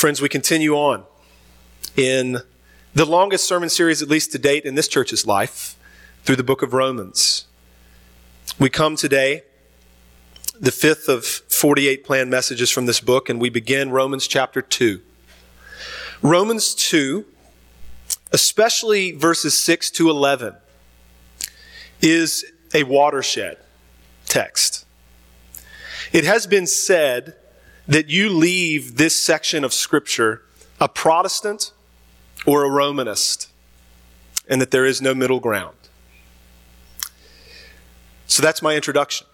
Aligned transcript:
Friends, 0.00 0.22
we 0.22 0.30
continue 0.30 0.76
on 0.76 1.04
in 1.94 2.38
the 2.94 3.04
longest 3.04 3.44
sermon 3.44 3.68
series, 3.68 4.00
at 4.00 4.08
least 4.08 4.32
to 4.32 4.38
date, 4.38 4.64
in 4.64 4.74
this 4.74 4.88
church's 4.88 5.26
life 5.26 5.76
through 6.22 6.36
the 6.36 6.42
book 6.42 6.62
of 6.62 6.72
Romans. 6.72 7.44
We 8.58 8.70
come 8.70 8.96
today, 8.96 9.42
the 10.58 10.72
fifth 10.72 11.06
of 11.10 11.26
48 11.26 12.02
planned 12.02 12.30
messages 12.30 12.70
from 12.70 12.86
this 12.86 12.98
book, 12.98 13.28
and 13.28 13.38
we 13.38 13.50
begin 13.50 13.90
Romans 13.90 14.26
chapter 14.26 14.62
2. 14.62 15.02
Romans 16.22 16.74
2, 16.76 17.26
especially 18.32 19.12
verses 19.12 19.52
6 19.58 19.90
to 19.90 20.08
11, 20.08 20.54
is 22.00 22.46
a 22.72 22.84
watershed 22.84 23.58
text. 24.24 24.86
It 26.10 26.24
has 26.24 26.46
been 26.46 26.66
said 26.66 27.36
that 27.86 28.08
you 28.08 28.30
leave 28.30 28.96
this 28.96 29.20
section 29.20 29.64
of 29.64 29.72
Scripture 29.72 30.42
a 30.80 30.88
Protestant 30.88 31.72
or 32.46 32.64
a 32.64 32.70
Romanist, 32.70 33.50
and 34.48 34.60
that 34.62 34.70
there 34.70 34.86
is 34.86 35.02
no 35.02 35.14
middle 35.14 35.40
ground. 35.40 35.76
So 38.26 38.42
that's 38.42 38.62
my 38.62 38.74
introduction. 38.76 39.26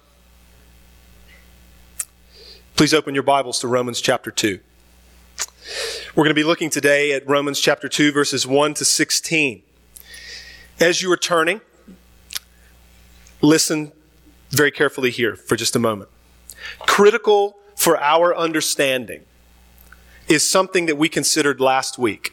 Please 2.74 2.93
open 2.93 3.15
your 3.15 3.23
Bibles 3.23 3.61
to 3.61 3.69
Romans 3.69 4.01
chapter 4.01 4.30
2. 4.30 4.59
We're 6.15 6.24
going 6.24 6.30
to 6.30 6.35
be 6.35 6.45
looking 6.45 6.71
today 6.71 7.13
at 7.13 7.29
Romans 7.29 7.60
chapter 7.60 7.88
2, 7.88 8.10
verses 8.10 8.47
1 8.47 8.74
to 8.74 8.85
16. 8.85 9.63
As 10.80 11.01
you 11.01 11.13
are 11.13 11.16
turning, 11.16 11.60
listen 13.41 13.93
very 14.51 14.71
carefully 14.71 15.10
here 15.10 15.37
for 15.37 15.57
just 15.57 15.77
a 15.77 15.79
moment. 15.79 16.10
Critical 16.80 17.57
for 17.77 17.97
our 17.98 18.35
understanding 18.35 19.23
is 20.27 20.43
something 20.43 20.87
that 20.87 20.97
we 20.97 21.09
considered 21.09 21.61
last 21.61 21.99
week. 21.99 22.33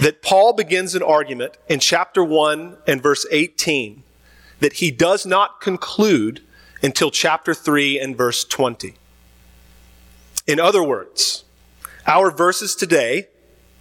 That 0.00 0.22
Paul 0.22 0.54
begins 0.54 0.96
an 0.96 1.02
argument 1.02 1.56
in 1.68 1.78
chapter 1.78 2.24
1 2.24 2.78
and 2.88 3.00
verse 3.00 3.24
18 3.30 4.02
that 4.58 4.74
he 4.74 4.90
does 4.90 5.24
not 5.24 5.60
conclude 5.60 6.40
until 6.82 7.12
chapter 7.12 7.54
3 7.54 8.00
and 8.00 8.16
verse 8.16 8.44
20. 8.44 8.94
In 10.48 10.58
other 10.58 10.82
words, 10.82 11.44
our 12.06 12.32
verses 12.32 12.74
today, 12.74 13.28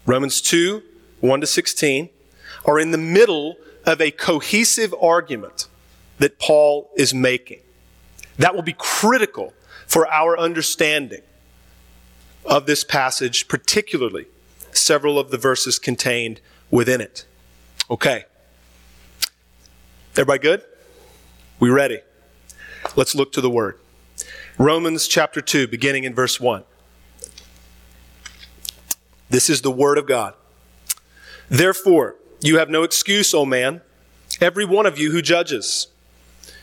Romans 0.05 0.42
2, 0.42 0.83
1 1.22 1.42
to 1.42 1.48
16, 1.48 2.09
are 2.66 2.80
in 2.80 2.92
the 2.92 2.98
middle 2.98 3.55
of 3.86 4.02
a 4.02 4.11
cohesive 4.11 4.94
argument 5.02 5.67
that 6.20 6.38
Paul 6.38 6.92
is 6.95 7.14
making. 7.14 7.61
That 8.38 8.53
will 8.53 8.61
be 8.61 8.75
critical 8.78 9.53
for 9.88 10.07
our 10.07 10.38
understanding 10.38 11.21
of 12.45 12.66
this 12.67 12.83
passage, 12.83 13.47
particularly 13.47 14.27
several 14.71 15.17
of 15.17 15.31
the 15.31 15.38
verses 15.38 15.80
contained 15.80 16.39
within 16.69 17.02
it. 17.02 17.25
Okay. 17.89 18.25
Everybody 20.11 20.39
good? 20.39 20.61
We 21.59 21.69
ready? 21.69 22.02
Let's 22.95 23.15
look 23.15 23.31
to 23.33 23.41
the 23.41 23.49
word. 23.49 23.80
Romans 24.58 25.08
chapter 25.08 25.41
2, 25.41 25.67
beginning 25.67 26.03
in 26.03 26.13
verse 26.13 26.39
1. 26.39 26.63
This 29.30 29.49
is 29.49 29.61
the 29.61 29.71
word 29.71 29.97
of 29.97 30.08
God. 30.08 30.33
Therefore, 31.49 32.15
you 32.41 32.58
have 32.58 32.69
no 32.69 32.83
excuse, 32.83 33.33
O 33.33 33.45
man, 33.45 33.81
every 34.41 34.65
one 34.65 34.85
of 34.85 34.97
you 34.97 35.11
who 35.11 35.21
judges. 35.21 35.88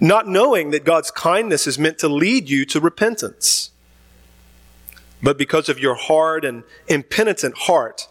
Not 0.00 0.28
knowing 0.28 0.70
that 0.70 0.84
God's 0.84 1.10
kindness 1.10 1.66
is 1.66 1.78
meant 1.78 1.98
to 1.98 2.08
lead 2.08 2.48
you 2.48 2.64
to 2.66 2.80
repentance. 2.80 3.70
But 5.22 5.38
because 5.38 5.68
of 5.68 5.78
your 5.78 5.94
hard 5.94 6.44
and 6.44 6.64
impenitent 6.86 7.56
heart, 7.56 8.08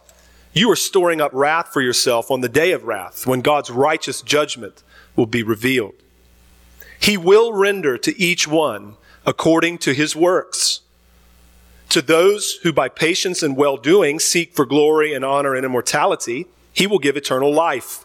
you 0.52 0.70
are 0.70 0.76
storing 0.76 1.20
up 1.20 1.32
wrath 1.32 1.72
for 1.72 1.80
yourself 1.80 2.30
on 2.30 2.40
the 2.40 2.48
day 2.48 2.72
of 2.72 2.84
wrath, 2.84 3.26
when 3.26 3.40
God's 3.40 3.70
righteous 3.70 4.22
judgment 4.22 4.82
will 5.16 5.26
be 5.26 5.42
revealed. 5.42 5.94
He 6.98 7.16
will 7.16 7.52
render 7.52 7.98
to 7.98 8.20
each 8.20 8.48
one 8.48 8.96
according 9.26 9.78
to 9.78 9.92
his 9.92 10.16
works. 10.16 10.80
To 11.90 12.00
those 12.02 12.54
who 12.62 12.72
by 12.72 12.88
patience 12.88 13.42
and 13.42 13.56
well 13.56 13.76
doing 13.76 14.18
seek 14.18 14.54
for 14.54 14.64
glory 14.64 15.12
and 15.12 15.24
honor 15.24 15.54
and 15.54 15.64
immortality, 15.64 16.46
he 16.72 16.86
will 16.86 16.98
give 16.98 17.16
eternal 17.16 17.52
life. 17.52 18.04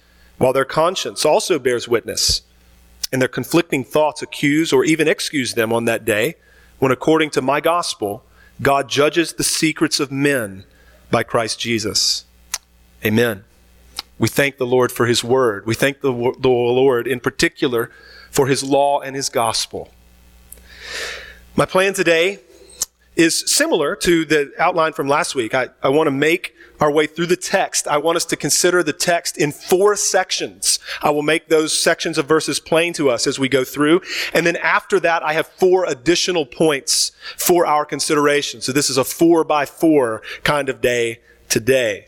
while 0.41 0.53
their 0.53 0.65
conscience 0.65 1.23
also 1.23 1.59
bears 1.59 1.87
witness, 1.87 2.41
and 3.11 3.21
their 3.21 3.29
conflicting 3.29 3.83
thoughts 3.83 4.21
accuse 4.23 4.73
or 4.73 4.83
even 4.83 5.07
excuse 5.07 5.53
them 5.53 5.71
on 5.71 5.85
that 5.85 6.03
day, 6.03 6.35
when 6.79 6.91
according 6.91 7.29
to 7.29 7.41
my 7.41 7.61
gospel, 7.61 8.23
God 8.61 8.89
judges 8.89 9.33
the 9.33 9.43
secrets 9.43 9.99
of 9.99 10.11
men 10.11 10.63
by 11.11 11.21
Christ 11.21 11.59
Jesus. 11.59 12.25
Amen. 13.05 13.43
We 14.17 14.27
thank 14.27 14.57
the 14.57 14.65
Lord 14.65 14.91
for 14.91 15.05
his 15.05 15.23
word. 15.23 15.65
We 15.65 15.75
thank 15.75 16.01
the, 16.01 16.11
the 16.11 16.49
Lord 16.49 17.07
in 17.07 17.19
particular 17.19 17.91
for 18.31 18.47
his 18.47 18.63
law 18.63 18.99
and 18.99 19.15
his 19.15 19.29
gospel. 19.29 19.89
My 21.55 21.65
plan 21.65 21.93
today 21.93 22.39
is 23.15 23.43
similar 23.45 23.95
to 23.97 24.25
the 24.25 24.51
outline 24.57 24.93
from 24.93 25.07
last 25.07 25.35
week. 25.35 25.53
I, 25.53 25.69
I 25.83 25.89
want 25.89 26.07
to 26.07 26.11
make 26.11 26.55
our 26.81 26.91
way 26.91 27.07
through 27.07 27.27
the 27.27 27.37
text. 27.37 27.87
I 27.87 27.97
want 27.97 28.17
us 28.17 28.25
to 28.25 28.35
consider 28.35 28.83
the 28.83 28.91
text 28.91 29.37
in 29.37 29.51
four 29.51 29.95
sections. 29.95 30.79
I 31.01 31.11
will 31.11 31.21
make 31.21 31.47
those 31.47 31.77
sections 31.77 32.17
of 32.17 32.25
verses 32.25 32.59
plain 32.59 32.91
to 32.93 33.09
us 33.09 33.27
as 33.27 33.39
we 33.39 33.47
go 33.47 33.63
through. 33.63 34.01
And 34.33 34.45
then 34.45 34.57
after 34.57 34.99
that, 34.99 35.23
I 35.23 35.33
have 35.33 35.47
four 35.47 35.85
additional 35.85 36.45
points 36.45 37.11
for 37.37 37.65
our 37.65 37.85
consideration. 37.85 38.59
So 38.59 38.71
this 38.71 38.89
is 38.89 38.97
a 38.97 39.03
four 39.03 39.43
by 39.43 39.65
four 39.65 40.21
kind 40.43 40.67
of 40.67 40.81
day 40.81 41.19
today. 41.47 42.07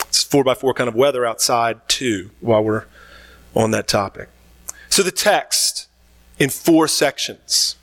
It's 0.00 0.24
four 0.24 0.42
by 0.42 0.54
four 0.54 0.74
kind 0.74 0.88
of 0.88 0.94
weather 0.94 1.24
outside 1.24 1.88
too 1.88 2.30
while 2.40 2.64
we're 2.64 2.86
on 3.54 3.70
that 3.70 3.86
topic. 3.86 4.30
So 4.88 5.02
the 5.02 5.12
text 5.12 5.86
in 6.38 6.50
four 6.50 6.88
sections. 6.88 7.76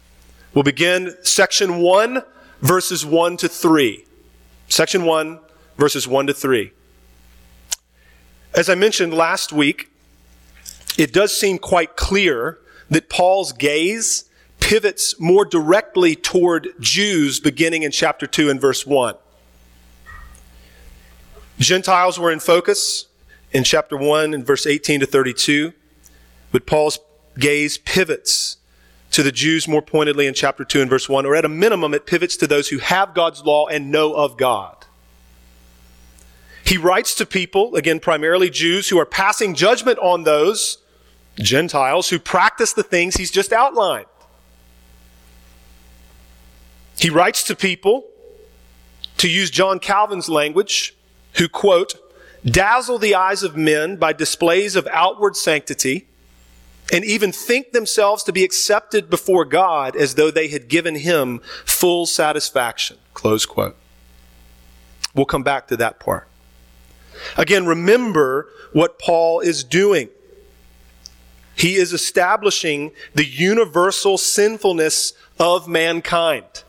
We'll 0.53 0.63
begin 0.63 1.15
section 1.23 1.79
one 1.79 2.23
verses 2.63 3.05
1 3.05 3.37
to 3.37 3.49
3. 3.49 4.05
Section 4.69 5.03
1, 5.03 5.39
verses 5.77 6.07
1 6.07 6.27
to 6.27 6.33
3. 6.33 6.71
As 8.55 8.69
I 8.69 8.75
mentioned 8.75 9.13
last 9.13 9.51
week, 9.51 9.89
it 10.97 11.11
does 11.11 11.35
seem 11.35 11.57
quite 11.57 11.95
clear 11.95 12.59
that 12.89 13.09
Paul's 13.09 13.51
gaze 13.51 14.29
pivots 14.59 15.19
more 15.19 15.43
directly 15.43 16.15
toward 16.15 16.69
Jews 16.79 17.39
beginning 17.39 17.83
in 17.83 17.91
chapter 17.91 18.27
2 18.27 18.49
and 18.49 18.61
verse 18.61 18.85
1. 18.85 19.15
Gentiles 21.59 22.19
were 22.19 22.31
in 22.31 22.39
focus 22.39 23.07
in 23.51 23.63
chapter 23.63 23.97
1 23.97 24.33
and 24.33 24.45
verse 24.45 24.65
18 24.65 24.99
to 24.99 25.05
32, 25.05 25.73
but 26.51 26.65
Paul's 26.65 26.99
gaze 27.39 27.77
pivots 27.77 28.57
to 29.11 29.21
the 29.23 29.31
Jews 29.31 29.67
more 29.67 29.81
pointedly 29.81 30.27
in 30.27 30.33
chapter 30.33 30.63
2 30.63 30.81
and 30.81 30.89
verse 30.89 31.07
1, 31.07 31.25
or 31.25 31.35
at 31.35 31.45
a 31.45 31.49
minimum, 31.49 31.93
it 31.93 32.05
pivots 32.05 32.35
to 32.37 32.47
those 32.47 32.69
who 32.69 32.79
have 32.79 33.13
God's 33.13 33.43
law 33.43 33.67
and 33.67 33.91
know 33.91 34.13
of 34.13 34.37
God. 34.37 34.82
He 36.65 36.77
writes 36.77 37.13
to 37.15 37.25
people, 37.25 37.75
again, 37.75 37.99
primarily 37.99 38.49
Jews, 38.49 38.89
who 38.89 38.97
are 38.99 39.05
passing 39.05 39.53
judgment 39.53 39.99
on 39.99 40.23
those 40.23 40.77
Gentiles 41.35 42.09
who 42.09 42.19
practice 42.19 42.73
the 42.73 42.83
things 42.83 43.15
he's 43.15 43.31
just 43.31 43.51
outlined. 43.51 44.05
He 46.97 47.09
writes 47.09 47.43
to 47.43 47.55
people, 47.55 48.05
to 49.17 49.29
use 49.29 49.49
John 49.49 49.79
Calvin's 49.79 50.29
language, 50.29 50.95
who, 51.33 51.47
quote, 51.47 51.95
dazzle 52.45 52.99
the 52.99 53.15
eyes 53.15 53.41
of 53.41 53.55
men 53.55 53.95
by 53.95 54.13
displays 54.13 54.75
of 54.75 54.87
outward 54.91 55.35
sanctity, 55.35 56.07
and 56.91 57.05
even 57.05 57.31
think 57.31 57.71
themselves 57.71 58.23
to 58.23 58.33
be 58.33 58.43
accepted 58.43 59.09
before 59.09 59.45
God 59.45 59.95
as 59.95 60.15
though 60.15 60.29
they 60.29 60.49
had 60.49 60.67
given 60.67 60.95
him 60.95 61.39
full 61.65 62.05
satisfaction. 62.05 62.97
Close 63.13 63.45
quote. 63.45 63.77
We'll 65.15 65.25
come 65.25 65.43
back 65.43 65.67
to 65.69 65.77
that 65.77 65.99
part. 65.99 66.27
Again, 67.37 67.65
remember 67.65 68.47
what 68.71 68.99
Paul 68.99 69.39
is 69.39 69.63
doing. 69.63 70.09
He 71.55 71.75
is 71.75 71.93
establishing 71.93 72.91
the 73.13 73.25
universal 73.25 74.17
sinfulness 74.17 75.13
of 75.39 75.67
mankind. 75.67 76.63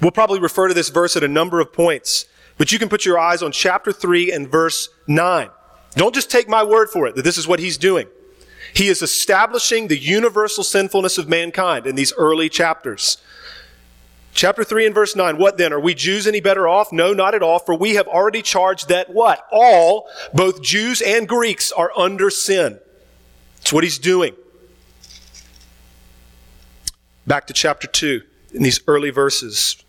We'll 0.00 0.12
probably 0.12 0.38
refer 0.38 0.68
to 0.68 0.74
this 0.74 0.90
verse 0.90 1.16
at 1.16 1.24
a 1.24 1.28
number 1.28 1.60
of 1.60 1.72
points, 1.72 2.26
but 2.56 2.70
you 2.70 2.78
can 2.78 2.88
put 2.88 3.04
your 3.04 3.18
eyes 3.18 3.42
on 3.42 3.50
chapter 3.50 3.92
3 3.92 4.30
and 4.32 4.48
verse 4.48 4.88
9. 5.06 5.50
Don't 5.94 6.14
just 6.14 6.30
take 6.30 6.48
my 6.48 6.62
word 6.62 6.90
for 6.90 7.06
it 7.06 7.16
that 7.16 7.22
this 7.22 7.38
is 7.38 7.48
what 7.48 7.58
he's 7.58 7.76
doing. 7.76 8.06
He 8.74 8.88
is 8.88 9.02
establishing 9.02 9.88
the 9.88 9.98
universal 9.98 10.62
sinfulness 10.62 11.18
of 11.18 11.28
mankind 11.28 11.86
in 11.86 11.96
these 11.96 12.12
early 12.12 12.48
chapters. 12.48 13.18
Chapter 14.34 14.62
3 14.62 14.86
and 14.86 14.94
verse 14.94 15.16
9. 15.16 15.36
What 15.36 15.58
then? 15.58 15.72
Are 15.72 15.80
we 15.80 15.94
Jews 15.94 16.26
any 16.26 16.40
better 16.40 16.68
off? 16.68 16.92
No, 16.92 17.12
not 17.12 17.34
at 17.34 17.42
all. 17.42 17.58
For 17.58 17.74
we 17.74 17.94
have 17.94 18.06
already 18.06 18.42
charged 18.42 18.88
that 18.88 19.10
what? 19.10 19.46
All, 19.50 20.08
both 20.32 20.62
Jews 20.62 21.00
and 21.00 21.28
Greeks, 21.28 21.72
are 21.72 21.90
under 21.96 22.30
sin. 22.30 22.78
That's 23.56 23.72
what 23.72 23.84
he's 23.84 23.98
doing. 23.98 24.34
Back 27.26 27.46
to 27.48 27.52
chapter 27.52 27.88
2 27.88 28.22
in 28.54 28.62
these 28.62 28.80
early 28.86 29.10
verses. 29.10 29.82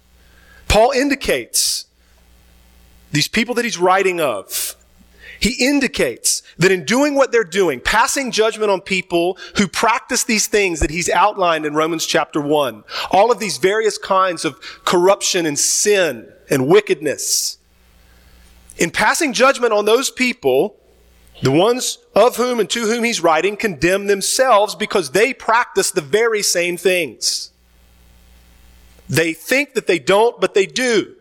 Paul 0.68 0.92
indicates 0.92 1.86
these 3.12 3.28
people 3.28 3.56
that 3.56 3.66
he's 3.66 3.78
writing 3.78 4.20
of 4.20 4.76
he 5.40 5.68
indicates 5.68 6.44
that 6.58 6.72
in 6.72 6.84
doing 6.84 7.16
what 7.16 7.32
they're 7.32 7.44
doing, 7.44 7.80
passing 7.80 8.32
judgment 8.32 8.70
on 8.70 8.82
people 8.82 9.38
who 9.58 9.68
practice 9.68 10.24
these 10.24 10.48
things 10.48 10.82
that 10.82 10.92
he's 10.92 11.10
outlined 11.10 11.66
in 11.66 11.74
Romans 11.74 12.06
chapter 12.06 12.42
1, 12.42 12.84
all 13.12 13.32
of 13.32 13.40
these 13.40 13.58
various 13.58 13.98
kinds 13.98 14.44
of 14.44 14.60
corruption 14.84 15.46
and 15.46 15.58
sin 15.58 16.28
and 16.50 16.68
wickedness, 16.68 17.58
in 18.78 18.92
passing 18.92 19.34
judgment 19.34 19.74
on 19.74 19.86
those 19.86 20.10
people, 20.10 20.76
the 21.42 21.52
ones 21.52 22.00
of 22.16 22.36
whom 22.36 22.60
and 22.60 22.70
to 22.70 22.82
whom 22.82 23.04
he's 23.04 23.22
writing 23.22 23.56
condemn 23.56 24.08
themselves 24.08 24.76
because 24.76 25.12
they 25.12 25.34
practice 25.34 25.92
the 25.92 26.02
very 26.02 26.44
same 26.44 26.76
things. 26.76 27.52
They 29.08 29.34
think 29.34 29.74
that 29.74 29.88
they 29.88 30.00
don't, 30.00 30.40
but 30.40 30.54
they 30.54 30.66
do. 30.66 31.16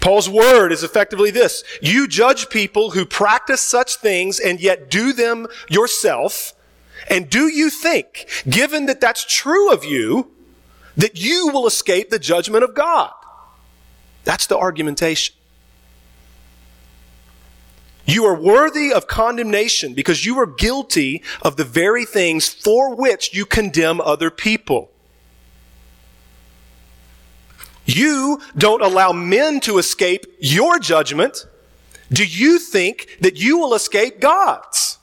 Paul's 0.00 0.28
word 0.28 0.72
is 0.72 0.82
effectively 0.82 1.30
this. 1.30 1.62
You 1.82 2.08
judge 2.08 2.48
people 2.48 2.90
who 2.92 3.04
practice 3.04 3.60
such 3.60 3.96
things 3.96 4.40
and 4.40 4.60
yet 4.60 4.90
do 4.90 5.12
them 5.12 5.46
yourself. 5.68 6.54
And 7.08 7.28
do 7.28 7.48
you 7.48 7.70
think, 7.70 8.28
given 8.48 8.86
that 8.86 9.00
that's 9.00 9.24
true 9.24 9.72
of 9.72 9.84
you, 9.84 10.30
that 10.96 11.20
you 11.20 11.50
will 11.52 11.66
escape 11.66 12.10
the 12.10 12.18
judgment 12.18 12.64
of 12.64 12.74
God? 12.74 13.12
That's 14.24 14.46
the 14.46 14.56
argumentation. 14.56 15.34
You 18.06 18.24
are 18.24 18.34
worthy 18.34 18.92
of 18.92 19.06
condemnation 19.06 19.94
because 19.94 20.26
you 20.26 20.38
are 20.38 20.46
guilty 20.46 21.22
of 21.42 21.56
the 21.56 21.64
very 21.64 22.04
things 22.04 22.48
for 22.48 22.94
which 22.94 23.34
you 23.34 23.46
condemn 23.46 24.00
other 24.00 24.30
people. 24.30 24.90
You 27.96 28.40
don't 28.56 28.82
allow 28.82 29.12
men 29.12 29.58
to 29.60 29.78
escape 29.78 30.24
your 30.38 30.78
judgment. 30.78 31.46
Do 32.12 32.24
you 32.24 32.58
think 32.58 33.16
that 33.20 33.36
you 33.36 33.58
will 33.58 33.74
escape 33.74 34.20
God's? 34.20 34.98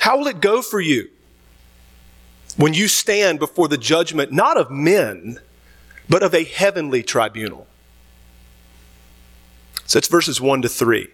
How 0.00 0.18
will 0.18 0.26
it 0.26 0.40
go 0.40 0.60
for 0.60 0.80
you 0.80 1.08
when 2.58 2.74
you 2.74 2.88
stand 2.88 3.38
before 3.38 3.68
the 3.68 3.78
judgment 3.78 4.32
not 4.32 4.58
of 4.58 4.70
men, 4.70 5.40
but 6.08 6.22
of 6.22 6.34
a 6.34 6.44
heavenly 6.44 7.02
tribunal? 7.02 7.66
So 9.86 9.98
it's 9.98 10.08
verses 10.08 10.42
1 10.42 10.60
to 10.62 10.68
3. 10.68 11.08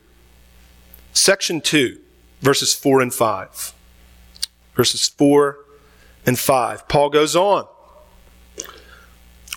Section 1.12 1.60
2, 1.60 1.98
verses 2.40 2.74
4 2.74 3.00
and 3.00 3.14
5. 3.14 3.74
Verses 4.74 5.08
4 5.08 5.58
and 6.30 6.38
5. 6.38 6.86
Paul 6.86 7.10
goes 7.10 7.34
on. 7.34 7.66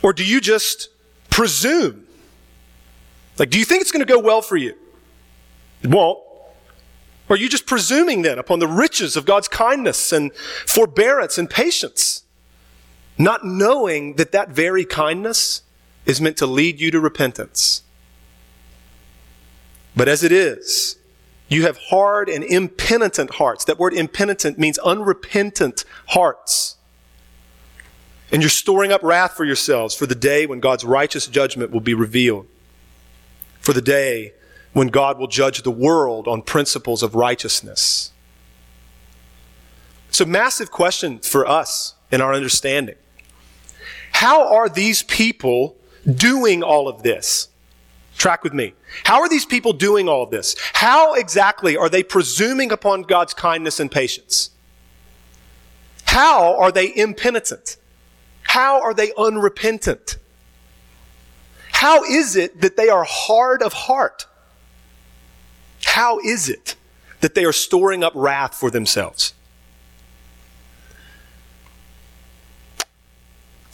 Or 0.01 0.11
do 0.11 0.25
you 0.25 0.41
just 0.41 0.89
presume? 1.29 2.07
Like, 3.37 3.51
do 3.51 3.59
you 3.59 3.63
think 3.63 3.81
it's 3.81 3.91
going 3.91 4.05
to 4.05 4.11
go 4.11 4.17
well 4.17 4.41
for 4.41 4.57
you? 4.57 4.73
It 5.83 5.91
won't. 5.91 6.17
Or 7.29 7.35
are 7.35 7.37
you 7.37 7.47
just 7.47 7.67
presuming 7.67 8.23
then 8.23 8.39
upon 8.39 8.57
the 8.57 8.67
riches 8.67 9.15
of 9.15 9.23
God's 9.23 9.47
kindness 9.47 10.11
and 10.11 10.33
forbearance 10.35 11.37
and 11.37 11.47
patience, 11.47 12.23
not 13.19 13.45
knowing 13.45 14.15
that 14.15 14.31
that 14.31 14.49
very 14.49 14.83
kindness 14.83 15.61
is 16.07 16.19
meant 16.19 16.37
to 16.37 16.47
lead 16.47 16.81
you 16.81 16.89
to 16.89 16.99
repentance? 16.99 17.83
But 19.95 20.07
as 20.07 20.23
it 20.23 20.31
is, 20.31 20.97
you 21.47 21.63
have 21.63 21.77
hard 21.77 22.29
and 22.29 22.43
impenitent 22.43 23.35
hearts. 23.35 23.65
That 23.65 23.77
word 23.77 23.93
impenitent 23.93 24.57
means 24.57 24.77
unrepentant 24.79 25.85
hearts. 26.07 26.77
And 28.31 28.41
you're 28.41 28.49
storing 28.49 28.91
up 28.91 29.03
wrath 29.03 29.33
for 29.33 29.45
yourselves 29.45 29.93
for 29.93 30.07
the 30.07 30.15
day 30.15 30.45
when 30.45 30.59
God's 30.59 30.83
righteous 30.83 31.27
judgment 31.27 31.71
will 31.71 31.81
be 31.81 31.93
revealed. 31.93 32.47
For 33.59 33.73
the 33.73 33.81
day 33.81 34.33
when 34.73 34.87
God 34.87 35.19
will 35.19 35.27
judge 35.27 35.61
the 35.61 35.71
world 35.71 36.27
on 36.27 36.41
principles 36.41 37.03
of 37.03 37.13
righteousness. 37.13 38.11
It's 40.09 40.21
a 40.21 40.25
massive 40.25 40.71
question 40.71 41.19
for 41.19 41.47
us 41.47 41.95
in 42.11 42.21
our 42.21 42.33
understanding. 42.33 42.95
How 44.13 44.51
are 44.53 44.69
these 44.69 45.03
people 45.03 45.75
doing 46.07 46.63
all 46.63 46.87
of 46.87 47.03
this? 47.03 47.49
Track 48.17 48.43
with 48.43 48.53
me. 48.53 48.73
How 49.03 49.21
are 49.21 49.29
these 49.29 49.45
people 49.45 49.73
doing 49.73 50.07
all 50.07 50.25
this? 50.25 50.55
How 50.73 51.13
exactly 51.13 51.75
are 51.75 51.89
they 51.89 52.03
presuming 52.03 52.71
upon 52.71 53.03
God's 53.03 53.33
kindness 53.33 53.79
and 53.79 53.91
patience? 53.91 54.51
How 56.05 56.57
are 56.57 56.71
they 56.71 56.95
impenitent? 56.95 57.77
How 58.43 58.81
are 58.81 58.93
they 58.93 59.11
unrepentant? 59.17 60.17
How 61.71 62.03
is 62.03 62.35
it 62.35 62.61
that 62.61 62.77
they 62.77 62.87
are 62.87 63.03
hard 63.03 63.61
of 63.61 63.73
heart? 63.73 64.27
How 65.83 66.19
is 66.19 66.49
it 66.49 66.75
that 67.21 67.35
they 67.35 67.45
are 67.45 67.51
storing 67.51 68.03
up 68.03 68.13
wrath 68.15 68.55
for 68.55 68.69
themselves? 68.69 69.33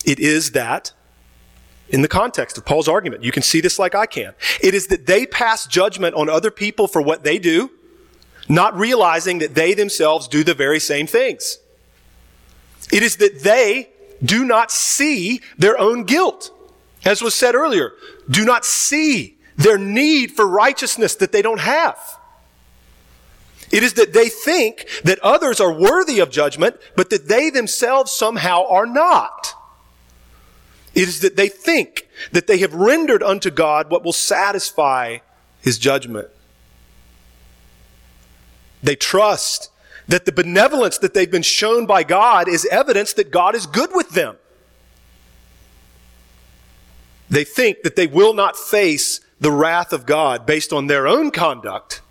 It 0.06 0.20
is 0.20 0.52
that 0.52 0.94
in 1.90 2.02
the 2.02 2.08
context 2.08 2.58
of 2.58 2.66
Paul's 2.66 2.88
argument. 2.88 3.24
You 3.24 3.32
can 3.32 3.44
see 3.44 3.62
this 3.62 3.80
like 3.80 3.96
I 3.96 4.06
can. 4.06 4.34
It 4.62 4.74
is 4.74 4.88
that 4.88 5.06
they 5.06 5.26
pass 5.26 5.66
judgment 5.66 6.16
on 6.16 6.30
other 6.30 6.52
people 6.52 6.88
for 6.88 7.02
what 7.02 7.24
they 7.24 7.40
do, 7.40 7.72
not 8.48 8.78
realizing 8.78 9.40
that 9.40 9.56
they 9.56 9.74
themselves 9.74 10.28
do 10.28 10.44
the 10.44 10.54
very 10.54 10.80
same 10.80 11.08
things. 11.08 11.60
It 12.92 13.04
is 13.04 13.18
that 13.18 13.42
they 13.42 13.90
do 14.24 14.46
not 14.46 14.72
see 14.72 15.42
their 15.58 15.80
own 15.80 16.04
guilt. 16.04 16.52
As 17.06 17.22
was 17.22 17.34
said 17.34 17.56
earlier, 17.56 17.94
do 18.30 18.44
not 18.44 18.66
see 18.66 19.38
their 19.56 19.78
need 19.78 20.32
for 20.32 20.48
righteousness 20.48 21.16
that 21.16 21.32
they 21.32 21.42
don't 21.42 21.60
have. 21.60 21.98
It 23.72 23.84
is 23.84 23.94
that 23.94 24.14
they 24.14 24.30
think 24.30 24.88
that 25.04 25.20
others 25.20 25.60
are 25.60 25.72
worthy 25.72 26.20
of 26.20 26.32
judgment, 26.32 26.78
but 26.96 27.10
that 27.12 27.28
they 27.28 27.50
themselves 27.50 28.12
somehow 28.12 28.66
are 28.68 28.86
not. 28.86 29.54
It 31.00 31.08
is 31.08 31.22
that 31.22 31.38
they 31.38 31.48
think 31.48 32.10
that 32.34 32.48
they 32.48 32.58
have 32.58 32.74
rendered 32.74 33.24
unto 33.24 33.50
God 33.50 33.90
what 33.90 34.04
will 34.04 34.12
satisfy 34.12 35.20
his 35.62 35.78
judgment. 35.78 36.28
They 38.84 38.98
trust 38.98 39.72
that 40.10 40.26
the 40.26 40.34
benevolence 40.34 40.98
that 40.98 41.14
they've 41.14 41.32
been 41.32 41.42
shown 41.42 41.86
by 41.86 42.04
God 42.04 42.50
is 42.50 42.66
evidence 42.66 43.14
that 43.14 43.32
God 43.32 43.56
is 43.56 43.66
good 43.66 43.92
with 43.94 44.10
them. 44.10 44.36
They 47.30 47.46
think 47.46 47.84
that 47.84 47.96
they 47.96 48.08
will 48.08 48.34
not 48.34 48.58
face 48.58 49.22
the 49.40 49.52
wrath 49.52 49.94
of 49.94 50.06
God 50.06 50.46
based 50.46 50.74
on 50.74 50.88
their 50.88 51.08
own 51.08 51.32
conduct, 51.32 52.02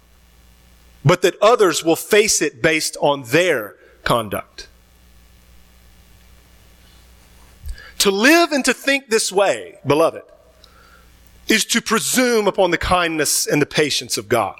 but 1.04 1.20
that 1.20 1.36
others 1.42 1.84
will 1.84 1.96
face 1.96 2.40
it 2.40 2.62
based 2.62 2.96
on 3.02 3.24
their 3.24 3.76
conduct. 4.04 4.67
To 7.98 8.10
live 8.10 8.52
and 8.52 8.64
to 8.64 8.72
think 8.72 9.08
this 9.08 9.32
way, 9.32 9.78
beloved, 9.86 10.22
is 11.48 11.64
to 11.66 11.80
presume 11.80 12.46
upon 12.46 12.70
the 12.70 12.78
kindness 12.78 13.46
and 13.46 13.60
the 13.60 13.66
patience 13.66 14.16
of 14.16 14.28
God. 14.28 14.58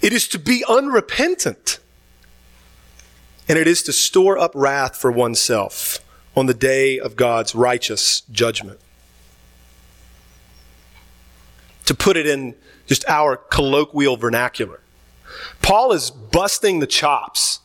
It 0.00 0.12
is 0.12 0.28
to 0.28 0.38
be 0.38 0.64
unrepentant. 0.68 1.80
And 3.48 3.58
it 3.58 3.66
is 3.66 3.82
to 3.84 3.92
store 3.92 4.38
up 4.38 4.52
wrath 4.54 4.96
for 4.96 5.10
oneself 5.10 5.98
on 6.36 6.46
the 6.46 6.54
day 6.54 6.98
of 6.98 7.16
God's 7.16 7.54
righteous 7.54 8.22
judgment. 8.32 8.80
To 11.86 11.94
put 11.94 12.16
it 12.16 12.26
in 12.26 12.56
just 12.86 13.04
our 13.08 13.36
colloquial 13.36 14.16
vernacular, 14.16 14.80
Paul 15.62 15.92
is 15.92 16.10
busting 16.10 16.80
the 16.80 16.86
chops 16.86 17.60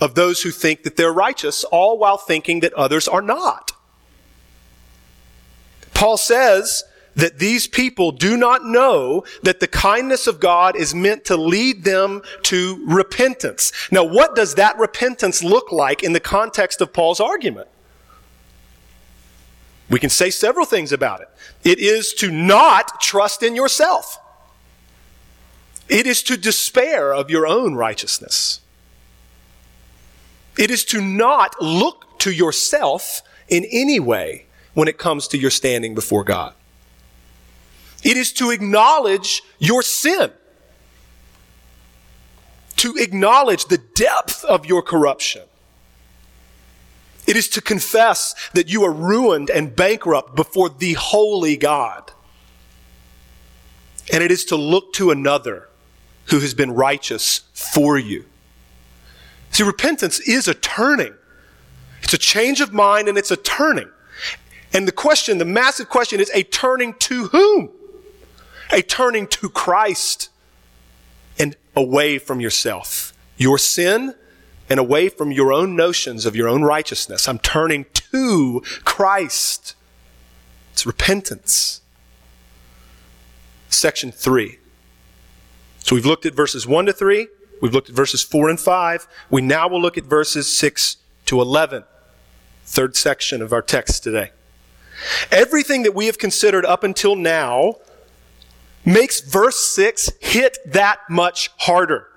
of 0.00 0.14
those 0.14 0.42
who 0.42 0.50
think 0.50 0.82
that 0.82 0.96
they're 0.96 1.12
righteous, 1.12 1.64
all 1.64 1.98
while 1.98 2.18
thinking 2.18 2.60
that 2.60 2.72
others 2.74 3.08
are 3.08 3.22
not. 3.22 3.72
Paul 5.94 6.16
says 6.16 6.84
that 7.16 7.40
these 7.40 7.66
people 7.66 8.12
do 8.12 8.36
not 8.36 8.64
know 8.64 9.24
that 9.42 9.58
the 9.58 9.66
kindness 9.66 10.28
of 10.28 10.38
God 10.38 10.76
is 10.76 10.94
meant 10.94 11.24
to 11.24 11.36
lead 11.36 11.82
them 11.82 12.22
to 12.44 12.84
repentance. 12.86 13.72
Now, 13.90 14.04
what 14.04 14.36
does 14.36 14.54
that 14.54 14.78
repentance 14.78 15.42
look 15.42 15.72
like 15.72 16.04
in 16.04 16.12
the 16.12 16.20
context 16.20 16.80
of 16.80 16.92
Paul's 16.92 17.18
argument? 17.18 17.66
We 19.90 19.98
can 19.98 20.10
say 20.10 20.30
several 20.30 20.66
things 20.66 20.92
about 20.92 21.20
it. 21.22 21.28
It 21.64 21.80
is 21.80 22.12
to 22.14 22.30
not 22.30 23.00
trust 23.00 23.42
in 23.42 23.56
yourself. 23.56 24.18
It 25.88 26.06
is 26.06 26.22
to 26.24 26.36
despair 26.36 27.12
of 27.12 27.30
your 27.30 27.46
own 27.46 27.74
righteousness. 27.74 28.60
It 30.58 30.72
is 30.72 30.84
to 30.86 31.00
not 31.00 31.62
look 31.62 32.18
to 32.18 32.32
yourself 32.32 33.22
in 33.48 33.64
any 33.70 34.00
way 34.00 34.46
when 34.74 34.88
it 34.88 34.98
comes 34.98 35.28
to 35.28 35.38
your 35.38 35.52
standing 35.52 35.94
before 35.94 36.24
God. 36.24 36.52
It 38.02 38.16
is 38.16 38.32
to 38.34 38.50
acknowledge 38.50 39.42
your 39.58 39.82
sin, 39.82 40.32
to 42.76 42.96
acknowledge 42.96 43.66
the 43.66 43.78
depth 43.78 44.44
of 44.44 44.66
your 44.66 44.82
corruption. 44.82 45.42
It 47.26 47.36
is 47.36 47.48
to 47.50 47.60
confess 47.60 48.34
that 48.54 48.68
you 48.68 48.84
are 48.84 48.92
ruined 48.92 49.50
and 49.50 49.76
bankrupt 49.76 50.34
before 50.34 50.68
the 50.68 50.94
holy 50.94 51.56
God. 51.56 52.10
And 54.12 54.24
it 54.24 54.30
is 54.30 54.44
to 54.46 54.56
look 54.56 54.92
to 54.94 55.10
another 55.10 55.68
who 56.26 56.40
has 56.40 56.54
been 56.54 56.72
righteous 56.72 57.42
for 57.52 57.98
you. 57.98 58.24
See, 59.50 59.62
repentance 59.62 60.20
is 60.20 60.48
a 60.48 60.54
turning. 60.54 61.14
It's 62.02 62.14
a 62.14 62.18
change 62.18 62.60
of 62.60 62.72
mind 62.72 63.08
and 63.08 63.18
it's 63.18 63.30
a 63.30 63.36
turning. 63.36 63.88
And 64.72 64.86
the 64.86 64.92
question, 64.92 65.38
the 65.38 65.44
massive 65.44 65.88
question 65.88 66.20
is 66.20 66.30
a 66.34 66.42
turning 66.42 66.94
to 66.94 67.28
whom? 67.28 67.70
A 68.72 68.82
turning 68.82 69.26
to 69.28 69.48
Christ 69.48 70.28
and 71.38 71.56
away 71.74 72.18
from 72.18 72.40
yourself, 72.40 73.14
your 73.36 73.58
sin, 73.58 74.14
and 74.68 74.78
away 74.78 75.08
from 75.08 75.32
your 75.32 75.52
own 75.52 75.74
notions 75.74 76.26
of 76.26 76.36
your 76.36 76.48
own 76.48 76.62
righteousness. 76.62 77.26
I'm 77.26 77.38
turning 77.38 77.86
to 77.94 78.62
Christ. 78.84 79.74
It's 80.72 80.86
repentance. 80.86 81.80
Section 83.70 84.12
3. 84.12 84.58
So 85.78 85.94
we've 85.94 86.06
looked 86.06 86.26
at 86.26 86.34
verses 86.34 86.66
1 86.66 86.86
to 86.86 86.92
3. 86.92 87.28
We've 87.60 87.72
looked 87.72 87.88
at 87.88 87.94
verses 87.94 88.22
4 88.22 88.50
and 88.50 88.60
5. 88.60 89.06
We 89.30 89.42
now 89.42 89.68
will 89.68 89.80
look 89.80 89.98
at 89.98 90.04
verses 90.04 90.54
6 90.56 90.96
to 91.26 91.40
11. 91.40 91.84
Third 92.64 92.96
section 92.96 93.42
of 93.42 93.52
our 93.52 93.62
text 93.62 94.02
today. 94.02 94.30
Everything 95.30 95.82
that 95.84 95.94
we 95.94 96.06
have 96.06 96.18
considered 96.18 96.64
up 96.64 96.84
until 96.84 97.16
now 97.16 97.76
makes 98.84 99.20
verse 99.20 99.58
6 99.74 100.10
hit 100.20 100.58
that 100.66 101.00
much 101.08 101.50
harder. 101.58 102.08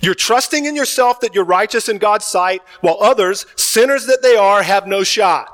You're 0.00 0.14
trusting 0.14 0.64
in 0.64 0.76
yourself 0.76 1.20
that 1.20 1.34
you're 1.34 1.44
righteous 1.44 1.88
in 1.88 1.98
God's 1.98 2.24
sight, 2.24 2.62
while 2.80 2.98
others, 3.00 3.46
sinners 3.56 4.06
that 4.06 4.22
they 4.22 4.36
are, 4.36 4.62
have 4.62 4.86
no 4.86 5.02
shot. 5.02 5.48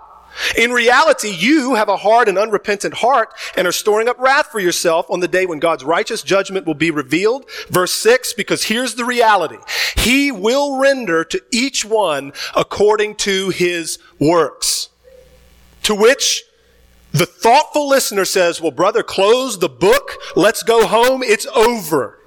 In 0.56 0.70
reality, 0.72 1.30
you 1.30 1.74
have 1.74 1.88
a 1.88 1.96
hard 1.96 2.28
and 2.28 2.38
unrepentant 2.38 2.94
heart 2.94 3.30
and 3.56 3.66
are 3.66 3.72
storing 3.72 4.08
up 4.08 4.18
wrath 4.18 4.46
for 4.46 4.60
yourself 4.60 5.06
on 5.10 5.20
the 5.20 5.28
day 5.28 5.46
when 5.46 5.58
God's 5.58 5.84
righteous 5.84 6.22
judgment 6.22 6.66
will 6.66 6.74
be 6.74 6.90
revealed. 6.90 7.48
Verse 7.68 7.92
6, 7.92 8.32
because 8.32 8.64
here's 8.64 8.94
the 8.94 9.04
reality. 9.04 9.58
He 9.96 10.32
will 10.32 10.78
render 10.78 11.24
to 11.24 11.42
each 11.52 11.84
one 11.84 12.32
according 12.56 13.16
to 13.16 13.50
his 13.50 13.98
works. 14.18 14.88
To 15.84 15.94
which 15.94 16.44
the 17.12 17.26
thoughtful 17.26 17.88
listener 17.88 18.24
says, 18.24 18.60
well, 18.60 18.72
brother, 18.72 19.02
close 19.02 19.58
the 19.58 19.68
book. 19.68 20.12
Let's 20.34 20.62
go 20.62 20.86
home. 20.86 21.22
It's 21.22 21.46
over. 21.46 22.18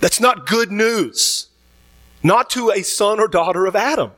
That's 0.00 0.18
not 0.18 0.46
good 0.46 0.72
news. 0.72 1.46
Not 2.22 2.50
to 2.50 2.70
a 2.70 2.82
son 2.82 3.20
or 3.20 3.28
daughter 3.28 3.66
of 3.66 3.76
Adam. 3.76 4.12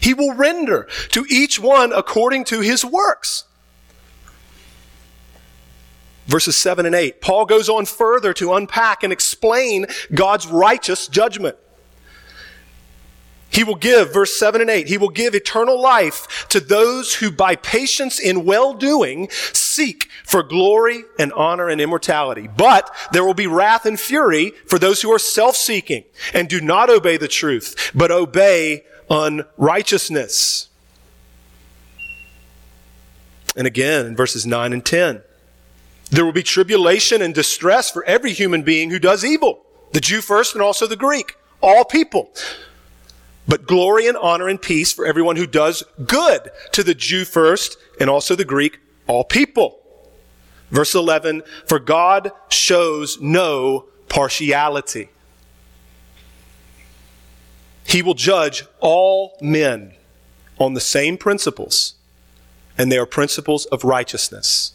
He 0.00 0.14
will 0.14 0.34
render 0.34 0.88
to 1.10 1.26
each 1.28 1.58
one 1.58 1.92
according 1.92 2.44
to 2.44 2.60
his 2.60 2.84
works. 2.84 3.44
Verses 6.26 6.56
7 6.56 6.84
and 6.84 6.94
8. 6.94 7.20
Paul 7.20 7.46
goes 7.46 7.68
on 7.68 7.86
further 7.86 8.34
to 8.34 8.52
unpack 8.52 9.02
and 9.02 9.12
explain 9.12 9.86
God's 10.14 10.46
righteous 10.46 11.08
judgment. 11.08 11.56
He 13.50 13.64
will 13.64 13.76
give, 13.76 14.12
verse 14.12 14.38
7 14.38 14.60
and 14.60 14.68
8, 14.68 14.88
he 14.88 14.98
will 14.98 15.08
give 15.08 15.34
eternal 15.34 15.80
life 15.80 16.46
to 16.50 16.60
those 16.60 17.14
who 17.14 17.30
by 17.30 17.56
patience 17.56 18.18
in 18.20 18.44
well 18.44 18.74
doing 18.74 19.28
seek 19.30 20.10
for 20.22 20.42
glory 20.42 21.04
and 21.18 21.32
honor 21.32 21.68
and 21.68 21.80
immortality. 21.80 22.46
But 22.54 22.94
there 23.12 23.24
will 23.24 23.34
be 23.34 23.46
wrath 23.46 23.86
and 23.86 23.98
fury 23.98 24.52
for 24.66 24.78
those 24.78 25.00
who 25.00 25.10
are 25.12 25.18
self 25.18 25.56
seeking 25.56 26.04
and 26.34 26.46
do 26.48 26.60
not 26.60 26.90
obey 26.90 27.16
the 27.16 27.26
truth, 27.26 27.90
but 27.94 28.10
obey 28.10 28.84
unrighteousness. 29.10 30.68
And 33.56 33.66
again, 33.66 34.06
in 34.06 34.16
verses 34.16 34.46
9 34.46 34.72
and 34.72 34.84
10, 34.84 35.22
there 36.10 36.24
will 36.24 36.32
be 36.32 36.42
tribulation 36.42 37.20
and 37.20 37.34
distress 37.34 37.90
for 37.90 38.04
every 38.04 38.32
human 38.32 38.62
being 38.62 38.90
who 38.90 38.98
does 38.98 39.24
evil, 39.24 39.62
the 39.92 40.00
Jew 40.00 40.20
first 40.20 40.54
and 40.54 40.62
also 40.62 40.86
the 40.86 40.96
Greek, 40.96 41.36
all 41.60 41.84
people 41.84 42.30
but 43.48 43.66
glory 43.66 44.06
and 44.06 44.16
honor 44.18 44.46
and 44.46 44.60
peace 44.60 44.92
for 44.92 45.06
everyone 45.06 45.36
who 45.36 45.46
does 45.46 45.82
good 46.06 46.50
to 46.72 46.84
the 46.84 46.94
Jew 46.94 47.24
first 47.24 47.78
and 47.98 48.10
also 48.10 48.36
the 48.36 48.44
Greek, 48.44 48.78
all 49.06 49.24
people. 49.24 49.80
Verse 50.70 50.94
11, 50.94 51.42
for 51.66 51.78
God 51.78 52.30
shows 52.50 53.18
no 53.20 53.86
partiality. 54.10 55.08
He 57.88 58.02
will 58.02 58.14
judge 58.14 58.66
all 58.80 59.38
men 59.40 59.94
on 60.58 60.74
the 60.74 60.80
same 60.80 61.16
principles, 61.16 61.94
and 62.76 62.92
they 62.92 62.98
are 62.98 63.06
principles 63.06 63.64
of 63.66 63.82
righteousness. 63.82 64.74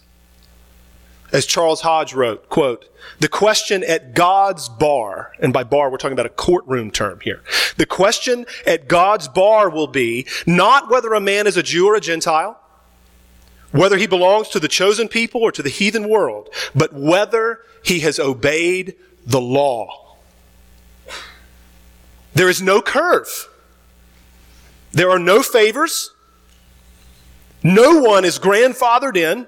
As 1.31 1.45
Charles 1.45 1.81
Hodge 1.81 2.13
wrote, 2.13 2.49
quote, 2.49 2.85
the 3.19 3.27
question 3.27 3.83
at 3.83 4.15
God's 4.15 4.67
bar, 4.67 5.33
and 5.39 5.53
by 5.53 5.63
bar 5.63 5.91
we're 5.91 5.97
talking 5.97 6.13
about 6.13 6.25
a 6.25 6.29
courtroom 6.29 6.89
term 6.89 7.19
here. 7.19 7.43
The 7.77 7.85
question 7.85 8.47
at 8.65 8.87
God's 8.87 9.27
bar 9.27 9.69
will 9.69 9.87
be 9.87 10.25
not 10.47 10.89
whether 10.89 11.13
a 11.13 11.19
man 11.19 11.45
is 11.45 11.57
a 11.57 11.63
Jew 11.63 11.87
or 11.87 11.95
a 11.95 12.01
Gentile, 12.01 12.59
whether 13.71 13.97
he 13.97 14.07
belongs 14.07 14.49
to 14.49 14.59
the 14.59 14.67
chosen 14.67 15.07
people 15.07 15.41
or 15.41 15.51
to 15.51 15.61
the 15.61 15.69
heathen 15.69 16.09
world, 16.09 16.49
but 16.73 16.93
whether 16.93 17.59
he 17.83 17.99
has 17.99 18.19
obeyed 18.19 18.95
the 19.25 19.41
law. 19.41 20.02
There 22.33 22.49
is 22.49 22.61
no 22.61 22.81
curve. 22.81 23.49
There 24.91 25.09
are 25.09 25.19
no 25.19 25.41
favors. 25.41 26.11
No 27.63 27.99
one 27.99 28.25
is 28.25 28.39
grandfathered 28.39 29.15
in. 29.15 29.47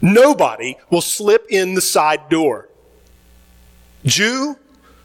Nobody 0.00 0.76
will 0.90 1.00
slip 1.00 1.46
in 1.48 1.74
the 1.74 1.80
side 1.80 2.28
door. 2.28 2.68
Jew, 4.04 4.58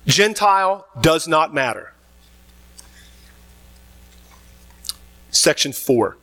Gentile, 0.05 0.87
does 1.01 1.27
not 1.27 1.53
matter. 1.53 1.93
Section 5.31 5.73
4 5.73 6.17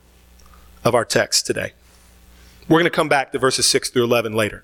of 0.83 0.95
our 0.95 1.05
text 1.05 1.45
today. 1.45 1.73
We're 2.67 2.79
going 2.79 2.85
to 2.85 2.89
come 2.89 3.09
back 3.09 3.31
to 3.31 3.39
verses 3.39 3.65
6 3.67 3.89
through 3.89 4.05
11 4.05 4.33
later. 4.33 4.63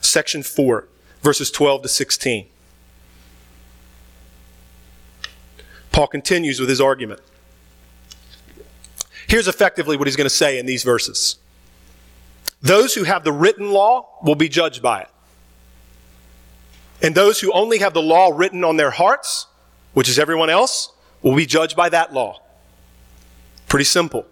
Section 0.00 0.42
4, 0.42 0.88
verses 1.22 1.50
12 1.50 1.82
to 1.82 1.88
16. 1.88 2.46
Paul 5.92 6.06
continues 6.06 6.60
with 6.60 6.68
his 6.68 6.80
argument. 6.80 7.20
Here's 9.28 9.48
effectively 9.48 9.96
what 9.96 10.06
he's 10.08 10.16
going 10.16 10.24
to 10.26 10.30
say 10.34 10.58
in 10.58 10.66
these 10.66 10.82
verses. 10.82 11.36
Those 12.62 12.94
who 12.94 13.04
have 13.04 13.24
the 13.24 13.32
written 13.32 13.70
law 13.70 14.08
will 14.22 14.34
be 14.34 14.48
judged 14.48 14.82
by 14.82 15.02
it. 15.02 15.08
And 17.02 17.14
those 17.14 17.40
who 17.40 17.52
only 17.52 17.78
have 17.78 17.94
the 17.94 18.02
law 18.02 18.30
written 18.34 18.64
on 18.64 18.76
their 18.76 18.90
hearts, 18.90 19.46
which 19.94 20.08
is 20.08 20.18
everyone 20.18 20.50
else, 20.50 20.92
will 21.22 21.34
be 21.34 21.46
judged 21.46 21.76
by 21.76 21.88
that 21.88 22.12
law. 22.12 22.40
Pretty 23.68 23.84
simple. 23.84 24.26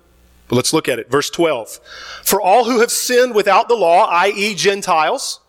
But 0.48 0.56
let's 0.56 0.72
look 0.72 0.88
at 0.88 0.98
it. 0.98 1.10
Verse 1.10 1.30
12. 1.30 1.80
For 2.22 2.40
all 2.40 2.64
who 2.64 2.80
have 2.80 2.90
sinned 2.90 3.34
without 3.34 3.68
the 3.68 3.74
law, 3.74 4.06
i.e., 4.10 4.54
Gentiles, 4.54 5.40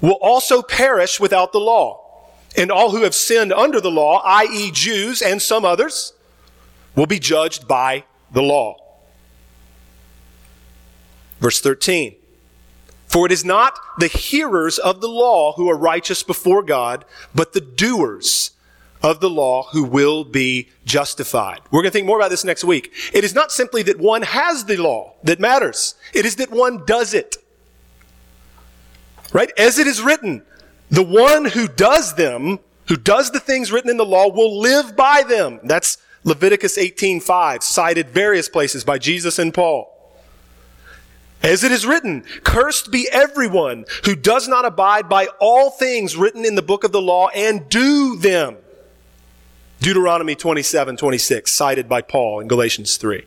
will 0.00 0.18
also 0.20 0.62
perish 0.62 1.18
without 1.18 1.52
the 1.52 1.60
law. 1.60 2.03
And 2.56 2.70
all 2.70 2.90
who 2.90 3.02
have 3.02 3.14
sinned 3.14 3.52
under 3.52 3.80
the 3.80 3.90
law, 3.90 4.22
i.e., 4.24 4.70
Jews 4.70 5.20
and 5.22 5.42
some 5.42 5.64
others, 5.64 6.12
will 6.94 7.06
be 7.06 7.18
judged 7.18 7.66
by 7.66 8.04
the 8.32 8.42
law. 8.42 8.76
Verse 11.40 11.60
13. 11.60 12.14
For 13.06 13.26
it 13.26 13.32
is 13.32 13.44
not 13.44 13.78
the 13.98 14.06
hearers 14.06 14.78
of 14.78 15.00
the 15.00 15.08
law 15.08 15.52
who 15.52 15.68
are 15.68 15.76
righteous 15.76 16.22
before 16.22 16.62
God, 16.62 17.04
but 17.34 17.52
the 17.52 17.60
doers 17.60 18.52
of 19.02 19.20
the 19.20 19.28
law 19.28 19.68
who 19.72 19.84
will 19.84 20.24
be 20.24 20.70
justified. 20.86 21.60
We're 21.70 21.82
going 21.82 21.90
to 21.90 21.92
think 21.92 22.06
more 22.06 22.18
about 22.18 22.30
this 22.30 22.44
next 22.44 22.64
week. 22.64 22.92
It 23.12 23.22
is 23.22 23.34
not 23.34 23.52
simply 23.52 23.82
that 23.82 23.98
one 23.98 24.22
has 24.22 24.64
the 24.64 24.78
law 24.78 25.12
that 25.22 25.38
matters. 25.38 25.94
It 26.14 26.24
is 26.24 26.36
that 26.36 26.50
one 26.50 26.84
does 26.86 27.12
it. 27.12 27.36
Right? 29.32 29.52
As 29.58 29.78
it 29.78 29.86
is 29.86 30.00
written, 30.00 30.42
the 30.90 31.02
one 31.02 31.46
who 31.46 31.68
does 31.68 32.14
them, 32.14 32.58
who 32.88 32.96
does 32.96 33.30
the 33.30 33.40
things 33.40 33.72
written 33.72 33.90
in 33.90 33.96
the 33.96 34.04
law 34.04 34.30
will 34.30 34.60
live 34.60 34.96
by 34.96 35.22
them. 35.26 35.60
That's 35.64 35.98
Leviticus 36.24 36.78
18:5, 36.78 37.62
cited 37.62 38.10
various 38.10 38.48
places 38.48 38.84
by 38.84 38.98
Jesus 38.98 39.38
and 39.38 39.52
Paul. 39.52 39.90
As 41.42 41.62
it 41.62 41.70
is 41.70 41.86
written, 41.86 42.24
cursed 42.42 42.90
be 42.90 43.06
everyone 43.12 43.84
who 44.06 44.16
does 44.16 44.48
not 44.48 44.64
abide 44.64 45.10
by 45.10 45.26
all 45.38 45.70
things 45.70 46.16
written 46.16 46.44
in 46.44 46.54
the 46.54 46.62
book 46.62 46.84
of 46.84 46.92
the 46.92 47.02
law 47.02 47.28
and 47.28 47.68
do 47.68 48.16
them. 48.16 48.56
Deuteronomy 49.80 50.34
27, 50.34 50.96
26, 50.96 51.52
cited 51.52 51.86
by 51.86 52.00
Paul 52.00 52.40
in 52.40 52.48
Galatians 52.48 52.96
3. 52.96 53.26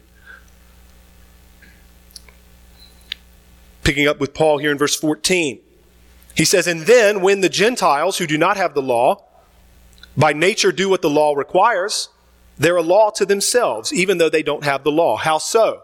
Picking 3.83 4.07
up 4.07 4.19
with 4.19 4.33
Paul 4.33 4.57
here 4.57 4.71
in 4.71 4.77
verse 4.79 4.95
14. 4.95 5.59
He 6.37 6.45
says, 6.45 6.67
And 6.67 6.81
then 6.81 7.21
when 7.21 7.41
the 7.41 7.49
Gentiles 7.49 8.19
who 8.19 8.27
do 8.27 8.37
not 8.37 8.57
have 8.57 8.75
the 8.75 8.81
law, 8.81 9.25
by 10.15 10.33
nature 10.33 10.71
do 10.71 10.87
what 10.87 11.01
the 11.01 11.09
law 11.09 11.33
requires, 11.33 12.09
they're 12.59 12.77
a 12.77 12.83
law 12.83 13.09
to 13.11 13.25
themselves, 13.25 13.91
even 13.91 14.19
though 14.19 14.29
they 14.29 14.43
don't 14.43 14.63
have 14.63 14.83
the 14.83 14.91
law. 14.91 15.17
How 15.17 15.39
so? 15.39 15.81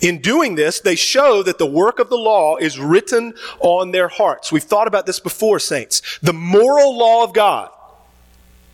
In 0.00 0.20
doing 0.20 0.54
this, 0.54 0.80
they 0.80 0.94
show 0.94 1.42
that 1.42 1.58
the 1.58 1.66
work 1.66 1.98
of 1.98 2.10
the 2.10 2.18
law 2.18 2.56
is 2.56 2.78
written 2.78 3.34
on 3.60 3.90
their 3.90 4.08
hearts. 4.08 4.52
We've 4.52 4.62
thought 4.62 4.86
about 4.86 5.06
this 5.06 5.18
before, 5.18 5.58
saints. 5.58 6.02
The 6.22 6.34
moral 6.34 6.96
law 6.96 7.24
of 7.24 7.32
God, 7.32 7.70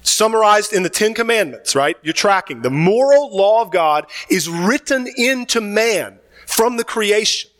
summarized 0.02 0.72
in 0.72 0.82
the 0.82 0.90
Ten 0.90 1.14
Commandments, 1.14 1.74
right? 1.74 1.96
You're 2.02 2.12
tracking. 2.12 2.62
The 2.62 2.70
moral 2.70 3.34
law 3.34 3.62
of 3.62 3.70
God 3.70 4.06
is 4.28 4.48
written 4.50 5.06
into 5.16 5.60
man 5.60 6.18
from 6.46 6.76
the 6.76 6.84
creation. 6.84 7.50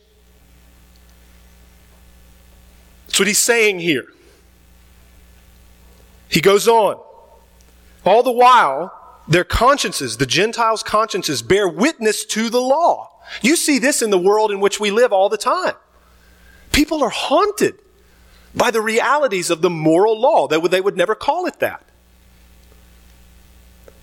That's 3.15 3.21
what 3.21 3.29
he's 3.29 3.39
saying 3.39 3.79
here. 3.79 4.09
He 6.29 6.41
goes 6.41 6.67
on. 6.67 7.01
All 8.05 8.25
the 8.25 8.33
while, 8.33 8.93
their 9.29 9.45
consciences, 9.45 10.17
the 10.17 10.27
Gentiles' 10.27 10.83
consciences, 10.83 11.41
bear 11.41 11.69
witness 11.69 12.25
to 12.25 12.51
the 12.51 12.61
law. 12.61 13.13
You 13.41 13.55
see 13.55 13.79
this 13.79 14.03
in 14.03 14.11
the 14.11 14.19
world 14.19 14.51
in 14.51 14.59
which 14.59 14.81
we 14.81 14.91
live 14.91 15.13
all 15.13 15.29
the 15.29 15.37
time. 15.37 15.75
People 16.73 17.05
are 17.05 17.09
haunted 17.09 17.77
by 18.53 18.73
the 18.73 18.81
realities 18.81 19.49
of 19.49 19.63
the 19.63 19.71
moral 19.71 20.21
law. 20.21 20.49
They 20.49 20.59
would, 20.59 20.73
they 20.73 20.81
would 20.81 20.97
never 20.97 21.15
call 21.15 21.47
it 21.47 21.61
that. 21.61 21.89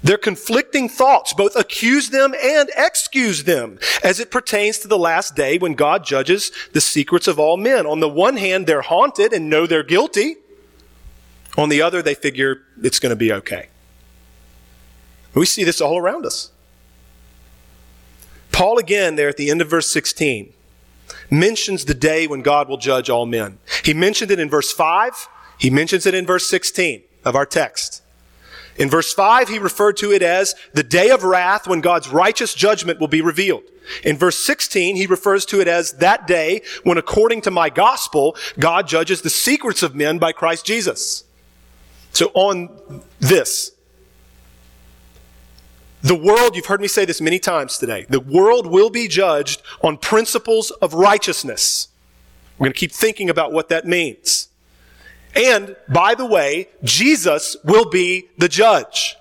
Their 0.03 0.17
conflicting 0.17 0.89
thoughts 0.89 1.33
both 1.33 1.55
accuse 1.55 2.09
them 2.09 2.33
and 2.41 2.69
excuse 2.75 3.43
them 3.43 3.77
as 4.03 4.19
it 4.19 4.31
pertains 4.31 4.79
to 4.79 4.87
the 4.87 4.97
last 4.97 5.35
day 5.35 5.57
when 5.57 5.75
God 5.75 6.03
judges 6.03 6.51
the 6.73 6.81
secrets 6.81 7.27
of 7.27 7.37
all 7.37 7.55
men. 7.55 7.85
On 7.85 7.99
the 7.99 8.09
one 8.09 8.37
hand, 8.37 8.65
they're 8.65 8.81
haunted 8.81 9.31
and 9.31 9.49
know 9.49 9.67
they're 9.67 9.83
guilty. 9.83 10.37
On 11.57 11.69
the 11.69 11.81
other, 11.81 12.01
they 12.01 12.15
figure 12.15 12.63
it's 12.81 12.99
going 12.99 13.11
to 13.11 13.15
be 13.15 13.31
okay. 13.31 13.67
We 15.35 15.45
see 15.45 15.63
this 15.63 15.81
all 15.81 15.97
around 15.97 16.25
us. 16.25 16.51
Paul, 18.51 18.77
again, 18.77 19.15
there 19.15 19.29
at 19.29 19.37
the 19.37 19.49
end 19.49 19.61
of 19.61 19.69
verse 19.69 19.87
16, 19.87 20.51
mentions 21.29 21.85
the 21.85 21.93
day 21.93 22.27
when 22.27 22.41
God 22.41 22.67
will 22.67 22.77
judge 22.77 23.09
all 23.09 23.25
men. 23.25 23.59
He 23.83 23.93
mentioned 23.93 24.31
it 24.31 24.39
in 24.39 24.49
verse 24.49 24.71
5, 24.71 25.27
he 25.57 25.69
mentions 25.69 26.05
it 26.05 26.13
in 26.13 26.25
verse 26.25 26.49
16 26.49 27.03
of 27.23 27.35
our 27.35 27.45
text. 27.45 28.00
In 28.81 28.89
verse 28.89 29.13
5, 29.13 29.47
he 29.47 29.59
referred 29.59 29.95
to 29.97 30.11
it 30.11 30.23
as 30.23 30.55
the 30.73 30.81
day 30.81 31.11
of 31.11 31.23
wrath 31.23 31.67
when 31.67 31.81
God's 31.81 32.09
righteous 32.09 32.55
judgment 32.55 32.99
will 32.99 33.07
be 33.07 33.21
revealed. 33.21 33.61
In 34.03 34.17
verse 34.17 34.39
16, 34.39 34.95
he 34.95 35.05
refers 35.05 35.45
to 35.45 35.61
it 35.61 35.67
as 35.67 35.91
that 35.97 36.25
day 36.25 36.63
when, 36.83 36.97
according 36.97 37.41
to 37.41 37.51
my 37.51 37.69
gospel, 37.69 38.35
God 38.57 38.87
judges 38.87 39.21
the 39.21 39.29
secrets 39.29 39.83
of 39.83 39.93
men 39.93 40.17
by 40.17 40.31
Christ 40.31 40.65
Jesus. 40.65 41.25
So 42.11 42.31
on 42.33 43.03
this, 43.19 43.71
the 46.01 46.15
world, 46.15 46.55
you've 46.55 46.65
heard 46.65 46.81
me 46.81 46.87
say 46.87 47.05
this 47.05 47.21
many 47.21 47.37
times 47.37 47.77
today, 47.77 48.07
the 48.09 48.19
world 48.19 48.65
will 48.65 48.89
be 48.89 49.07
judged 49.07 49.61
on 49.83 49.95
principles 49.95 50.71
of 50.71 50.95
righteousness. 50.95 51.89
We're 52.57 52.65
going 52.65 52.73
to 52.73 52.79
keep 52.79 52.93
thinking 52.93 53.29
about 53.29 53.53
what 53.53 53.69
that 53.69 53.85
means. 53.85 54.47
And, 55.35 55.75
by 55.87 56.15
the 56.15 56.25
way, 56.25 56.69
Jesus 56.83 57.55
will 57.63 57.89
be 57.89 58.29
the 58.37 58.49
judge. 58.49 59.15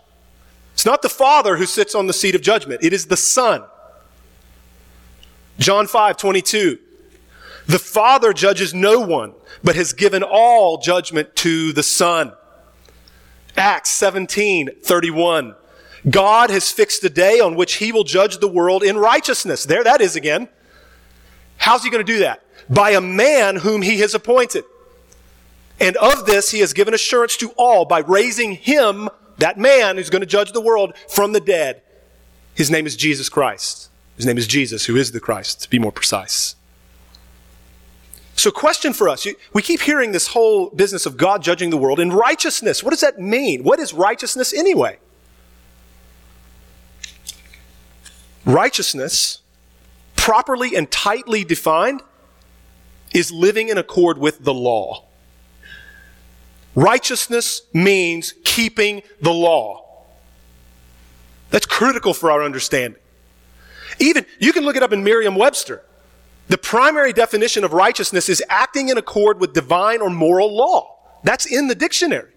It's 0.75 0.87
not 0.87 1.03
the 1.03 1.09
Father 1.09 1.57
who 1.57 1.67
sits 1.67 1.95
on 1.95 2.07
the 2.07 2.13
seat 2.13 2.35
of 2.35 2.41
judgment. 2.41 2.83
It 2.83 2.93
is 2.93 3.07
the 3.07 3.17
Son. 3.17 3.63
John 5.59 5.87
5, 5.87 6.17
22. 6.17 6.79
The 7.67 7.79
Father 7.79 8.33
judges 8.33 8.75
no 8.75 8.99
one, 8.99 9.35
but 9.63 9.77
has 9.77 9.93
given 9.93 10.23
all 10.23 10.79
judgment 10.79 11.37
to 11.37 11.73
the 11.73 11.83
Son. 11.83 12.33
Acts 13.57 13.91
17, 13.93 14.71
31. 14.83 15.55
God 16.09 16.51
has 16.51 16.73
fixed 16.73 17.05
a 17.05 17.11
day 17.11 17.41
on 17.41 17.57
which 17.57 17.75
he 17.75 17.93
will 17.93 18.05
judge 18.05 18.39
the 18.39 18.49
world 18.49 18.83
in 18.83 18.97
righteousness. 18.97 19.65
There 19.65 19.85
that 19.85 20.01
is 20.01 20.17
again. 20.17 20.49
How's 21.59 21.85
he 21.85 21.91
going 21.91 22.05
to 22.05 22.13
do 22.13 22.21
that? 22.21 22.43
By 22.71 22.93
a 22.93 23.01
man 23.01 23.57
whom 23.57 23.83
he 23.83 23.99
has 23.99 24.15
appointed. 24.15 24.65
And 25.81 25.97
of 25.97 26.27
this, 26.27 26.51
he 26.51 26.61
has 26.61 26.73
given 26.73 26.93
assurance 26.93 27.37
to 27.39 27.51
all 27.57 27.87
by 27.87 28.01
raising 28.01 28.53
him, 28.53 29.09
that 29.39 29.59
man 29.59 29.97
who's 29.97 30.11
going 30.11 30.21
to 30.21 30.27
judge 30.27 30.53
the 30.53 30.61
world, 30.61 30.93
from 31.09 31.33
the 31.33 31.41
dead. 31.41 31.83
His 32.55 32.71
name 32.71 32.87
is 32.87 32.97
Jesus 32.97 33.31
Christ. 33.31 33.89
His 34.17 34.27
name 34.27 34.37
is 34.37 34.47
Jesus, 34.47 34.85
who 34.85 34.97
is 34.97 35.13
the 35.13 35.21
Christ, 35.21 35.63
to 35.63 35.71
be 35.71 35.79
more 35.79 35.93
precise. 35.93 36.55
So, 38.37 38.51
question 38.51 38.93
for 38.93 39.09
us. 39.09 39.27
We 39.53 39.63
keep 39.63 39.81
hearing 39.81 40.13
this 40.13 40.29
whole 40.29 40.71
business 40.71 41.07
of 41.07 41.17
God 41.17 41.43
judging 41.43 41.71
the 41.71 41.77
world 41.77 42.01
in 42.01 42.11
righteousness. 42.11 42.83
What 42.83 42.91
does 42.91 43.01
that 43.01 43.19
mean? 43.19 43.65
What 43.65 43.79
is 43.79 43.95
righteousness 43.95 44.53
anyway? 44.53 44.99
Righteousness, 48.45 49.41
properly 50.17 50.75
and 50.75 50.91
tightly 50.91 51.45
defined, 51.45 52.03
is 53.15 53.31
living 53.31 53.69
in 53.69 53.79
accord 53.79 54.19
with 54.19 54.45
the 54.45 54.55
law. 54.55 55.05
Righteousness 56.75 57.63
means 57.73 58.35
keeping 58.45 59.03
the 59.21 59.33
law. 59.33 60.05
That's 61.51 61.67
critical 61.67 62.15
for 62.15 62.31
our 62.31 62.43
understanding. 62.43 63.01
Even, 63.99 64.25
you 64.39 64.53
can 64.53 64.65
look 64.65 64.77
it 64.77 64.83
up 64.83 64.93
in 64.93 65.03
Merriam 65.03 65.35
Webster. 65.35 65.83
The 66.49 66.59
primary 66.59 67.13
definition 67.13 67.65
of 67.65 67.73
righteousness 67.73 68.29
is 68.29 68.43
acting 68.49 68.89
in 68.89 68.99
accord 68.99 69.41
with 69.41 69.53
divine 69.53 70.01
or 70.01 70.11
moral 70.11 70.55
law. 70.55 70.97
That's 71.23 71.47
in 71.47 71.69
the 71.69 71.75
dictionary. 71.75 72.31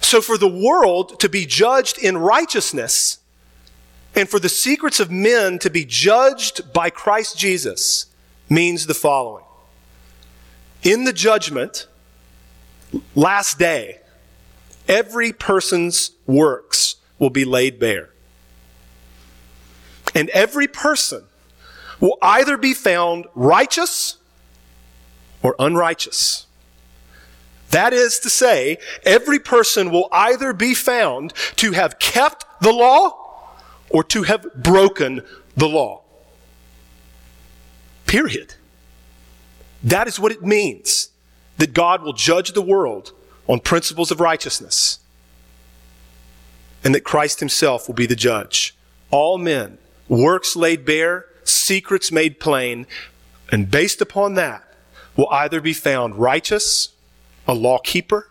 So, 0.00 0.20
for 0.20 0.36
the 0.36 0.48
world 0.48 1.20
to 1.20 1.28
be 1.28 1.46
judged 1.46 1.98
in 1.98 2.18
righteousness 2.18 3.18
and 4.14 4.28
for 4.28 4.38
the 4.38 4.48
secrets 4.48 5.00
of 5.00 5.10
men 5.10 5.58
to 5.60 5.70
be 5.70 5.84
judged 5.84 6.72
by 6.72 6.90
Christ 6.90 7.38
Jesus 7.38 8.06
means 8.48 8.86
the 8.86 8.94
following 8.94 9.44
in 10.82 11.04
the 11.04 11.12
judgment, 11.12 11.86
last 13.14 13.58
day, 13.58 14.00
every 14.88 15.32
person's 15.32 16.12
works 16.26 16.96
will 17.18 17.30
be 17.30 17.44
laid 17.44 17.78
bare. 17.78 18.10
And 20.14 20.28
every 20.30 20.66
person 20.66 21.24
will 22.00 22.18
either 22.20 22.56
be 22.56 22.74
found 22.74 23.26
righteous 23.34 24.16
or 25.42 25.54
unrighteous. 25.58 26.46
That 27.70 27.94
is 27.94 28.18
to 28.20 28.28
say, 28.28 28.78
every 29.04 29.38
person 29.38 29.90
will 29.90 30.08
either 30.12 30.52
be 30.52 30.74
found 30.74 31.32
to 31.56 31.72
have 31.72 31.98
kept 31.98 32.44
the 32.60 32.72
law 32.72 33.16
or 33.88 34.04
to 34.04 34.24
have 34.24 34.46
broken 34.54 35.22
the 35.56 35.68
law. 35.68 36.02
Period. 38.06 38.54
That 39.82 40.06
is 40.06 40.18
what 40.20 40.32
it 40.32 40.42
means 40.42 41.10
that 41.58 41.74
God 41.74 42.02
will 42.02 42.12
judge 42.12 42.52
the 42.52 42.62
world 42.62 43.12
on 43.46 43.60
principles 43.60 44.10
of 44.10 44.20
righteousness 44.20 44.98
and 46.84 46.94
that 46.94 47.04
Christ 47.04 47.40
himself 47.40 47.86
will 47.86 47.94
be 47.94 48.06
the 48.06 48.16
judge. 48.16 48.74
All 49.10 49.38
men, 49.38 49.78
works 50.08 50.56
laid 50.56 50.84
bare, 50.84 51.26
secrets 51.44 52.10
made 52.10 52.40
plain, 52.40 52.86
and 53.50 53.70
based 53.70 54.00
upon 54.00 54.34
that 54.34 54.64
will 55.16 55.28
either 55.30 55.60
be 55.60 55.72
found 55.72 56.16
righteous, 56.16 56.90
a 57.46 57.54
law 57.54 57.78
keeper, 57.78 58.28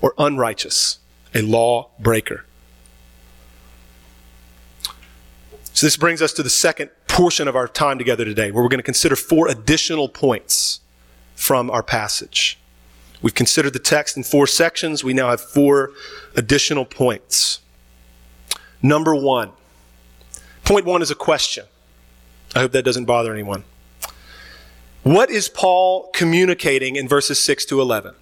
or 0.00 0.14
unrighteous, 0.18 0.98
a 1.34 1.42
law 1.42 1.90
breaker. 1.98 2.44
So 5.72 5.86
this 5.86 5.96
brings 5.96 6.20
us 6.20 6.32
to 6.34 6.42
the 6.42 6.50
second 6.50 6.90
portion 7.12 7.46
of 7.46 7.54
our 7.54 7.68
time 7.68 7.98
together 7.98 8.24
today, 8.24 8.50
where 8.50 8.62
we're 8.62 8.70
going 8.70 8.78
to 8.78 8.82
consider 8.82 9.14
four 9.14 9.46
additional 9.46 10.08
points 10.08 10.80
from 11.34 11.70
our 11.70 11.82
passage. 11.82 12.58
We've 13.20 13.34
considered 13.34 13.74
the 13.74 13.78
text 13.78 14.16
in 14.16 14.22
four 14.22 14.46
sections. 14.46 15.04
We 15.04 15.12
now 15.12 15.28
have 15.28 15.40
four 15.40 15.92
additional 16.34 16.86
points. 16.86 17.60
Number 18.82 19.14
one. 19.14 19.50
Point 20.64 20.86
one 20.86 21.02
is 21.02 21.10
a 21.10 21.14
question. 21.14 21.66
I 22.54 22.60
hope 22.60 22.72
that 22.72 22.82
doesn't 22.82 23.04
bother 23.04 23.32
anyone. 23.32 23.64
What 25.02 25.30
is 25.30 25.50
Paul 25.50 26.08
communicating 26.14 26.96
in 26.96 27.08
verses 27.08 27.42
6 27.42 27.66
to 27.66 27.80
11 27.80 28.14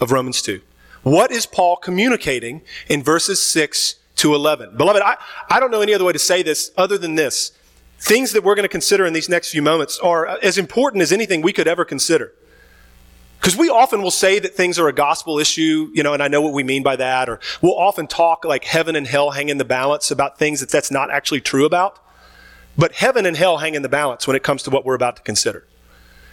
of 0.00 0.10
Romans 0.10 0.40
2? 0.40 0.62
What 1.02 1.30
is 1.30 1.44
Paul 1.44 1.76
communicating 1.76 2.62
in 2.88 3.02
verses 3.02 3.42
6 3.42 3.96
to 4.16 4.34
11? 4.34 4.76
Beloved, 4.76 5.02
I, 5.02 5.16
I 5.50 5.60
don't 5.60 5.70
know 5.70 5.82
any 5.82 5.92
other 5.92 6.04
way 6.04 6.14
to 6.14 6.18
say 6.18 6.42
this 6.42 6.70
other 6.78 6.96
than 6.96 7.16
this. 7.16 7.52
Things 8.00 8.32
that 8.32 8.42
we're 8.42 8.54
going 8.54 8.64
to 8.64 8.68
consider 8.68 9.04
in 9.04 9.12
these 9.12 9.28
next 9.28 9.50
few 9.50 9.60
moments 9.60 9.98
are 9.98 10.26
uh, 10.26 10.36
as 10.42 10.56
important 10.56 11.02
as 11.02 11.12
anything 11.12 11.42
we 11.42 11.52
could 11.52 11.68
ever 11.68 11.84
consider. 11.84 12.32
Because 13.38 13.56
we 13.56 13.68
often 13.68 14.02
will 14.02 14.10
say 14.10 14.38
that 14.38 14.54
things 14.54 14.78
are 14.78 14.88
a 14.88 14.92
gospel 14.92 15.38
issue, 15.38 15.90
you 15.94 16.02
know, 16.02 16.14
and 16.14 16.22
I 16.22 16.28
know 16.28 16.40
what 16.40 16.54
we 16.54 16.62
mean 16.62 16.82
by 16.82 16.96
that, 16.96 17.28
or 17.28 17.40
we'll 17.60 17.78
often 17.78 18.06
talk 18.06 18.44
like 18.44 18.64
heaven 18.64 18.96
and 18.96 19.06
hell 19.06 19.30
hang 19.30 19.50
in 19.50 19.58
the 19.58 19.64
balance 19.64 20.10
about 20.10 20.38
things 20.38 20.60
that 20.60 20.70
that's 20.70 20.90
not 20.90 21.10
actually 21.10 21.40
true 21.40 21.64
about. 21.64 21.98
But 22.76 22.92
heaven 22.92 23.26
and 23.26 23.36
hell 23.36 23.58
hang 23.58 23.74
in 23.74 23.82
the 23.82 23.88
balance 23.88 24.26
when 24.26 24.36
it 24.36 24.42
comes 24.42 24.62
to 24.64 24.70
what 24.70 24.84
we're 24.84 24.94
about 24.94 25.16
to 25.16 25.22
consider. 25.22 25.66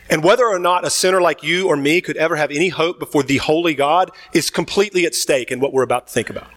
And 0.09 0.23
whether 0.23 0.45
or 0.45 0.59
not 0.59 0.85
a 0.85 0.89
sinner 0.89 1.21
like 1.21 1.43
you 1.43 1.67
or 1.67 1.75
me 1.75 1.99
could 1.99 2.15
ever 2.15 2.37
have 2.37 2.51
any 2.51 2.69
hope 2.69 2.97
before 2.97 3.23
the 3.23 3.37
holy 3.37 3.73
God 3.73 4.11
is 4.33 4.49
completely 4.49 5.05
at 5.05 5.15
stake 5.15 5.51
in 5.51 5.59
what 5.59 5.73
we're 5.73 5.83
about 5.83 6.07
to 6.07 6.13
think 6.13 6.29
about. 6.29 6.47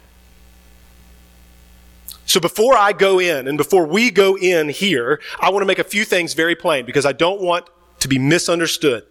So 2.30 2.38
before 2.38 2.76
I 2.76 2.92
go 2.92 3.18
in 3.18 3.48
and 3.48 3.58
before 3.58 3.84
we 3.84 4.12
go 4.12 4.38
in 4.38 4.68
here, 4.68 5.20
I 5.40 5.50
want 5.50 5.62
to 5.62 5.66
make 5.66 5.80
a 5.80 5.84
few 5.84 6.04
things 6.04 6.32
very 6.32 6.54
plain 6.54 6.86
because 6.86 7.04
I 7.04 7.10
don't 7.10 7.40
want 7.40 7.68
to 7.98 8.06
be 8.06 8.20
misunderstood. 8.20 9.04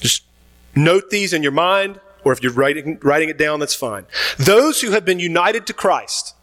Just 0.00 0.22
note 0.74 1.10
these 1.10 1.34
in 1.34 1.42
your 1.42 1.52
mind, 1.52 2.00
or 2.24 2.32
if 2.32 2.42
you're 2.42 2.54
writing, 2.54 2.98
writing 3.02 3.28
it 3.28 3.36
down, 3.36 3.60
that's 3.60 3.74
fine. 3.74 4.06
Those 4.38 4.80
who 4.80 4.92
have 4.92 5.04
been 5.04 5.20
united 5.20 5.66
to 5.66 5.74
Christ, 5.74 6.34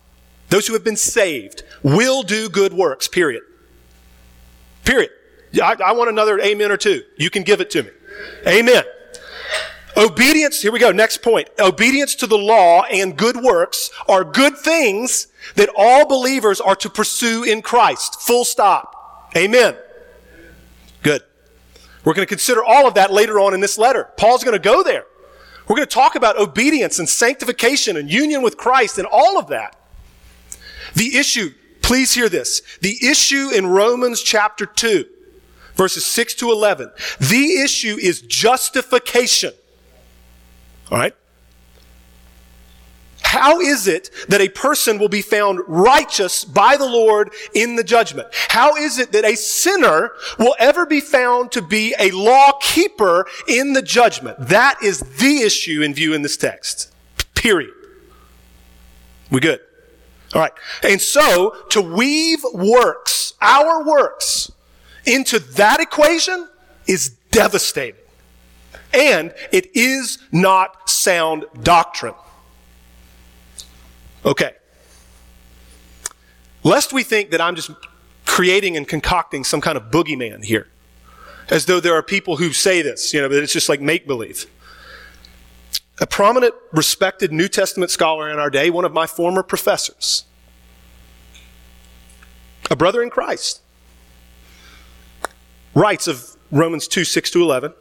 those 0.49 0.67
who 0.67 0.73
have 0.73 0.83
been 0.83 0.95
saved, 0.95 1.63
will 1.81 2.21
do 2.21 2.47
good 2.47 2.71
works, 2.71 3.07
period. 3.07 3.41
Period. 4.85 5.09
I, 5.63 5.77
I 5.83 5.93
want 5.93 6.11
another 6.11 6.39
amen 6.39 6.71
or 6.71 6.77
two. 6.77 7.01
You 7.17 7.31
can 7.31 7.41
give 7.41 7.59
it 7.59 7.71
to 7.71 7.81
me. 7.81 7.89
Amen. 8.45 8.83
Obedience, 9.97 10.61
here 10.61 10.71
we 10.71 10.79
go, 10.79 10.91
next 10.91 11.21
point. 11.21 11.49
Obedience 11.59 12.15
to 12.15 12.27
the 12.27 12.37
law 12.37 12.83
and 12.83 13.17
good 13.17 13.35
works 13.35 13.89
are 14.07 14.23
good 14.23 14.57
things 14.57 15.27
that 15.55 15.69
all 15.75 16.05
believers 16.07 16.61
are 16.61 16.75
to 16.75 16.89
pursue 16.89 17.43
in 17.43 17.61
Christ. 17.61 18.21
Full 18.21 18.45
stop. 18.45 19.31
Amen. 19.35 19.75
Good. 21.01 21.23
We're 22.03 22.13
going 22.13 22.25
to 22.25 22.29
consider 22.29 22.63
all 22.63 22.87
of 22.87 22.93
that 22.93 23.11
later 23.11 23.39
on 23.39 23.53
in 23.53 23.59
this 23.59 23.77
letter. 23.77 24.09
Paul's 24.17 24.43
going 24.43 24.57
to 24.57 24.63
go 24.63 24.83
there. 24.83 25.05
We're 25.67 25.75
going 25.75 25.87
to 25.87 25.93
talk 25.93 26.15
about 26.15 26.37
obedience 26.39 26.97
and 26.99 27.07
sanctification 27.07 27.97
and 27.97 28.09
union 28.09 28.41
with 28.41 28.57
Christ 28.57 28.97
and 28.97 29.07
all 29.11 29.37
of 29.37 29.47
that. 29.47 29.75
The 30.95 31.17
issue, 31.17 31.51
please 31.81 32.13
hear 32.13 32.29
this. 32.29 32.61
The 32.81 32.97
issue 33.05 33.49
in 33.53 33.67
Romans 33.67 34.21
chapter 34.21 34.65
2 34.65 35.05
verses 35.79 36.05
6 36.05 36.33
to 36.35 36.51
11. 36.51 36.91
The 37.19 37.61
issue 37.61 37.97
is 37.99 38.21
justification. 38.21 39.53
All 40.91 40.97
right? 40.97 41.15
How 43.29 43.59
is 43.59 43.87
it 43.87 44.09
that 44.27 44.41
a 44.41 44.49
person 44.49 44.97
will 44.97 45.07
be 45.07 45.21
found 45.21 45.59
righteous 45.67 46.43
by 46.43 46.77
the 46.77 46.87
Lord 46.87 47.31
in 47.53 47.75
the 47.75 47.83
judgment? 47.83 48.27
How 48.31 48.75
is 48.75 48.97
it 48.97 49.11
that 49.11 49.23
a 49.23 49.35
sinner 49.35 50.11
will 50.39 50.55
ever 50.57 50.87
be 50.87 50.99
found 50.99 51.51
to 51.51 51.61
be 51.61 51.93
a 51.99 52.09
law 52.09 52.53
keeper 52.59 53.27
in 53.47 53.73
the 53.73 53.83
judgment? 53.83 54.37
That 54.39 54.81
is 54.83 55.01
the 55.01 55.41
issue 55.41 55.83
in 55.83 55.93
view 55.93 56.15
in 56.15 56.23
this 56.23 56.37
text. 56.37 56.91
Period. 57.35 57.71
We 59.29 59.41
good? 59.41 59.59
All 60.33 60.41
right. 60.41 60.53
And 60.81 60.99
so, 60.99 61.55
to 61.69 61.81
weave 61.81 62.43
works, 62.51 63.33
our 63.41 63.83
works, 63.83 64.51
into 65.05 65.37
that 65.37 65.79
equation 65.79 66.49
is 66.87 67.09
devastating. 67.29 68.01
And 68.93 69.33
it 69.51 69.75
is 69.75 70.17
not 70.31 70.89
sound 70.89 71.45
doctrine. 71.61 72.15
Okay. 74.25 74.53
Lest 76.63 76.91
we 76.91 77.03
think 77.03 77.31
that 77.31 77.39
I'm 77.39 77.55
just 77.55 77.71
creating 78.25 78.75
and 78.75 78.87
concocting 78.87 79.43
some 79.43 79.61
kind 79.61 79.77
of 79.77 79.91
boogeyman 79.91 80.43
here, 80.43 80.67
as 81.49 81.65
though 81.65 81.79
there 81.79 81.93
are 81.93 82.03
people 82.03 82.37
who 82.37 82.51
say 82.51 82.81
this, 82.81 83.13
you 83.13 83.21
know, 83.21 83.27
that 83.27 83.41
it's 83.41 83.53
just 83.53 83.69
like 83.69 83.81
make 83.81 84.05
believe. 84.05 84.45
A 86.01 86.07
prominent, 86.07 86.53
respected 86.71 87.31
New 87.31 87.47
Testament 87.47 87.91
scholar 87.91 88.29
in 88.29 88.39
our 88.39 88.49
day, 88.49 88.69
one 88.69 88.85
of 88.85 88.93
my 88.93 89.05
former 89.05 89.43
professors, 89.43 90.25
a 92.69 92.75
brother 92.75 93.01
in 93.01 93.09
Christ, 93.09 93.61
writes 95.73 96.07
of 96.07 96.35
Romans 96.51 96.87
2 96.87 97.03
6 97.03 97.31
to 97.31 97.41
11. 97.41 97.73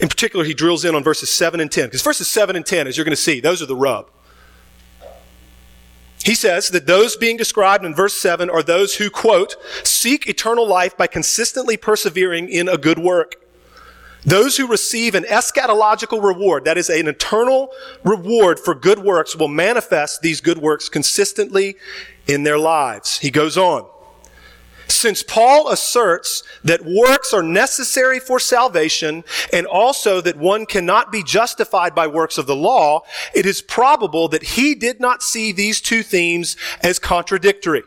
In 0.00 0.08
particular, 0.08 0.44
he 0.44 0.54
drills 0.54 0.84
in 0.84 0.94
on 0.94 1.02
verses 1.02 1.32
7 1.32 1.60
and 1.60 1.70
10, 1.70 1.86
because 1.86 2.02
verses 2.02 2.28
7 2.28 2.56
and 2.56 2.64
10, 2.64 2.86
as 2.86 2.96
you're 2.96 3.04
going 3.04 3.10
to 3.10 3.16
see, 3.16 3.40
those 3.40 3.62
are 3.62 3.66
the 3.66 3.76
rub. 3.76 4.10
He 6.24 6.34
says 6.34 6.68
that 6.68 6.86
those 6.86 7.16
being 7.16 7.36
described 7.36 7.84
in 7.84 7.94
verse 7.94 8.14
7 8.14 8.48
are 8.48 8.62
those 8.62 8.96
who, 8.96 9.10
quote, 9.10 9.56
seek 9.82 10.28
eternal 10.28 10.66
life 10.66 10.96
by 10.96 11.06
consistently 11.06 11.76
persevering 11.76 12.48
in 12.48 12.68
a 12.68 12.78
good 12.78 12.98
work. 12.98 13.36
Those 14.24 14.56
who 14.56 14.68
receive 14.68 15.16
an 15.16 15.24
eschatological 15.24 16.22
reward, 16.22 16.64
that 16.64 16.78
is 16.78 16.88
an 16.88 17.08
eternal 17.08 17.70
reward 18.04 18.60
for 18.60 18.72
good 18.72 19.00
works, 19.00 19.34
will 19.34 19.48
manifest 19.48 20.22
these 20.22 20.40
good 20.40 20.58
works 20.58 20.88
consistently 20.88 21.74
in 22.28 22.44
their 22.44 22.58
lives. 22.58 23.18
He 23.18 23.30
goes 23.30 23.58
on. 23.58 23.88
Since 24.92 25.22
Paul 25.22 25.70
asserts 25.70 26.42
that 26.62 26.84
works 26.84 27.32
are 27.32 27.42
necessary 27.42 28.20
for 28.20 28.38
salvation 28.38 29.24
and 29.50 29.66
also 29.66 30.20
that 30.20 30.36
one 30.36 30.66
cannot 30.66 31.10
be 31.10 31.22
justified 31.22 31.94
by 31.94 32.06
works 32.06 32.36
of 32.36 32.46
the 32.46 32.54
law, 32.54 33.00
it 33.34 33.46
is 33.46 33.62
probable 33.62 34.28
that 34.28 34.42
he 34.42 34.74
did 34.74 35.00
not 35.00 35.22
see 35.22 35.50
these 35.50 35.80
two 35.80 36.02
themes 36.02 36.58
as 36.82 36.98
contradictory. 36.98 37.84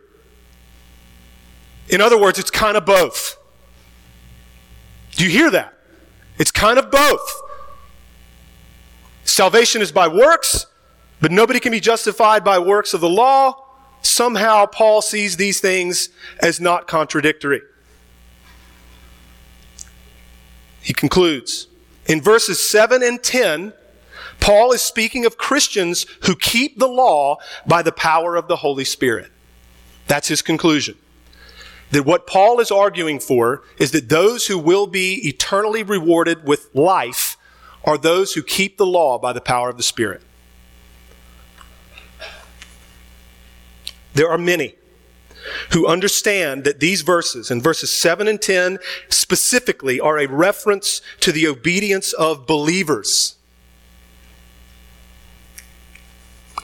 In 1.89 2.01
other 2.01 2.19
words, 2.19 2.39
it's 2.39 2.49
kind 2.49 2.75
of 2.75 2.87
both. 2.87 3.37
Do 5.11 5.23
you 5.25 5.29
hear 5.29 5.51
that? 5.51 5.75
It's 6.39 6.51
kind 6.51 6.79
of 6.79 6.89
both. 6.89 7.41
Salvation 9.25 9.83
is 9.83 9.91
by 9.91 10.07
works, 10.07 10.65
but 11.21 11.31
nobody 11.31 11.59
can 11.59 11.71
be 11.71 11.79
justified 11.79 12.43
by 12.43 12.57
works 12.57 12.95
of 12.95 13.01
the 13.01 13.09
law 13.09 13.64
somehow 14.05 14.65
Paul 14.65 15.01
sees 15.01 15.37
these 15.37 15.59
things 15.59 16.09
as 16.39 16.59
not 16.59 16.87
contradictory. 16.87 17.61
He 20.81 20.93
concludes 20.93 21.67
in 22.05 22.21
verses 22.21 22.59
7 22.59 23.01
and 23.01 23.21
10, 23.21 23.73
Paul 24.39 24.71
is 24.71 24.81
speaking 24.81 25.25
of 25.25 25.37
Christians 25.37 26.05
who 26.23 26.35
keep 26.35 26.77
the 26.77 26.87
law 26.87 27.37
by 27.65 27.81
the 27.81 27.91
power 27.91 28.35
of 28.35 28.47
the 28.47 28.57
Holy 28.57 28.85
Spirit. 28.85 29.31
That's 30.07 30.27
his 30.27 30.41
conclusion. 30.41 30.97
That 31.91 32.05
what 32.05 32.27
Paul 32.27 32.59
is 32.59 32.71
arguing 32.71 33.19
for 33.19 33.63
is 33.79 33.91
that 33.91 34.09
those 34.09 34.47
who 34.47 34.59
will 34.59 34.87
be 34.87 35.27
eternally 35.27 35.83
rewarded 35.83 36.47
with 36.47 36.69
life 36.75 37.37
are 37.83 37.97
those 37.97 38.33
who 38.33 38.43
keep 38.43 38.77
the 38.77 38.85
law 38.85 39.17
by 39.17 39.33
the 39.33 39.41
power 39.41 39.69
of 39.69 39.77
the 39.77 39.83
Spirit. 39.83 40.21
There 44.15 44.29
are 44.29 44.37
many 44.37 44.75
who 45.71 45.85
understand 45.85 46.63
that 46.63 46.79
these 46.79 47.01
verses, 47.01 47.51
and 47.51 47.61
verses 47.61 47.93
7 47.93 48.27
and 48.27 48.41
10 48.41 48.79
specifically, 49.09 49.99
are 49.99 50.17
a 50.17 50.27
reference 50.27 51.01
to 51.19 51.31
the 51.31 51.47
obedience 51.47 52.13
of 52.13 52.47
believers. 52.47 53.35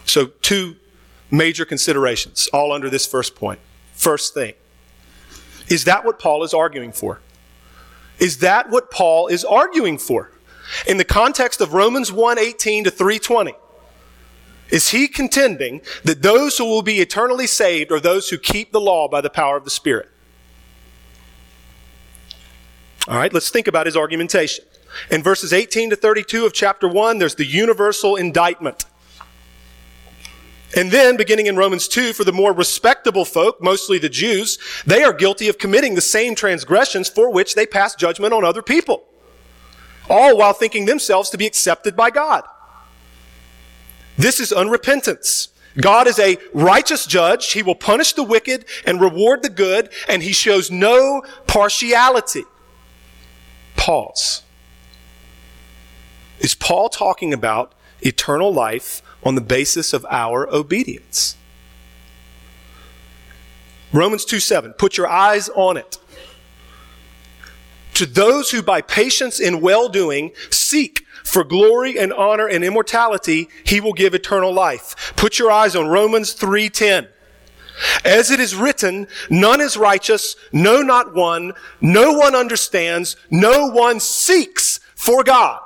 So, 0.05 0.27
two 0.41 0.77
major 1.29 1.63
considerations, 1.63 2.49
all 2.51 2.71
under 2.71 2.89
this 2.89 3.05
first 3.05 3.35
point. 3.35 3.59
First 3.93 4.33
thing. 4.33 4.53
Is 5.69 5.83
that 5.85 6.03
what 6.03 6.19
Paul 6.19 6.43
is 6.43 6.53
arguing 6.53 6.91
for? 6.91 7.21
Is 8.19 8.39
that 8.39 8.69
what 8.69 8.91
Paul 8.91 9.27
is 9.27 9.45
arguing 9.45 9.97
for? 9.97 10.31
In 10.87 10.97
the 10.97 11.05
context 11.05 11.61
of 11.61 11.73
Romans 11.73 12.11
1:18 12.11 12.85
to 12.85 12.91
320, 12.91 13.53
is 14.71 14.89
he 14.89 15.07
contending 15.07 15.81
that 16.03 16.21
those 16.21 16.57
who 16.57 16.65
will 16.65 16.81
be 16.81 16.99
eternally 16.99 17.45
saved 17.45 17.91
are 17.91 17.99
those 17.99 18.29
who 18.29 18.37
keep 18.37 18.71
the 18.71 18.79
law 18.79 19.07
by 19.07 19.19
the 19.21 19.29
power 19.29 19.57
of 19.57 19.65
the 19.65 19.69
Spirit? 19.69 20.09
All 23.07 23.17
right, 23.17 23.33
let's 23.33 23.49
think 23.49 23.67
about 23.67 23.85
his 23.85 23.97
argumentation. 23.97 24.63
In 25.09 25.21
verses 25.21 25.51
18 25.53 25.89
to 25.89 25.95
32 25.95 26.45
of 26.45 26.53
chapter 26.53 26.87
1, 26.87 27.17
there's 27.17 27.35
the 27.35 27.45
universal 27.45 28.15
indictment. 28.15 28.85
And 30.75 30.89
then, 30.89 31.17
beginning 31.17 31.47
in 31.47 31.57
Romans 31.57 31.87
2, 31.89 32.13
for 32.13 32.23
the 32.23 32.31
more 32.31 32.53
respectable 32.53 33.25
folk, 33.25 33.61
mostly 33.61 33.97
the 33.97 34.07
Jews, 34.07 34.57
they 34.85 35.03
are 35.03 35.11
guilty 35.11 35.49
of 35.49 35.57
committing 35.57 35.95
the 35.95 36.01
same 36.01 36.33
transgressions 36.33 37.09
for 37.09 37.29
which 37.29 37.55
they 37.55 37.65
pass 37.65 37.93
judgment 37.93 38.33
on 38.33 38.45
other 38.45 38.61
people. 38.61 39.03
All 40.09 40.37
while 40.37 40.53
thinking 40.53 40.85
themselves 40.85 41.29
to 41.31 41.37
be 41.37 41.45
accepted 41.45 41.95
by 41.95 42.09
God. 42.09 42.45
This 44.21 44.39
is 44.39 44.51
unrepentance. 44.51 45.47
God 45.77 46.07
is 46.07 46.19
a 46.19 46.37
righteous 46.53 47.07
judge. 47.07 47.53
He 47.53 47.63
will 47.63 47.75
punish 47.75 48.13
the 48.13 48.23
wicked 48.23 48.65
and 48.85 49.01
reward 49.01 49.41
the 49.41 49.49
good, 49.49 49.89
and 50.07 50.21
he 50.21 50.31
shows 50.31 50.69
no 50.69 51.23
partiality. 51.47 52.43
Pause. 53.75 54.43
Is 56.39 56.53
Paul 56.53 56.89
talking 56.89 57.33
about 57.33 57.73
eternal 58.01 58.53
life 58.53 59.01
on 59.23 59.33
the 59.33 59.41
basis 59.41 59.91
of 59.91 60.05
our 60.09 60.47
obedience? 60.53 61.35
Romans 63.91 64.23
2 64.25 64.39
7, 64.39 64.73
put 64.73 64.97
your 64.97 65.07
eyes 65.07 65.49
on 65.49 65.77
it. 65.77 65.97
To 67.95 68.05
those 68.05 68.51
who 68.51 68.61
by 68.61 68.81
patience 68.81 69.39
in 69.39 69.61
well 69.61 69.89
doing 69.89 70.31
seek 70.49 71.05
for 71.23 71.43
glory 71.43 71.97
and 71.97 72.11
honor 72.13 72.47
and 72.47 72.63
immortality, 72.63 73.49
he 73.63 73.79
will 73.79 73.93
give 73.93 74.13
eternal 74.13 74.53
life. 74.53 75.13
Put 75.15 75.39
your 75.39 75.51
eyes 75.51 75.75
on 75.75 75.87
Romans 75.87 76.33
3:10. 76.33 77.07
As 78.05 78.29
it 78.29 78.39
is 78.39 78.55
written, 78.55 79.07
none 79.29 79.61
is 79.61 79.77
righteous, 79.77 80.35
no 80.51 80.81
not 80.81 81.13
one, 81.13 81.53
no 81.79 82.13
one 82.13 82.35
understands, 82.35 83.15
no 83.29 83.67
one 83.67 83.99
seeks 83.99 84.79
for 84.95 85.23
God. 85.23 85.61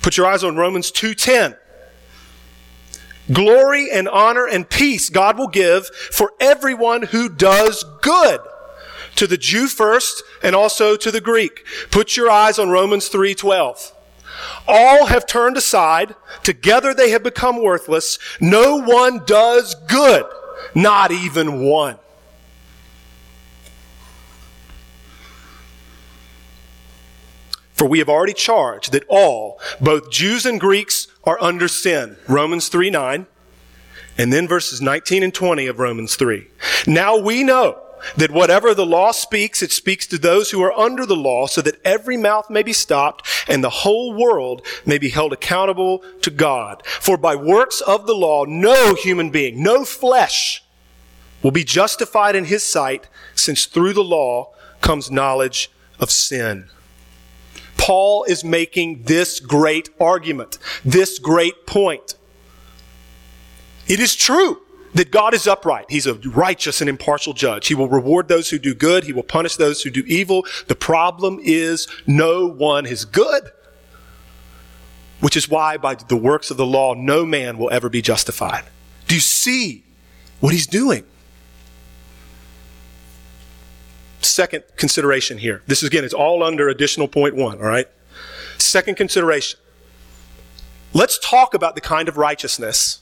Put 0.00 0.16
your 0.16 0.26
eyes 0.26 0.42
on 0.42 0.56
Romans 0.56 0.90
2:10. 0.90 1.56
Glory 3.32 3.88
and 3.90 4.08
honor 4.08 4.46
and 4.46 4.68
peace 4.68 5.08
God 5.08 5.38
will 5.38 5.48
give 5.48 5.86
for 5.86 6.32
everyone 6.40 7.02
who 7.02 7.28
does 7.28 7.84
good 8.00 8.40
to 9.16 9.26
the 9.26 9.36
Jew 9.36 9.66
first 9.66 10.22
and 10.42 10.54
also 10.54 10.96
to 10.96 11.10
the 11.10 11.20
Greek. 11.20 11.64
Put 11.90 12.16
your 12.16 12.30
eyes 12.30 12.58
on 12.58 12.70
Romans 12.70 13.08
3:12. 13.08 13.92
All 14.66 15.06
have 15.06 15.26
turned 15.26 15.56
aside, 15.56 16.14
together 16.42 16.94
they 16.94 17.10
have 17.10 17.22
become 17.22 17.62
worthless. 17.62 18.18
No 18.40 18.76
one 18.76 19.24
does 19.24 19.74
good, 19.88 20.24
not 20.74 21.10
even 21.10 21.60
one. 21.60 21.98
For 27.74 27.86
we 27.86 27.98
have 27.98 28.08
already 28.08 28.32
charged 28.32 28.92
that 28.92 29.04
all, 29.08 29.60
both 29.80 30.10
Jews 30.10 30.46
and 30.46 30.60
Greeks, 30.60 31.08
are 31.24 31.36
under 31.42 31.66
sin. 31.66 32.16
Romans 32.28 32.68
3 32.68 32.90
9. 32.90 33.26
And 34.18 34.32
then 34.32 34.46
verses 34.46 34.80
19 34.80 35.22
and 35.22 35.34
20 35.34 35.66
of 35.66 35.78
Romans 35.78 36.16
3. 36.16 36.46
Now 36.86 37.16
we 37.16 37.42
know 37.42 37.82
that 38.16 38.30
whatever 38.30 38.74
the 38.74 38.86
law 38.86 39.12
speaks, 39.12 39.62
it 39.62 39.72
speaks 39.72 40.06
to 40.06 40.18
those 40.18 40.50
who 40.50 40.62
are 40.62 40.72
under 40.72 41.06
the 41.06 41.16
law 41.16 41.46
so 41.46 41.60
that 41.62 41.80
every 41.84 42.16
mouth 42.16 42.50
may 42.50 42.62
be 42.62 42.72
stopped 42.72 43.26
and 43.48 43.62
the 43.62 43.70
whole 43.70 44.14
world 44.14 44.62
may 44.84 44.98
be 44.98 45.10
held 45.10 45.32
accountable 45.32 46.02
to 46.20 46.30
God. 46.30 46.84
For 46.86 47.16
by 47.16 47.36
works 47.36 47.80
of 47.80 48.06
the 48.06 48.14
law, 48.14 48.44
no 48.44 48.94
human 48.94 49.30
being, 49.30 49.62
no 49.62 49.84
flesh 49.84 50.62
will 51.42 51.50
be 51.50 51.64
justified 51.64 52.36
in 52.36 52.46
his 52.46 52.62
sight 52.62 53.08
since 53.34 53.66
through 53.66 53.92
the 53.92 54.04
law 54.04 54.52
comes 54.80 55.10
knowledge 55.10 55.70
of 55.98 56.10
sin. 56.10 56.68
Paul 57.76 58.24
is 58.24 58.44
making 58.44 59.04
this 59.04 59.40
great 59.40 59.90
argument, 60.00 60.58
this 60.84 61.18
great 61.18 61.66
point. 61.66 62.14
It 63.88 63.98
is 63.98 64.14
true 64.14 64.62
that 64.94 65.10
God 65.10 65.34
is 65.34 65.46
upright. 65.46 65.86
He's 65.88 66.06
a 66.06 66.14
righteous 66.14 66.80
and 66.80 66.90
impartial 66.90 67.32
judge. 67.32 67.68
He 67.68 67.74
will 67.74 67.88
reward 67.88 68.28
those 68.28 68.50
who 68.50 68.58
do 68.58 68.74
good. 68.74 69.04
He 69.04 69.12
will 69.12 69.22
punish 69.22 69.56
those 69.56 69.82
who 69.82 69.90
do 69.90 70.04
evil. 70.06 70.44
The 70.68 70.74
problem 70.74 71.38
is 71.42 71.88
no 72.06 72.46
one 72.46 72.86
is 72.86 73.04
good. 73.04 73.50
Which 75.20 75.36
is 75.36 75.48
why 75.48 75.76
by 75.76 75.94
the 75.94 76.16
works 76.16 76.50
of 76.50 76.56
the 76.56 76.66
law, 76.66 76.94
no 76.94 77.24
man 77.24 77.56
will 77.56 77.70
ever 77.70 77.88
be 77.88 78.02
justified. 78.02 78.64
Do 79.06 79.14
you 79.14 79.20
see 79.20 79.84
what 80.40 80.52
he's 80.52 80.66
doing? 80.66 81.04
Second 84.20 84.64
consideration 84.76 85.38
here. 85.38 85.62
This 85.66 85.82
is 85.82 85.88
again, 85.88 86.04
it's 86.04 86.14
all 86.14 86.42
under 86.42 86.68
additional 86.68 87.08
point 87.08 87.34
one, 87.34 87.58
all 87.58 87.68
right? 87.68 87.88
Second 88.58 88.96
consideration. 88.96 89.58
Let's 90.92 91.18
talk 91.18 91.54
about 91.54 91.74
the 91.74 91.80
kind 91.80 92.08
of 92.08 92.16
righteousness 92.16 93.01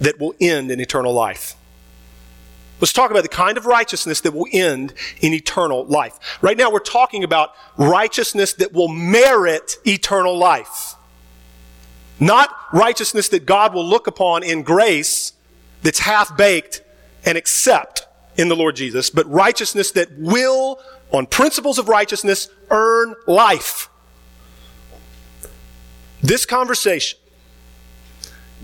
that 0.00 0.18
will 0.18 0.34
end 0.40 0.70
in 0.70 0.80
eternal 0.80 1.12
life. 1.12 1.54
Let's 2.80 2.92
talk 2.92 3.10
about 3.10 3.24
the 3.24 3.28
kind 3.28 3.58
of 3.58 3.66
righteousness 3.66 4.20
that 4.20 4.32
will 4.32 4.46
end 4.52 4.94
in 5.20 5.32
eternal 5.32 5.84
life. 5.84 6.18
Right 6.40 6.56
now, 6.56 6.70
we're 6.70 6.78
talking 6.78 7.24
about 7.24 7.52
righteousness 7.76 8.52
that 8.54 8.72
will 8.72 8.88
merit 8.88 9.78
eternal 9.84 10.38
life. 10.38 10.94
Not 12.20 12.54
righteousness 12.72 13.28
that 13.30 13.46
God 13.46 13.74
will 13.74 13.84
look 13.84 14.06
upon 14.06 14.44
in 14.44 14.62
grace 14.62 15.32
that's 15.82 15.98
half 16.00 16.36
baked 16.36 16.82
and 17.24 17.36
accept 17.36 18.06
in 18.36 18.48
the 18.48 18.56
Lord 18.56 18.76
Jesus, 18.76 19.10
but 19.10 19.28
righteousness 19.28 19.90
that 19.92 20.16
will, 20.16 20.80
on 21.12 21.26
principles 21.26 21.78
of 21.78 21.88
righteousness, 21.88 22.48
earn 22.70 23.14
life. 23.26 23.88
This 26.22 26.46
conversation 26.46 27.18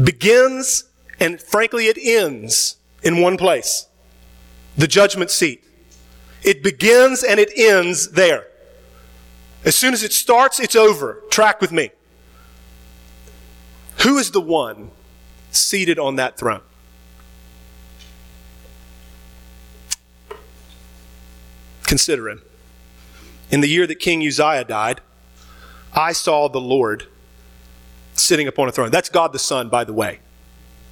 begins 0.03 0.85
and 1.21 1.41
frankly, 1.41 1.87
it 1.87 1.99
ends 2.01 2.77
in 3.03 3.21
one 3.21 3.37
place 3.37 3.87
the 4.77 4.87
judgment 4.87 5.31
seat. 5.31 5.63
It 6.43 6.63
begins 6.63 7.23
and 7.23 7.39
it 7.41 7.53
ends 7.57 8.11
there. 8.11 8.47
As 9.65 9.75
soon 9.75 9.95
as 9.95 10.03
it 10.03 10.13
starts, 10.13 10.61
it's 10.61 10.77
over. 10.77 11.23
Track 11.31 11.61
with 11.61 11.73
me. 11.73 11.91
Who 14.03 14.19
is 14.19 14.33
the 14.33 14.41
one 14.41 14.91
seated 15.51 15.99
on 15.99 16.17
that 16.17 16.37
throne? 16.37 16.61
Consider 21.85 22.29
him. 22.29 22.43
In 23.51 23.61
the 23.61 23.69
year 23.69 23.87
that 23.87 23.97
King 24.01 24.27
Uzziah 24.27 24.65
died, 24.65 25.01
I 25.95 26.13
saw 26.13 26.49
the 26.49 26.61
Lord 26.61 27.07
sitting 28.15 28.49
upon 28.49 28.69
a 28.69 28.73
throne. 28.73 28.91
That's 28.91 29.09
God 29.09 29.33
the 29.33 29.39
Son, 29.39 29.69
by 29.69 29.85
the 29.85 29.93
way. 29.93 30.21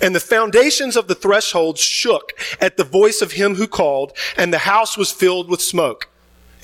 And 0.00 0.14
the 0.14 0.20
foundations 0.20 0.96
of 0.96 1.08
the 1.08 1.14
threshold 1.14 1.78
shook 1.78 2.32
at 2.60 2.76
the 2.76 2.84
voice 2.84 3.22
of 3.22 3.32
him 3.32 3.54
who 3.54 3.66
called, 3.66 4.12
and 4.36 4.52
the 4.52 4.58
house 4.58 4.96
was 4.96 5.10
filled 5.12 5.48
with 5.48 5.60
smoke. 5.60 6.08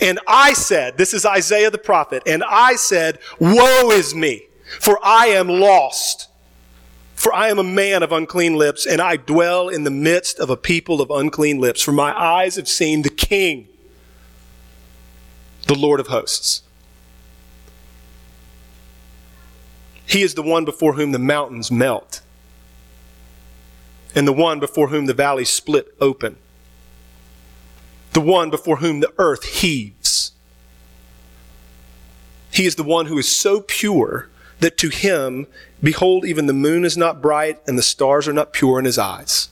And 0.01 0.19
I 0.27 0.53
said, 0.53 0.99
this 0.99 1.15
is 1.15 1.25
Isaiah 1.25 1.71
the 1.71 1.79
prophet, 1.79 2.23
and 2.27 2.43
I 2.45 2.77
said, 2.77 3.19
Woe 3.39 3.91
is 3.91 4.15
me, 4.15 4.47
for 4.81 4.99
I 5.03 5.27
am 5.27 5.49
lost. 5.49 6.29
For 7.15 7.33
I 7.33 7.51
am 7.51 7.61
a 7.61 7.65
man 7.65 8.03
of 8.03 8.11
unclean 8.11 8.57
lips, 8.57 8.85
and 8.85 9.01
I 9.01 9.17
dwell 9.17 9.69
in 9.69 9.85
the 9.85 9.93
midst 9.93 10.41
of 10.41 10.51
a 10.51 10.57
people 10.57 11.01
of 11.01 11.09
unclean 11.09 11.61
lips. 11.61 11.81
For 11.81 11.93
my 11.93 12.13
eyes 12.21 12.57
have 12.57 12.67
seen 12.67 13.03
the 13.03 13.11
King, 13.11 13.69
the 15.69 15.77
Lord 15.77 16.01
of 16.01 16.09
hosts. 16.09 16.63
He 20.05 20.23
is 20.23 20.35
the 20.35 20.43
one 20.43 20.65
before 20.65 20.95
whom 20.95 21.13
the 21.13 21.21
mountains 21.21 21.71
melt 21.71 22.23
and 24.15 24.27
the 24.27 24.33
one 24.33 24.61
before 24.61 24.89
whom 24.89 25.07
the 25.07 25.15
valley 25.15 25.45
split 25.45 25.95
open. 26.01 26.37
the 28.13 28.21
one 28.21 28.51
before 28.51 28.77
whom 28.77 29.01
the 29.01 29.13
earth 29.19 29.45
heaves. 29.45 30.33
He 32.51 32.67
is 32.67 32.75
the 32.75 32.83
one 32.85 33.07
who 33.07 33.19
is 33.19 33.35
so 33.35 33.63
pure 33.63 34.29
that 34.61 34.77
to 34.79 34.91
him, 34.91 35.47
behold, 35.83 36.25
even 36.25 36.47
the 36.47 36.53
moon 36.53 36.85
is 36.85 36.97
not 36.97 37.23
bright 37.23 37.61
and 37.67 37.79
the 37.79 37.83
stars 37.83 38.29
are 38.29 38.33
not 38.33 38.53
pure 38.53 38.79
in 38.79 38.85
his 38.85 38.99
eyes. 38.99 39.49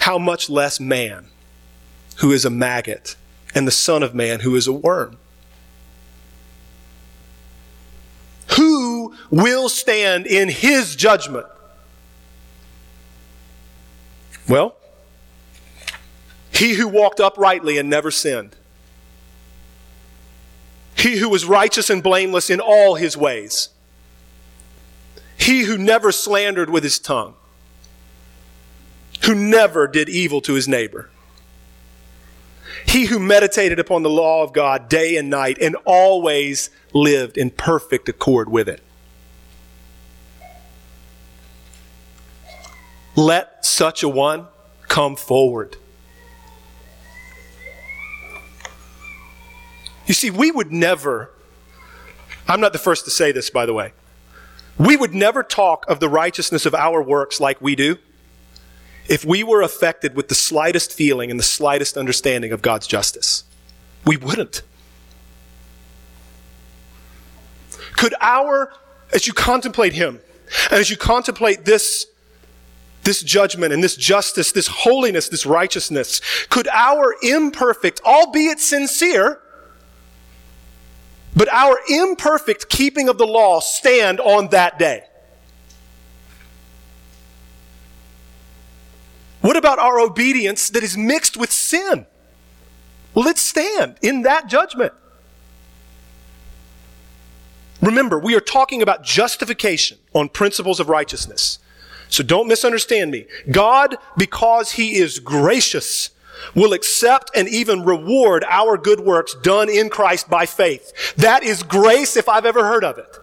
How 0.00 0.18
much 0.18 0.50
less 0.50 0.80
man, 0.80 1.26
who 2.16 2.32
is 2.32 2.44
a 2.44 2.50
maggot, 2.50 3.16
and 3.54 3.66
the 3.66 3.72
Son 3.72 4.02
of 4.02 4.14
Man, 4.14 4.40
who 4.40 4.56
is 4.56 4.66
a 4.66 4.72
worm? 4.72 5.18
Who 8.56 9.14
will 9.30 9.68
stand 9.68 10.26
in 10.26 10.48
his 10.48 10.96
judgment? 10.96 11.46
Well, 14.50 14.74
he 16.52 16.74
who 16.74 16.88
walked 16.88 17.20
uprightly 17.20 17.78
and 17.78 17.88
never 17.88 18.10
sinned. 18.10 18.56
He 20.96 21.18
who 21.18 21.28
was 21.28 21.44
righteous 21.44 21.88
and 21.88 22.02
blameless 22.02 22.50
in 22.50 22.58
all 22.58 22.96
his 22.96 23.16
ways. 23.16 23.68
He 25.38 25.62
who 25.62 25.78
never 25.78 26.10
slandered 26.10 26.68
with 26.68 26.82
his 26.82 26.98
tongue. 26.98 27.34
Who 29.24 29.36
never 29.36 29.86
did 29.86 30.08
evil 30.08 30.40
to 30.40 30.54
his 30.54 30.66
neighbor. 30.66 31.10
He 32.86 33.06
who 33.06 33.20
meditated 33.20 33.78
upon 33.78 34.02
the 34.02 34.10
law 34.10 34.42
of 34.42 34.52
God 34.52 34.88
day 34.88 35.16
and 35.16 35.30
night 35.30 35.58
and 35.60 35.76
always 35.84 36.70
lived 36.92 37.38
in 37.38 37.50
perfect 37.50 38.08
accord 38.08 38.50
with 38.50 38.68
it. 38.68 38.82
Let 43.16 43.64
such 43.64 44.02
a 44.02 44.08
one 44.08 44.46
come 44.88 45.16
forward. 45.16 45.76
You 50.06 50.14
see, 50.14 50.30
we 50.30 50.50
would 50.50 50.72
never, 50.72 51.30
I'm 52.48 52.60
not 52.60 52.72
the 52.72 52.78
first 52.78 53.04
to 53.04 53.10
say 53.10 53.30
this, 53.30 53.48
by 53.48 53.64
the 53.66 53.72
way, 53.72 53.92
we 54.78 54.96
would 54.96 55.14
never 55.14 55.42
talk 55.42 55.88
of 55.88 56.00
the 56.00 56.08
righteousness 56.08 56.66
of 56.66 56.74
our 56.74 57.02
works 57.02 57.38
like 57.38 57.60
we 57.60 57.76
do 57.76 57.98
if 59.08 59.24
we 59.24 59.42
were 59.42 59.60
affected 59.62 60.14
with 60.14 60.28
the 60.28 60.34
slightest 60.34 60.92
feeling 60.92 61.30
and 61.30 61.38
the 61.38 61.44
slightest 61.44 61.96
understanding 61.96 62.52
of 62.52 62.62
God's 62.62 62.86
justice. 62.86 63.44
We 64.06 64.16
wouldn't. 64.16 64.62
Could 67.96 68.14
our, 68.20 68.72
as 69.12 69.26
you 69.26 69.32
contemplate 69.32 69.92
Him, 69.92 70.20
and 70.70 70.80
as 70.80 70.90
you 70.90 70.96
contemplate 70.96 71.64
this, 71.64 72.06
this 73.10 73.24
judgment 73.24 73.72
and 73.72 73.82
this 73.82 73.96
justice, 73.96 74.52
this 74.52 74.68
holiness, 74.68 75.28
this 75.28 75.44
righteousness, 75.44 76.20
could 76.48 76.68
our 76.68 77.16
imperfect, 77.24 78.00
albeit 78.04 78.60
sincere, 78.60 79.40
but 81.34 81.52
our 81.52 81.76
imperfect 81.88 82.68
keeping 82.68 83.08
of 83.08 83.18
the 83.18 83.26
law 83.26 83.58
stand 83.58 84.20
on 84.20 84.50
that 84.50 84.78
day. 84.78 85.02
What 89.40 89.56
about 89.56 89.80
our 89.80 89.98
obedience 89.98 90.70
that 90.70 90.84
is 90.84 90.96
mixed 90.96 91.36
with 91.36 91.50
sin? 91.50 92.06
Will 93.12 93.26
it 93.26 93.38
stand 93.38 93.96
in 94.02 94.22
that 94.22 94.46
judgment? 94.46 94.92
Remember, 97.82 98.20
we 98.20 98.36
are 98.36 98.40
talking 98.40 98.82
about 98.82 99.02
justification 99.02 99.98
on 100.12 100.28
principles 100.28 100.78
of 100.78 100.88
righteousness. 100.88 101.58
So 102.10 102.22
don't 102.22 102.48
misunderstand 102.48 103.10
me. 103.10 103.26
God, 103.50 103.96
because 104.16 104.72
He 104.72 104.96
is 104.96 105.18
gracious, 105.18 106.10
will 106.54 106.72
accept 106.72 107.30
and 107.34 107.48
even 107.48 107.84
reward 107.84 108.44
our 108.48 108.76
good 108.76 109.00
works 109.00 109.34
done 109.34 109.68
in 109.68 109.88
Christ 109.88 110.28
by 110.28 110.46
faith. 110.46 111.14
That 111.16 111.42
is 111.42 111.62
grace 111.62 112.16
if 112.16 112.28
I've 112.28 112.46
ever 112.46 112.64
heard 112.64 112.84
of 112.84 112.98
it. 112.98 113.18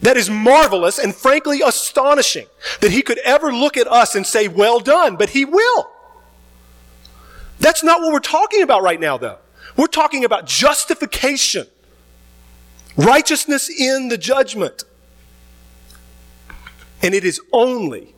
That 0.00 0.16
is 0.16 0.30
marvelous 0.30 0.98
and 0.98 1.14
frankly 1.14 1.60
astonishing 1.60 2.46
that 2.80 2.92
he 2.92 3.02
could 3.02 3.18
ever 3.18 3.52
look 3.52 3.76
at 3.76 3.88
us 3.88 4.14
and 4.14 4.24
say, 4.24 4.46
well 4.46 4.78
done, 4.78 5.16
but 5.16 5.30
he 5.30 5.44
will. 5.44 5.90
That's 7.58 7.82
not 7.82 8.00
what 8.00 8.12
we're 8.12 8.20
talking 8.20 8.62
about 8.62 8.82
right 8.82 9.00
now, 9.00 9.18
though. 9.18 9.38
We're 9.76 9.88
talking 9.88 10.24
about 10.24 10.46
justification, 10.46 11.66
righteousness 12.96 13.68
in 13.68 14.08
the 14.08 14.18
judgment. 14.18 14.84
And 17.02 17.14
it 17.14 17.24
is 17.24 17.40
only 17.52 18.14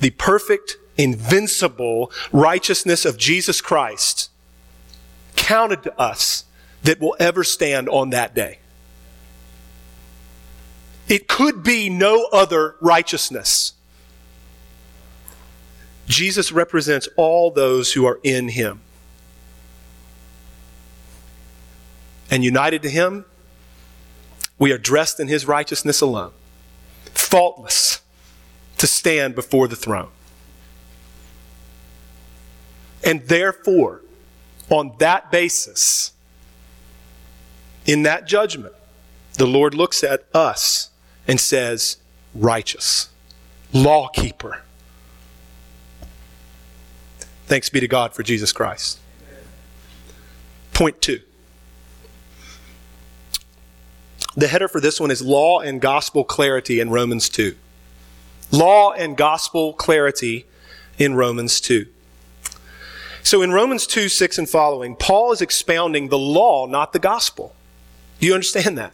the 0.00 0.10
perfect, 0.10 0.76
invincible 0.96 2.10
righteousness 2.32 3.04
of 3.04 3.16
Jesus 3.16 3.60
Christ 3.60 4.30
counted 5.36 5.82
to 5.82 6.00
us 6.00 6.44
that 6.82 7.00
will 7.00 7.16
ever 7.18 7.44
stand 7.44 7.88
on 7.88 8.10
that 8.10 8.34
day. 8.34 8.58
It 11.08 11.28
could 11.28 11.62
be 11.62 11.88
no 11.88 12.26
other 12.32 12.76
righteousness. 12.80 13.74
Jesus 16.08 16.52
represents 16.52 17.08
all 17.16 17.50
those 17.50 17.92
who 17.92 18.04
are 18.06 18.20
in 18.22 18.48
him. 18.48 18.80
And 22.30 22.44
united 22.44 22.82
to 22.82 22.90
him, 22.90 23.24
we 24.58 24.72
are 24.72 24.78
dressed 24.78 25.20
in 25.20 25.28
his 25.28 25.46
righteousness 25.46 26.00
alone, 26.00 26.32
faultless 27.16 28.02
to 28.78 28.86
stand 28.86 29.34
before 29.34 29.68
the 29.68 29.76
throne. 29.76 30.10
And 33.04 33.22
therefore, 33.28 34.02
on 34.68 34.94
that 34.98 35.30
basis, 35.30 36.12
in 37.84 38.02
that 38.02 38.26
judgment, 38.26 38.74
the 39.34 39.46
Lord 39.46 39.74
looks 39.74 40.02
at 40.02 40.24
us 40.34 40.90
and 41.28 41.40
says, 41.40 41.98
righteous, 42.34 43.08
lawkeeper. 43.72 44.62
Thanks 47.46 47.68
be 47.68 47.80
to 47.80 47.88
God 47.88 48.12
for 48.12 48.22
Jesus 48.22 48.50
Christ. 48.52 48.98
Point 50.72 51.00
two. 51.00 51.20
The 54.36 54.48
header 54.48 54.68
for 54.68 54.80
this 54.80 55.00
one 55.00 55.10
is 55.10 55.22
Law 55.22 55.60
and 55.60 55.80
Gospel 55.80 56.24
Clarity 56.24 56.80
in 56.80 56.90
Romans 56.90 57.28
2 57.28 57.56
law 58.50 58.92
and 58.92 59.16
gospel 59.16 59.72
clarity 59.72 60.46
in 60.98 61.14
Romans 61.14 61.60
2. 61.60 61.86
So 63.22 63.42
in 63.42 63.52
Romans 63.52 63.86
2, 63.86 64.08
6 64.08 64.38
and 64.38 64.48
following, 64.48 64.94
Paul 64.94 65.32
is 65.32 65.40
expounding 65.40 66.08
the 66.08 66.18
law, 66.18 66.66
not 66.66 66.92
the 66.92 66.98
gospel. 66.98 67.54
Do 68.20 68.26
you 68.26 68.34
understand 68.34 68.78
that? 68.78 68.92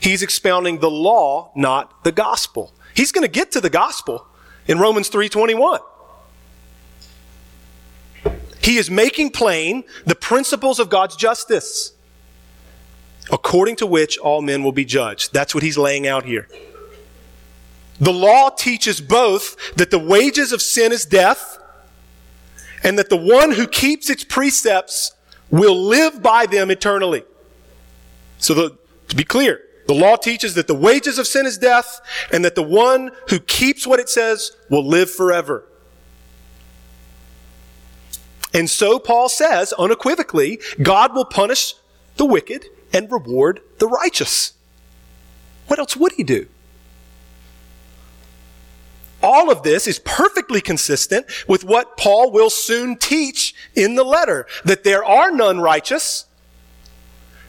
He's 0.00 0.22
expounding 0.22 0.78
the 0.78 0.90
law, 0.90 1.50
not 1.54 2.02
the 2.04 2.12
gospel. 2.12 2.72
He's 2.94 3.12
going 3.12 3.22
to 3.22 3.30
get 3.30 3.52
to 3.52 3.60
the 3.60 3.70
gospel 3.70 4.26
in 4.66 4.78
Romans 4.78 5.10
3:21. 5.10 5.80
He 8.62 8.76
is 8.76 8.90
making 8.90 9.30
plain 9.30 9.84
the 10.04 10.14
principles 10.14 10.78
of 10.78 10.90
God's 10.90 11.16
justice, 11.16 11.92
according 13.30 13.76
to 13.76 13.86
which 13.86 14.18
all 14.18 14.42
men 14.42 14.62
will 14.62 14.72
be 14.72 14.84
judged. 14.84 15.32
That's 15.32 15.54
what 15.54 15.62
he's 15.62 15.78
laying 15.78 16.06
out 16.06 16.24
here. 16.24 16.48
The 18.00 18.12
law 18.12 18.50
teaches 18.50 19.00
both 19.00 19.74
that 19.74 19.90
the 19.90 19.98
wages 19.98 20.52
of 20.52 20.62
sin 20.62 20.92
is 20.92 21.04
death 21.04 21.58
and 22.84 22.98
that 22.98 23.08
the 23.08 23.16
one 23.16 23.52
who 23.52 23.66
keeps 23.66 24.08
its 24.08 24.22
precepts 24.24 25.12
will 25.50 25.76
live 25.76 26.22
by 26.22 26.46
them 26.46 26.70
eternally. 26.70 27.24
So 28.38 28.54
the, 28.54 28.78
to 29.08 29.16
be 29.16 29.24
clear, 29.24 29.62
the 29.88 29.94
law 29.94 30.16
teaches 30.16 30.54
that 30.54 30.68
the 30.68 30.74
wages 30.74 31.18
of 31.18 31.26
sin 31.26 31.46
is 31.46 31.58
death 31.58 32.00
and 32.30 32.44
that 32.44 32.54
the 32.54 32.62
one 32.62 33.10
who 33.30 33.40
keeps 33.40 33.86
what 33.86 33.98
it 33.98 34.08
says 34.08 34.52
will 34.68 34.86
live 34.86 35.10
forever. 35.10 35.64
And 38.54 38.70
so 38.70 38.98
Paul 38.98 39.28
says 39.28 39.72
unequivocally, 39.72 40.60
God 40.80 41.14
will 41.14 41.24
punish 41.24 41.74
the 42.16 42.24
wicked 42.24 42.66
and 42.92 43.10
reward 43.10 43.60
the 43.78 43.86
righteous. 43.86 44.52
What 45.66 45.78
else 45.78 45.96
would 45.96 46.12
he 46.12 46.22
do? 46.22 46.48
All 49.22 49.50
of 49.50 49.62
this 49.62 49.86
is 49.86 49.98
perfectly 49.98 50.60
consistent 50.60 51.26
with 51.48 51.64
what 51.64 51.96
Paul 51.96 52.30
will 52.30 52.50
soon 52.50 52.96
teach 52.96 53.54
in 53.74 53.96
the 53.96 54.04
letter 54.04 54.46
that 54.64 54.84
there 54.84 55.04
are 55.04 55.30
none 55.30 55.60
righteous 55.60 56.26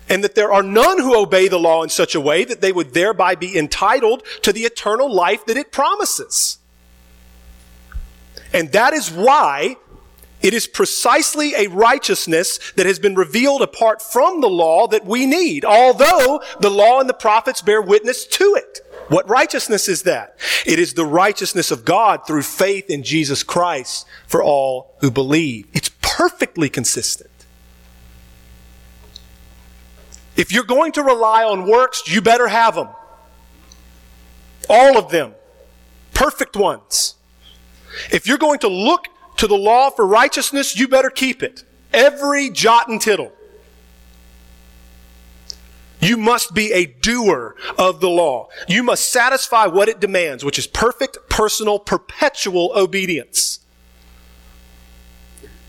and 0.09 0.23
that 0.23 0.33
there 0.33 0.51
are 0.51 0.63
none 0.63 0.97
who 0.97 1.15
obey 1.15 1.47
the 1.47 1.59
law 1.59 1.83
in 1.83 1.89
such 1.89 2.15
a 2.15 2.19
way 2.19 2.43
that 2.43 2.61
they 2.61 2.71
would 2.71 2.95
thereby 2.95 3.35
be 3.35 3.55
entitled 3.57 4.23
to 4.41 4.51
the 4.51 4.63
eternal 4.63 5.13
life 5.13 5.45
that 5.45 5.57
it 5.57 5.71
promises. 5.71 6.57
And 8.51 8.71
that 8.71 8.93
is 8.93 9.11
why 9.11 9.75
it 10.41 10.53
is 10.53 10.67
precisely 10.67 11.53
a 11.55 11.67
righteousness 11.67 12.59
that 12.75 12.85
has 12.85 12.99
been 12.99 13.15
revealed 13.15 13.61
apart 13.61 14.01
from 14.01 14.41
the 14.41 14.49
law 14.49 14.87
that 14.87 15.05
we 15.05 15.25
need, 15.25 15.65
although 15.65 16.41
the 16.59 16.69
law 16.69 16.99
and 16.99 17.09
the 17.09 17.13
prophets 17.13 17.61
bear 17.61 17.81
witness 17.81 18.25
to 18.25 18.55
it. 18.55 18.79
What 19.09 19.27
righteousness 19.27 19.89
is 19.89 20.03
that? 20.03 20.37
It 20.65 20.79
is 20.79 20.93
the 20.93 21.05
righteousness 21.05 21.71
of 21.71 21.83
God 21.83 22.25
through 22.25 22.43
faith 22.43 22.89
in 22.89 23.03
Jesus 23.03 23.43
Christ 23.43 24.05
for 24.27 24.41
all 24.43 24.95
who 24.99 25.11
believe. 25.11 25.67
It's 25.73 25.89
perfectly 26.01 26.69
consistent. 26.69 27.29
If 30.37 30.53
you're 30.53 30.63
going 30.63 30.93
to 30.93 31.03
rely 31.03 31.43
on 31.43 31.67
works, 31.67 32.03
you 32.07 32.21
better 32.21 32.47
have 32.47 32.75
them. 32.75 32.87
All 34.69 34.97
of 34.97 35.11
them. 35.11 35.33
Perfect 36.13 36.55
ones. 36.55 37.15
If 38.11 38.27
you're 38.27 38.37
going 38.37 38.59
to 38.59 38.69
look 38.69 39.07
to 39.39 39.47
the 39.47 39.57
law 39.57 39.89
for 39.89 40.05
righteousness, 40.05 40.77
you 40.77 40.85
better 40.85 41.09
keep 41.09 41.41
it. 41.41 41.63
Every 41.93 42.49
jot 42.49 42.89
and 42.89 42.99
tittle. 42.99 43.31
You 46.01 46.17
must 46.17 46.53
be 46.53 46.73
a 46.73 46.85
doer 46.85 47.55
of 47.77 48.01
the 48.01 48.09
law. 48.09 48.49
You 48.67 48.83
must 48.83 49.09
satisfy 49.09 49.65
what 49.65 49.87
it 49.87 50.01
demands, 50.01 50.43
which 50.43 50.59
is 50.59 50.67
perfect, 50.67 51.17
personal, 51.29 51.79
perpetual 51.79 52.73
obedience. 52.75 53.59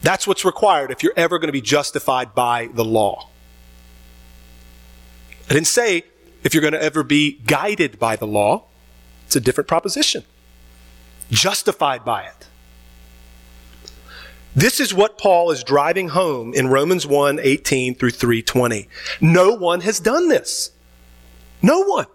That's 0.03 0.27
what's 0.27 0.45
required 0.45 0.91
if 0.91 1.05
you're 1.05 1.12
ever 1.16 1.39
going 1.39 1.49
to 1.49 1.53
be 1.53 1.61
justified 1.61 2.35
by 2.35 2.71
the 2.73 2.85
law. 2.85 3.29
I 5.49 5.55
didn't 5.55 5.68
say 5.68 6.03
if 6.43 6.55
you're 6.55 6.61
going 6.61 6.73
to 6.73 6.83
ever 6.83 7.05
be 7.05 7.39
guided 7.47 8.01
by 8.01 8.16
the 8.16 8.27
law. 8.27 8.64
It's 9.27 9.37
a 9.37 9.41
different 9.41 9.68
proposition. 9.68 10.25
Justified 11.31 12.05
by 12.05 12.25
it. 12.25 12.49
This 14.55 14.80
is 14.80 14.92
what 14.92 15.16
Paul 15.16 15.51
is 15.51 15.62
driving 15.62 16.09
home 16.09 16.53
in 16.55 16.68
Romans 16.68 17.07
1 17.07 17.38
18 17.40 17.94
through 17.94 18.11
320. 18.11 18.88
No 19.20 19.53
one 19.55 19.82
has 19.82 20.01
done 20.01 20.28
this. 20.28 20.72
No 21.62 21.80
one. 21.82 22.07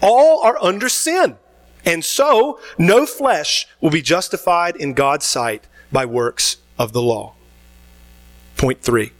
All 0.00 0.42
are 0.42 0.58
under 0.62 0.88
sin. 0.88 1.36
And 1.84 2.04
so, 2.04 2.60
no 2.78 3.06
flesh 3.06 3.66
will 3.80 3.90
be 3.90 4.02
justified 4.02 4.76
in 4.76 4.92
God's 4.92 5.24
sight 5.24 5.66
by 5.92 6.04
works 6.04 6.58
of 6.78 6.92
the 6.92 7.02
law. 7.02 7.34
Point 8.56 8.82
three. 8.82 9.12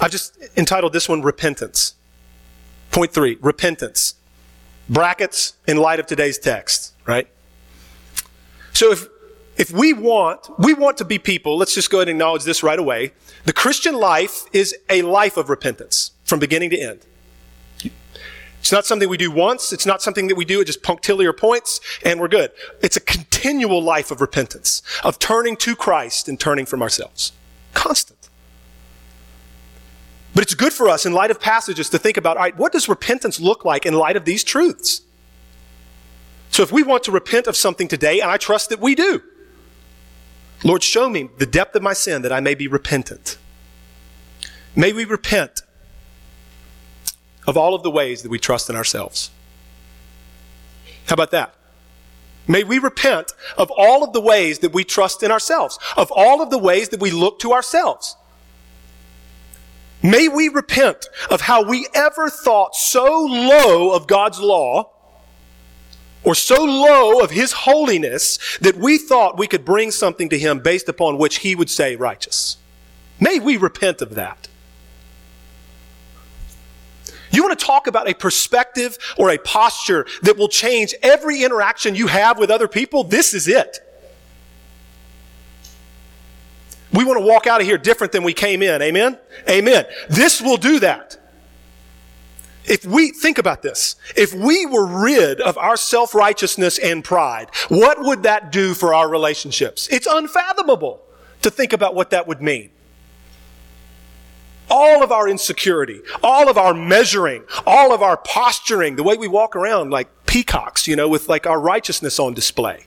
I've 0.00 0.10
just 0.10 0.36
entitled 0.56 0.92
this 0.92 1.08
one 1.08 1.22
Repentance. 1.22 1.94
Point 2.90 3.12
three 3.12 3.38
Repentance. 3.40 4.14
Brackets 4.88 5.54
in 5.66 5.78
light 5.78 6.00
of 6.00 6.06
today's 6.06 6.38
text, 6.38 6.92
right? 7.06 7.28
So 8.74 8.92
if, 8.92 9.08
if 9.56 9.70
we 9.70 9.92
want, 9.92 10.50
we 10.58 10.74
want 10.74 10.98
to 10.98 11.04
be 11.04 11.18
people, 11.18 11.56
let's 11.56 11.74
just 11.74 11.90
go 11.90 11.98
ahead 11.98 12.08
and 12.08 12.16
acknowledge 12.16 12.44
this 12.44 12.62
right 12.62 12.78
away. 12.78 13.12
The 13.44 13.52
Christian 13.52 13.94
life 13.94 14.44
is 14.52 14.76
a 14.90 15.02
life 15.02 15.36
of 15.36 15.48
repentance 15.48 16.10
from 16.24 16.40
beginning 16.40 16.70
to 16.70 16.78
end. 16.78 17.00
It's 18.58 18.72
not 18.72 18.86
something 18.86 19.10
we 19.10 19.18
do 19.18 19.30
once. 19.30 19.74
It's 19.74 19.84
not 19.84 20.00
something 20.00 20.26
that 20.28 20.36
we 20.36 20.46
do 20.46 20.60
at 20.60 20.66
just 20.66 20.82
punctiliar 20.82 21.34
points 21.34 21.80
and 22.02 22.18
we're 22.18 22.28
good. 22.28 22.50
It's 22.82 22.96
a 22.96 23.00
continual 23.00 23.82
life 23.82 24.10
of 24.10 24.22
repentance, 24.22 24.82
of 25.02 25.18
turning 25.18 25.56
to 25.58 25.76
Christ 25.76 26.28
and 26.28 26.40
turning 26.40 26.64
from 26.64 26.80
ourselves. 26.80 27.32
Constant. 27.74 28.30
But 30.34 30.42
it's 30.42 30.54
good 30.54 30.72
for 30.72 30.88
us 30.88 31.06
in 31.06 31.12
light 31.12 31.30
of 31.30 31.40
passages 31.40 31.90
to 31.90 31.98
think 31.98 32.16
about, 32.16 32.38
all 32.38 32.42
right, 32.42 32.56
what 32.56 32.72
does 32.72 32.88
repentance 32.88 33.38
look 33.38 33.64
like 33.64 33.86
in 33.86 33.94
light 33.94 34.16
of 34.16 34.24
these 34.24 34.42
truths? 34.42 35.02
So 36.54 36.62
if 36.62 36.70
we 36.70 36.84
want 36.84 37.02
to 37.02 37.10
repent 37.10 37.48
of 37.48 37.56
something 37.56 37.88
today, 37.88 38.20
and 38.20 38.30
I 38.30 38.36
trust 38.36 38.68
that 38.68 38.78
we 38.78 38.94
do, 38.94 39.20
Lord, 40.62 40.84
show 40.84 41.10
me 41.10 41.28
the 41.38 41.46
depth 41.46 41.74
of 41.74 41.82
my 41.82 41.94
sin 41.94 42.22
that 42.22 42.32
I 42.32 42.38
may 42.38 42.54
be 42.54 42.68
repentant. 42.68 43.38
May 44.76 44.92
we 44.92 45.04
repent 45.04 45.62
of 47.48 47.56
all 47.56 47.74
of 47.74 47.82
the 47.82 47.90
ways 47.90 48.22
that 48.22 48.28
we 48.28 48.38
trust 48.38 48.70
in 48.70 48.76
ourselves. 48.76 49.32
How 51.06 51.14
about 51.14 51.32
that? 51.32 51.56
May 52.46 52.62
we 52.62 52.78
repent 52.78 53.32
of 53.58 53.72
all 53.76 54.04
of 54.04 54.12
the 54.12 54.20
ways 54.20 54.60
that 54.60 54.72
we 54.72 54.84
trust 54.84 55.24
in 55.24 55.32
ourselves, 55.32 55.76
of 55.96 56.12
all 56.12 56.40
of 56.40 56.50
the 56.50 56.58
ways 56.58 56.90
that 56.90 57.00
we 57.00 57.10
look 57.10 57.40
to 57.40 57.52
ourselves. 57.52 58.14
May 60.04 60.28
we 60.28 60.48
repent 60.48 61.08
of 61.28 61.40
how 61.40 61.64
we 61.64 61.88
ever 61.96 62.30
thought 62.30 62.76
so 62.76 63.06
low 63.24 63.90
of 63.90 64.06
God's 64.06 64.38
law 64.38 64.93
or 66.24 66.34
so 66.34 66.64
low 66.64 67.20
of 67.20 67.30
his 67.30 67.52
holiness 67.52 68.38
that 68.60 68.76
we 68.76 68.98
thought 68.98 69.38
we 69.38 69.46
could 69.46 69.64
bring 69.64 69.90
something 69.90 70.28
to 70.30 70.38
him 70.38 70.58
based 70.58 70.88
upon 70.88 71.18
which 71.18 71.38
he 71.38 71.54
would 71.54 71.70
say 71.70 71.96
righteous. 71.96 72.56
May 73.20 73.38
we 73.38 73.56
repent 73.56 74.02
of 74.02 74.14
that. 74.14 74.48
You 77.30 77.42
want 77.42 77.58
to 77.58 77.64
talk 77.64 77.86
about 77.86 78.08
a 78.08 78.14
perspective 78.14 78.96
or 79.18 79.30
a 79.30 79.38
posture 79.38 80.06
that 80.22 80.36
will 80.36 80.48
change 80.48 80.94
every 81.02 81.42
interaction 81.42 81.94
you 81.94 82.06
have 82.06 82.38
with 82.38 82.50
other 82.50 82.68
people? 82.68 83.02
This 83.04 83.34
is 83.34 83.48
it. 83.48 83.80
We 86.92 87.04
want 87.04 87.18
to 87.18 87.26
walk 87.26 87.48
out 87.48 87.60
of 87.60 87.66
here 87.66 87.76
different 87.76 88.12
than 88.12 88.22
we 88.22 88.32
came 88.32 88.62
in. 88.62 88.80
Amen? 88.80 89.18
Amen. 89.50 89.84
This 90.08 90.40
will 90.40 90.56
do 90.56 90.78
that. 90.80 91.18
If 92.66 92.86
we, 92.86 93.10
think 93.10 93.38
about 93.38 93.62
this. 93.62 93.96
If 94.16 94.32
we 94.32 94.64
were 94.64 94.86
rid 94.86 95.40
of 95.40 95.58
our 95.58 95.76
self-righteousness 95.76 96.78
and 96.78 97.04
pride, 97.04 97.48
what 97.68 98.02
would 98.02 98.22
that 98.22 98.50
do 98.50 98.72
for 98.72 98.94
our 98.94 99.08
relationships? 99.08 99.86
It's 99.88 100.06
unfathomable 100.06 101.02
to 101.42 101.50
think 101.50 101.74
about 101.74 101.94
what 101.94 102.10
that 102.10 102.26
would 102.26 102.40
mean. 102.40 102.70
All 104.70 105.02
of 105.02 105.12
our 105.12 105.28
insecurity, 105.28 106.00
all 106.22 106.48
of 106.48 106.56
our 106.56 106.72
measuring, 106.72 107.44
all 107.66 107.92
of 107.92 108.00
our 108.00 108.16
posturing, 108.16 108.96
the 108.96 109.02
way 109.02 109.16
we 109.16 109.28
walk 109.28 109.54
around 109.54 109.90
like 109.90 110.08
peacocks, 110.24 110.88
you 110.88 110.96
know, 110.96 111.06
with 111.06 111.28
like 111.28 111.46
our 111.46 111.60
righteousness 111.60 112.18
on 112.18 112.32
display. 112.32 112.86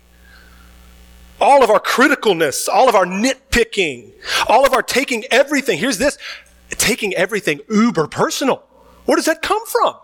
All 1.39 1.63
of 1.63 1.69
our 1.69 1.79
criticalness, 1.79 2.67
all 2.67 2.89
of 2.89 2.95
our 2.95 3.05
nitpicking, 3.05 4.11
all 4.47 4.65
of 4.65 4.73
our 4.73 4.81
taking 4.81 5.23
everything, 5.29 5.77
here's 5.77 5.99
this, 5.99 6.17
taking 6.71 7.13
everything 7.13 7.61
uber 7.69 8.07
personal. 8.07 8.66
Where 9.07 9.15
does 9.15 9.25
that 9.25 9.41
come 9.41 9.65
from? 9.65 9.95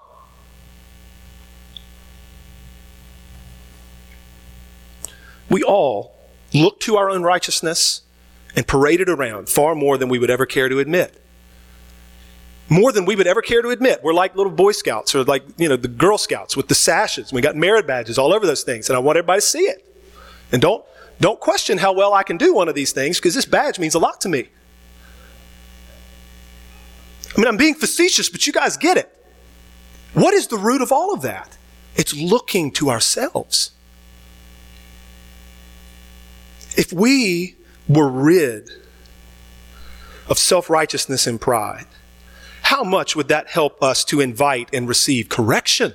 We 5.49 5.62
all 5.62 6.16
look 6.54 6.80
to 6.82 6.95
our 6.95 7.10
own 7.10 7.22
righteousness 7.22 8.01
and 8.56 8.66
parade 8.66 9.01
it 9.01 9.10
around 9.10 9.49
far 9.49 9.76
more 9.76 9.97
than 9.97 10.08
we 10.08 10.20
would 10.20 10.30
ever 10.30 10.45
care 10.45 10.70
to 10.70 10.80
admit. 10.80 11.22
More 12.70 12.93
than 12.93 13.04
we 13.04 13.18
would 13.18 13.28
ever 13.28 13.41
care 13.41 13.62
to 13.62 13.70
admit. 13.70 13.99
We're 14.04 14.14
like 14.14 14.38
little 14.38 14.54
Boy 14.54 14.72
Scouts 14.72 15.14
or 15.14 15.26
like, 15.26 15.43
you 15.58 15.68
know, 15.68 15.76
the 15.76 15.89
Girl 15.89 16.18
Scouts 16.18 16.56
with 16.56 16.70
the 16.70 16.76
sashes. 16.76 17.34
We 17.34 17.41
got 17.41 17.58
merit 17.58 17.86
badges 17.86 18.18
all 18.18 18.34
over 18.34 18.45
those 18.45 18.64
things, 18.64 18.89
and 18.89 18.95
I 18.95 18.99
want 18.99 19.18
everybody 19.18 19.41
to 19.41 19.45
see 19.45 19.64
it. 19.64 19.86
And 20.54 20.62
don't, 20.62 20.86
don't 21.20 21.41
question 21.41 21.78
how 21.78 21.91
well 21.91 22.14
I 22.14 22.24
can 22.24 22.38
do 22.38 22.56
one 22.56 22.70
of 22.70 22.76
these 22.76 22.93
things 22.93 23.20
because 23.20 23.36
this 23.36 23.45
badge 23.45 23.80
means 23.80 23.95
a 23.95 23.99
lot 23.99 24.22
to 24.22 24.30
me. 24.30 24.47
I 27.36 27.40
mean, 27.40 27.48
I'm 27.48 27.58
being 27.58 27.76
facetious, 27.76 28.30
but 28.30 28.46
you 28.46 28.54
guys 28.54 28.78
get 28.78 28.98
it. 28.98 29.10
What 30.14 30.34
is 30.34 30.48
the 30.48 30.58
root 30.58 30.82
of 30.82 30.92
all 30.92 31.14
of 31.14 31.22
that? 31.24 31.58
It's 31.96 32.16
looking 32.16 32.72
to 32.74 32.90
ourselves. 32.90 33.72
If 36.76 36.94
we 36.94 37.56
were 37.88 38.10
rid 38.10 38.70
of 40.28 40.38
self 40.38 40.70
righteousness 40.70 41.28
and 41.28 41.42
pride, 41.42 41.86
how 42.64 42.84
much 42.84 43.16
would 43.16 43.28
that 43.28 43.50
help 43.50 43.84
us 43.84 44.04
to 44.06 44.22
invite 44.22 44.70
and 44.74 44.88
receive 44.88 45.30
correction? 45.30 45.94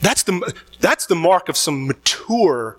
That's 0.00 0.22
the, 0.22 0.54
that's 0.80 1.06
the 1.06 1.14
mark 1.14 1.48
of 1.48 1.56
some 1.56 1.86
mature 1.86 2.78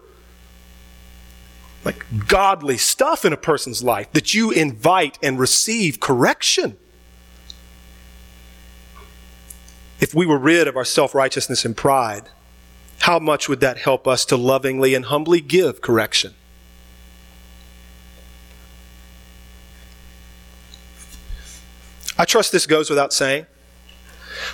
like 1.88 2.28
godly 2.28 2.76
stuff 2.76 3.24
in 3.24 3.32
a 3.32 3.38
person's 3.38 3.82
life 3.82 4.12
that 4.12 4.34
you 4.34 4.52
invite 4.52 5.18
and 5.24 5.40
receive 5.40 6.02
correction. 6.02 6.76
If 10.02 10.14
we 10.14 10.26
were 10.26 10.38
rid 10.38 10.68
of 10.68 10.76
our 10.76 10.84
self 10.84 11.16
righteousness 11.16 11.64
and 11.64 11.78
pride, 11.78 12.28
how 13.00 13.20
much 13.20 13.48
would 13.48 13.62
that 13.62 13.78
help 13.78 14.06
us 14.06 14.26
to 14.26 14.36
lovingly 14.36 14.96
and 14.96 15.06
humbly 15.06 15.40
give 15.40 15.80
correction? 15.80 16.34
I 22.18 22.26
trust 22.26 22.52
this 22.52 22.68
goes 22.68 22.90
without 22.90 23.14
saying. 23.14 23.46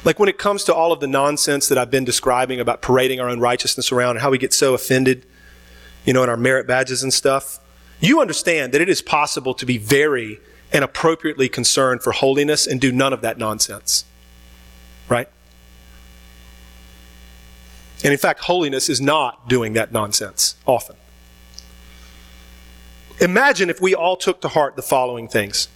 Like 0.06 0.20
when 0.20 0.30
it 0.30 0.38
comes 0.38 0.64
to 0.66 0.74
all 0.76 0.92
of 0.92 1.00
the 1.00 1.08
nonsense 1.08 1.68
that 1.68 1.80
I've 1.80 1.90
been 1.90 2.06
describing 2.06 2.60
about 2.60 2.84
parading 2.84 3.20
our 3.20 3.28
own 3.28 3.40
righteousness 3.40 3.92
around 3.92 4.18
and 4.18 4.20
how 4.20 4.30
we 4.30 4.38
get 4.38 4.54
so 4.54 4.76
offended 4.76 5.26
you 6.06 6.14
know, 6.14 6.24
in 6.24 6.30
our 6.30 6.38
merit 6.38 6.68
badges 6.68 7.04
and 7.04 7.14
stuff, 7.14 7.60
you 8.00 8.20
understand 8.22 8.74
that 8.74 8.82
it 8.82 8.90
is 8.90 9.02
possible 9.02 9.54
to 9.54 9.66
be 9.66 9.78
very 9.78 10.40
and 10.72 10.84
appropriately 10.84 11.48
concerned 11.48 12.02
for 12.02 12.12
holiness 12.12 12.68
and 12.68 12.82
do 12.82 12.92
none 12.92 13.14
of 13.14 13.22
that 13.22 13.38
nonsense. 13.38 14.06
Right? 15.08 15.30
And 18.04 18.12
in 18.12 18.20
fact, 18.20 18.42
holiness 18.42 18.90
is 18.90 19.00
not 19.00 19.48
doing 19.48 19.74
that 19.74 19.92
nonsense 19.92 20.56
often. 20.66 20.96
Imagine 23.22 23.70
if 23.70 23.80
we 23.80 23.96
all 23.96 24.18
took 24.18 24.42
to 24.42 24.50
heart 24.50 24.76
the 24.76 24.82
following 24.82 25.28
things. 25.28 25.70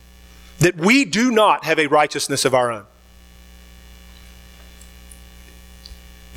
that 0.60 0.76
we 0.76 1.06
do 1.06 1.32
not 1.32 1.66
have 1.66 1.80
a 1.80 1.88
righteousness 1.88 2.46
of 2.46 2.54
our 2.54 2.72
own. 2.72 2.86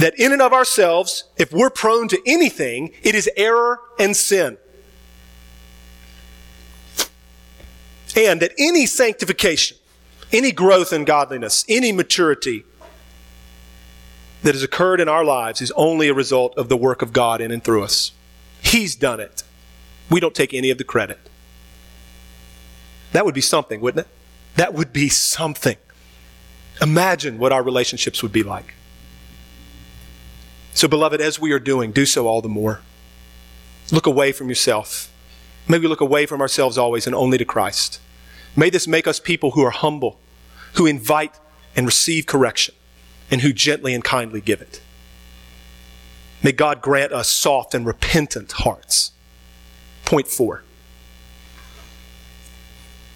That 0.01 0.18
in 0.18 0.32
and 0.32 0.40
of 0.40 0.55
ourselves, 0.55 1.24
if 1.36 1.53
we're 1.53 1.68
prone 1.68 2.09
to 2.09 2.18
anything, 2.24 2.92
it 3.03 3.14
is 3.14 3.28
error 3.36 3.80
and 3.98 4.16
sin. 4.16 4.57
And 8.16 8.40
that 8.40 8.53
any 8.59 8.86
sanctification, 8.86 9.76
any 10.32 10.53
growth 10.53 10.94
in 10.94 11.05
godliness, 11.05 11.66
any 11.68 11.92
maturity 11.92 12.64
that 14.42 14.55
has 14.55 14.62
occurred 14.62 15.01
in 15.01 15.09
our 15.09 15.22
lives 15.22 15.61
is 15.61 15.70
only 15.72 16.09
a 16.09 16.14
result 16.14 16.57
of 16.57 16.70
the 16.70 16.78
work 16.78 17.03
of 17.03 17.12
God 17.12 17.42
in 17.42 17.51
and 17.51 17.62
through 17.62 17.84
us. 17.84 18.12
He's 18.62 18.96
done 18.96 19.20
it. 19.20 19.42
We 20.09 20.18
don't 20.18 20.34
take 20.34 20.55
any 20.55 20.70
of 20.70 20.78
the 20.78 20.84
credit. 20.84 21.18
That 23.12 23.26
would 23.26 23.34
be 23.34 23.42
something, 23.42 23.82
wouldn't 23.82 24.07
it? 24.07 24.12
That 24.57 24.72
would 24.72 24.94
be 24.94 25.11
something. 25.11 25.76
Imagine 26.80 27.38
what 27.38 27.53
our 27.53 27.62
relationships 27.62 28.22
would 28.22 28.32
be 28.32 28.42
like. 28.42 28.74
So, 30.72 30.88
beloved, 30.88 31.20
as 31.20 31.38
we 31.38 31.52
are 31.52 31.58
doing, 31.58 31.92
do 31.92 32.06
so 32.06 32.26
all 32.26 32.40
the 32.40 32.48
more. 32.48 32.80
Look 33.90 34.06
away 34.06 34.32
from 34.32 34.48
yourself. 34.48 35.12
May 35.68 35.78
we 35.78 35.88
look 35.88 36.00
away 36.00 36.26
from 36.26 36.40
ourselves 36.40 36.78
always 36.78 37.06
and 37.06 37.14
only 37.14 37.38
to 37.38 37.44
Christ. 37.44 38.00
May 38.56 38.70
this 38.70 38.86
make 38.86 39.06
us 39.06 39.20
people 39.20 39.52
who 39.52 39.62
are 39.62 39.70
humble, 39.70 40.18
who 40.74 40.86
invite 40.86 41.38
and 41.76 41.86
receive 41.86 42.26
correction, 42.26 42.74
and 43.30 43.40
who 43.40 43.52
gently 43.52 43.94
and 43.94 44.02
kindly 44.02 44.40
give 44.40 44.60
it. 44.60 44.80
May 46.42 46.52
God 46.52 46.80
grant 46.80 47.12
us 47.12 47.28
soft 47.28 47.74
and 47.74 47.86
repentant 47.86 48.52
hearts. 48.52 49.12
Point 50.04 50.26
four. 50.26 50.62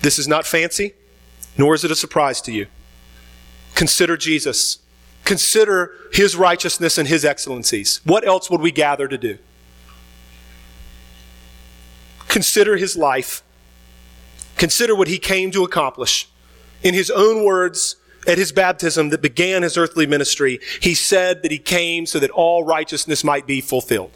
This 0.02 0.18
is 0.18 0.28
not 0.28 0.46
fancy, 0.46 0.92
nor 1.56 1.74
is 1.74 1.84
it 1.84 1.90
a 1.90 1.96
surprise 1.96 2.40
to 2.42 2.52
you. 2.52 2.66
Consider 3.74 4.16
Jesus. 4.16 4.78
Consider 5.24 5.90
his 6.12 6.36
righteousness 6.36 6.98
and 6.98 7.08
his 7.08 7.24
excellencies. 7.24 8.00
What 8.04 8.26
else 8.26 8.50
would 8.50 8.60
we 8.60 8.70
gather 8.70 9.08
to 9.08 9.18
do? 9.18 9.38
Consider 12.28 12.76
his 12.76 12.96
life. 12.96 13.42
Consider 14.56 14.94
what 14.94 15.08
he 15.08 15.18
came 15.18 15.50
to 15.50 15.64
accomplish. 15.64 16.28
In 16.82 16.94
his 16.94 17.10
own 17.10 17.44
words, 17.44 17.96
at 18.26 18.38
his 18.38 18.52
baptism 18.52 19.10
that 19.10 19.22
began 19.22 19.62
his 19.62 19.76
earthly 19.76 20.06
ministry, 20.06 20.60
he 20.80 20.94
said 20.94 21.42
that 21.42 21.50
he 21.50 21.58
came 21.58 22.06
so 22.06 22.18
that 22.18 22.30
all 22.30 22.64
righteousness 22.64 23.24
might 23.24 23.46
be 23.46 23.60
fulfilled. 23.60 24.10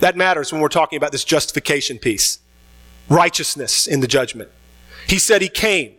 That 0.00 0.16
matters 0.16 0.52
when 0.52 0.60
we're 0.60 0.68
talking 0.68 0.96
about 0.96 1.12
this 1.12 1.24
justification 1.24 1.98
piece. 1.98 2.38
Righteousness 3.08 3.86
in 3.86 4.00
the 4.00 4.06
judgment. 4.06 4.50
He 5.06 5.18
said 5.18 5.40
he 5.40 5.48
came. 5.48 5.94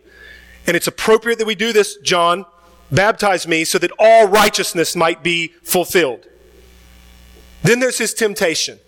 And 0.66 0.76
it's 0.76 0.86
appropriate 0.86 1.38
that 1.38 1.46
we 1.46 1.54
do 1.54 1.72
this, 1.72 1.96
John. 1.96 2.44
Baptize 2.90 3.46
me 3.46 3.64
so 3.64 3.78
that 3.78 3.90
all 3.98 4.26
righteousness 4.26 4.96
might 4.96 5.22
be 5.22 5.48
fulfilled. 5.62 6.26
Then 7.62 7.80
there's 7.80 7.98
his 7.98 8.14
temptation. 8.14 8.78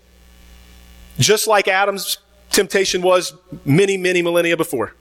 Just 1.19 1.47
like 1.47 1.67
Adam's 1.67 2.17
temptation 2.49 3.01
was 3.01 3.33
many, 3.63 3.97
many 3.97 4.21
millennia 4.21 4.57
before. 4.57 4.95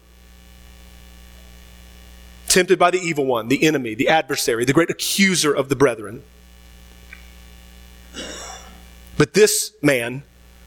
Tempted 2.49 2.79
by 2.79 2.91
the 2.91 2.99
evil 2.99 3.25
one, 3.25 3.49
the 3.49 3.63
enemy, 3.63 3.95
the 3.95 4.09
adversary, 4.09 4.65
the 4.65 4.73
great 4.73 4.91
accuser 4.91 5.53
of 5.53 5.69
the 5.69 5.77
brethren. 5.77 6.23
But 9.17 9.35
this 9.35 9.73
man, 9.81 10.25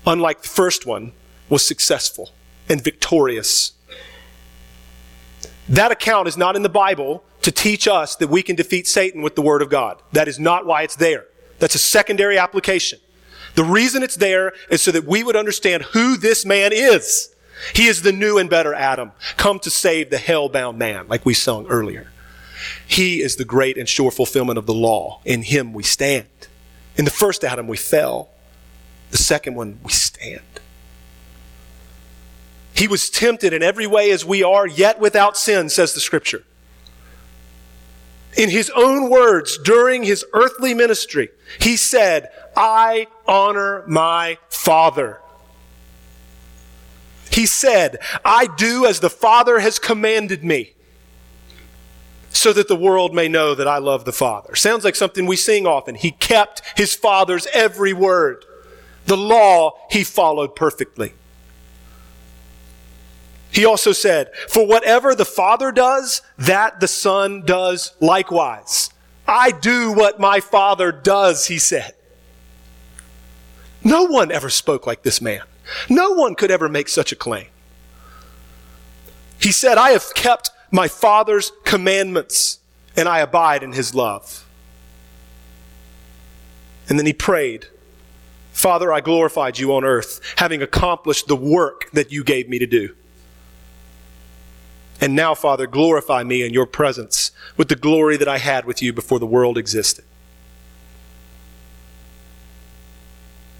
unlike 0.08 0.44
the 0.44 0.48
first 0.48 0.86
one, 0.86 1.12
was 1.50 1.66
successful 1.66 2.32
and 2.70 2.82
victorious 2.82 3.74
that 5.70 5.92
account 5.92 6.28
is 6.28 6.38
not 6.38 6.56
in 6.56 6.62
the 6.62 6.70
Bible 6.70 7.24
to 7.44 7.52
teach 7.52 7.88
us 7.88 8.16
that 8.16 8.30
we 8.30 8.41
can 8.41 8.56
defeat 8.56 8.88
Satan 8.88 9.22
with 9.22 9.36
the 9.36 9.41
Word 9.41 9.62
of 9.62 9.70
God. 9.70 10.02
That 10.12 10.28
is 10.28 10.39
not 10.39 10.66
why 10.66 10.82
it's 10.82 10.96
there. 10.96 11.26
That's 11.60 11.76
a 11.76 11.80
secondary 11.80 12.38
application. 12.38 13.00
The 13.56 13.64
reason 13.64 14.02
it's 14.02 14.16
there 14.16 14.54
is 14.70 14.82
so 14.82 14.91
that 14.91 15.06
we 15.06 15.24
would 15.24 15.36
understand 15.36 15.84
who 15.84 16.18
this 16.18 16.46
man 16.46 16.72
is. 16.74 17.34
He 17.76 17.88
is 17.88 18.02
the 18.02 18.12
new 18.12 18.38
and 18.38 18.50
better 18.50 18.74
Adam, 18.74 19.12
come 19.38 19.60
to 19.60 19.70
save 19.70 20.10
the 20.10 20.18
hell-bound 20.18 20.78
man, 20.78 21.08
like 21.08 21.26
we 21.26 21.34
sung 21.34 21.68
earlier. 21.68 22.12
He 22.88 23.22
is 23.22 23.36
the 23.36 23.46
great 23.46 23.78
and 23.78 23.88
sure 23.88 24.10
fulfillment 24.10 24.58
of 24.58 24.66
the 24.66 24.74
law. 24.74 25.22
In 25.24 25.44
him 25.44 25.74
we 25.74 25.84
stand. 25.84 26.28
In 26.96 27.06
the 27.06 27.12
first 27.12 27.44
Adam 27.44 27.68
we 27.68 27.78
fell. 27.78 28.30
The 29.12 29.18
second 29.18 29.56
one 29.56 29.80
we 29.84 29.91
stand. 29.91 30.41
He 32.74 32.88
was 32.88 33.10
tempted 33.10 33.54
in 33.54 33.62
every 33.62 33.86
way 33.86 34.10
as 34.12 34.26
we 34.26 34.41
are, 34.41 34.66
yet 34.66 35.00
without 35.00 35.38
sin, 35.38 35.70
says 35.70 35.94
the 35.94 36.00
scripture. 36.00 36.44
In 38.36 38.50
his 38.50 38.72
own 38.76 39.10
words, 39.10 39.58
during 39.58 40.04
his 40.04 40.26
earthly 40.34 40.74
ministry, 40.74 41.30
he 41.60 41.78
said, 41.78 42.30
I 42.56 43.08
honor 43.28 43.84
my 43.88 44.38
Father. 44.50 45.20
He 47.32 47.46
said, 47.46 47.98
I 48.24 48.48
do 48.58 48.86
as 48.86 49.00
the 49.00 49.10
Father 49.10 49.60
has 49.60 49.80
commanded 49.80 50.44
me, 50.44 50.74
so 52.30 52.54
that 52.54 52.68
the 52.68 52.76
world 52.76 53.14
may 53.14 53.28
know 53.28 53.56
that 53.56 53.68
I 53.68 53.78
love 53.78 54.06
the 54.06 54.12
Father. 54.12 54.56
Sounds 54.56 54.84
like 54.84 54.96
something 54.96 55.26
we 55.26 55.36
sing 55.36 55.68
often. 55.68 55.96
He 55.96 56.12
kept 56.12 56.62
his 56.76 56.96
Father's 56.96 57.48
every 57.54 57.94
word. 57.94 58.46
The 59.06 59.18
law 59.18 59.78
he 59.90 60.04
followed 60.04 60.56
perfectly. 60.56 61.14
He 63.54 63.66
also 63.66 63.91
said, 63.91 64.36
For 64.49 64.66
whatever 64.66 65.14
the 65.14 65.26
Father 65.26 65.72
does, 65.72 66.24
that 66.39 66.80
the 66.80 66.88
Son 66.88 67.43
does 67.45 67.93
likewise. 68.01 68.89
I 69.28 69.51
do 69.51 69.93
what 69.93 70.20
my 70.20 70.39
Father 70.39 70.91
does, 70.91 71.45
he 71.45 71.60
said. 71.60 71.93
No 73.84 74.06
one 74.06 74.32
ever 74.32 74.49
spoke 74.49 74.88
like 74.88 75.04
this 75.04 75.22
man. 75.22 75.43
No 75.88 76.12
one 76.12 76.34
could 76.34 76.49
ever 76.49 76.68
make 76.68 76.89
such 76.89 77.12
a 77.12 77.16
claim. 77.16 77.47
He 79.39 79.51
said, 79.51 79.78
I 79.78 79.91
have 79.91 80.14
kept 80.16 80.49
my 80.72 80.88
Father's 80.88 81.51
commandments 81.64 82.60
and 82.95 83.08
I 83.08 83.20
abide 83.20 83.62
in 83.62 83.74
his 83.74 83.93
love. 83.93 84.47
And 86.89 86.97
then 86.97 87.06
he 87.06 87.14
prayed, 87.14 87.68
Father, 88.51 88.91
I 88.91 89.01
glorified 89.01 89.60
you 89.60 89.74
on 89.74 89.84
earth, 89.84 90.22
having 90.38 90.62
accomplished 90.62 91.28
the 91.28 91.36
work 91.36 91.91
that 91.91 92.12
you 92.12 92.24
gave 92.24 92.49
me 92.49 92.58
to 92.60 92.68
do. 92.68 92.95
And 95.04 95.18
now, 95.18 95.36
Father, 95.36 95.68
glorify 95.68 96.24
me 96.24 96.43
in 96.43 96.54
your 96.54 96.66
presence 96.66 97.32
with 97.58 97.68
the 97.68 97.76
glory 97.76 98.16
that 98.16 98.30
I 98.30 98.38
had 98.38 98.64
with 98.64 98.82
you 98.82 98.93
before 98.93 99.20
the 99.20 99.26
world 99.26 99.58
existed. 99.58 100.06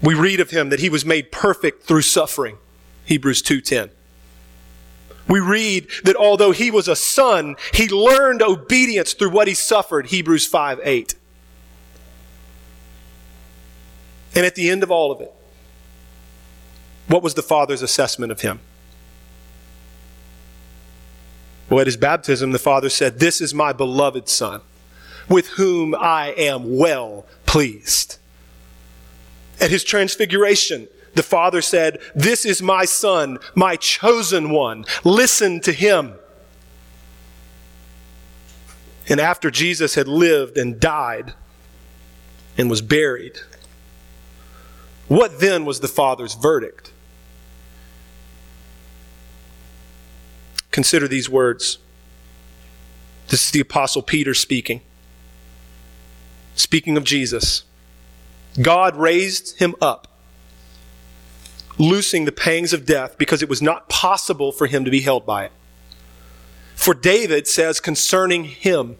We 0.00 0.14
read 0.14 0.40
of 0.40 0.48
him 0.48 0.70
that 0.70 0.80
he 0.80 0.88
was 0.88 1.04
made 1.04 1.30
perfect 1.30 1.84
through 1.84 2.00
suffering. 2.00 2.56
Hebrews 3.04 3.42
2:10. 3.42 3.90
We 5.28 5.38
read 5.38 5.88
that 6.04 6.16
although 6.16 6.52
he 6.52 6.70
was 6.70 6.88
a 6.88 6.96
son, 6.96 7.56
he 7.74 7.88
learned 7.88 8.40
obedience 8.40 9.12
through 9.12 9.28
what 9.28 9.46
he 9.46 9.52
suffered. 9.52 10.06
Hebrews 10.06 10.46
5:8. 10.46 11.14
And 14.34 14.46
at 14.46 14.54
the 14.54 14.70
end 14.70 14.82
of 14.82 14.90
all 14.90 15.12
of 15.12 15.20
it, 15.20 15.30
what 17.06 17.22
was 17.22 17.34
the 17.34 17.42
Father's 17.42 17.82
assessment 17.82 18.32
of 18.32 18.40
him? 18.40 18.60
Well, 21.68 21.80
at 21.80 21.86
his 21.86 21.96
baptism, 21.96 22.52
the 22.52 22.58
Father 22.58 22.90
said, 22.90 23.18
This 23.18 23.40
is 23.40 23.54
my 23.54 23.72
beloved 23.72 24.28
Son, 24.28 24.60
with 25.28 25.48
whom 25.48 25.94
I 25.94 26.34
am 26.36 26.76
well 26.76 27.26
pleased. 27.46 28.18
At 29.60 29.70
his 29.70 29.84
transfiguration, 29.84 30.88
the 31.14 31.22
Father 31.22 31.62
said, 31.62 31.98
This 32.14 32.44
is 32.44 32.60
my 32.60 32.84
Son, 32.84 33.38
my 33.54 33.76
chosen 33.76 34.50
one. 34.50 34.84
Listen 35.04 35.60
to 35.60 35.72
him. 35.72 36.14
And 39.08 39.20
after 39.20 39.50
Jesus 39.50 39.94
had 39.94 40.08
lived 40.08 40.56
and 40.56 40.80
died 40.80 41.34
and 42.56 42.70
was 42.70 42.80
buried, 42.80 43.38
what 45.08 45.40
then 45.40 45.64
was 45.64 45.80
the 45.80 45.88
Father's 45.88 46.34
verdict? 46.34 46.93
Consider 50.74 51.06
these 51.06 51.30
words. 51.30 51.78
This 53.28 53.44
is 53.44 53.52
the 53.52 53.60
Apostle 53.60 54.02
Peter 54.02 54.34
speaking. 54.34 54.80
Speaking 56.56 56.96
of 56.96 57.04
Jesus. 57.04 57.62
God 58.60 58.96
raised 58.96 59.60
him 59.60 59.76
up, 59.80 60.08
loosing 61.78 62.24
the 62.24 62.32
pangs 62.32 62.72
of 62.72 62.86
death 62.86 63.16
because 63.18 63.40
it 63.40 63.48
was 63.48 63.62
not 63.62 63.88
possible 63.88 64.50
for 64.50 64.66
him 64.66 64.84
to 64.84 64.90
be 64.90 65.02
held 65.02 65.24
by 65.24 65.44
it. 65.44 65.52
For 66.74 66.92
David 66.92 67.46
says 67.46 67.78
concerning 67.78 68.42
him, 68.42 68.96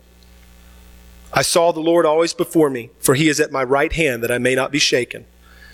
I 1.33 1.43
saw 1.43 1.72
the 1.72 1.81
Lord 1.81 2.07
always 2.07 2.35
before 2.35 2.70
me, 2.70 2.91
for 3.01 3.16
he 3.16 3.29
is 3.29 3.41
at 3.41 3.51
my 3.51 3.64
right 3.64 3.93
hand 3.93 4.22
that 4.22 4.31
I 4.31 4.39
may 4.39 4.55
not 4.55 4.70
be 4.70 4.79
shaken. 4.79 5.27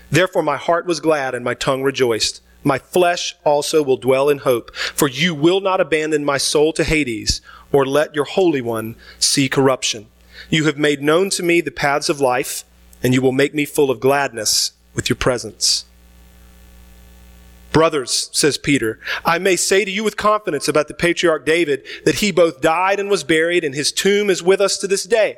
Therefore 0.09 0.41
my 0.41 0.57
heart 0.57 0.87
was 0.87 0.99
glad 0.99 1.35
and 1.35 1.45
my 1.45 1.53
tongue 1.53 1.83
rejoiced. 1.83 2.41
My 2.63 2.77
flesh 2.77 3.35
also 3.43 3.81
will 3.81 3.97
dwell 3.97 4.29
in 4.29 4.39
hope. 4.39 4.75
For 4.75 5.07
you 5.07 5.33
will 5.33 5.61
not 5.61 5.81
abandon 5.81 6.25
my 6.25 6.37
soul 6.37 6.73
to 6.73 6.83
Hades, 6.83 7.41
or 7.71 7.85
let 7.85 8.15
your 8.15 8.25
Holy 8.25 8.61
One 8.61 8.95
see 9.19 9.49
corruption. 9.49 10.07
You 10.49 10.65
have 10.65 10.77
made 10.77 11.01
known 11.01 11.29
to 11.31 11.43
me 11.43 11.61
the 11.61 11.71
paths 11.71 12.09
of 12.09 12.19
life, 12.19 12.63
and 13.03 13.13
you 13.13 13.21
will 13.21 13.31
make 13.31 13.53
me 13.53 13.65
full 13.65 13.89
of 13.89 13.99
gladness 13.99 14.73
with 14.93 15.09
your 15.09 15.15
presence. 15.15 15.85
Brothers, 17.71 18.29
says 18.33 18.57
Peter, 18.57 18.99
I 19.23 19.39
may 19.39 19.55
say 19.55 19.85
to 19.85 19.91
you 19.91 20.03
with 20.03 20.17
confidence 20.17 20.67
about 20.67 20.89
the 20.89 20.93
patriarch 20.93 21.45
David 21.45 21.85
that 22.03 22.15
he 22.15 22.31
both 22.31 22.59
died 22.59 22.99
and 22.99 23.09
was 23.09 23.23
buried, 23.23 23.63
and 23.63 23.73
his 23.73 23.91
tomb 23.91 24.29
is 24.29 24.43
with 24.43 24.59
us 24.59 24.77
to 24.79 24.87
this 24.87 25.05
day. 25.05 25.37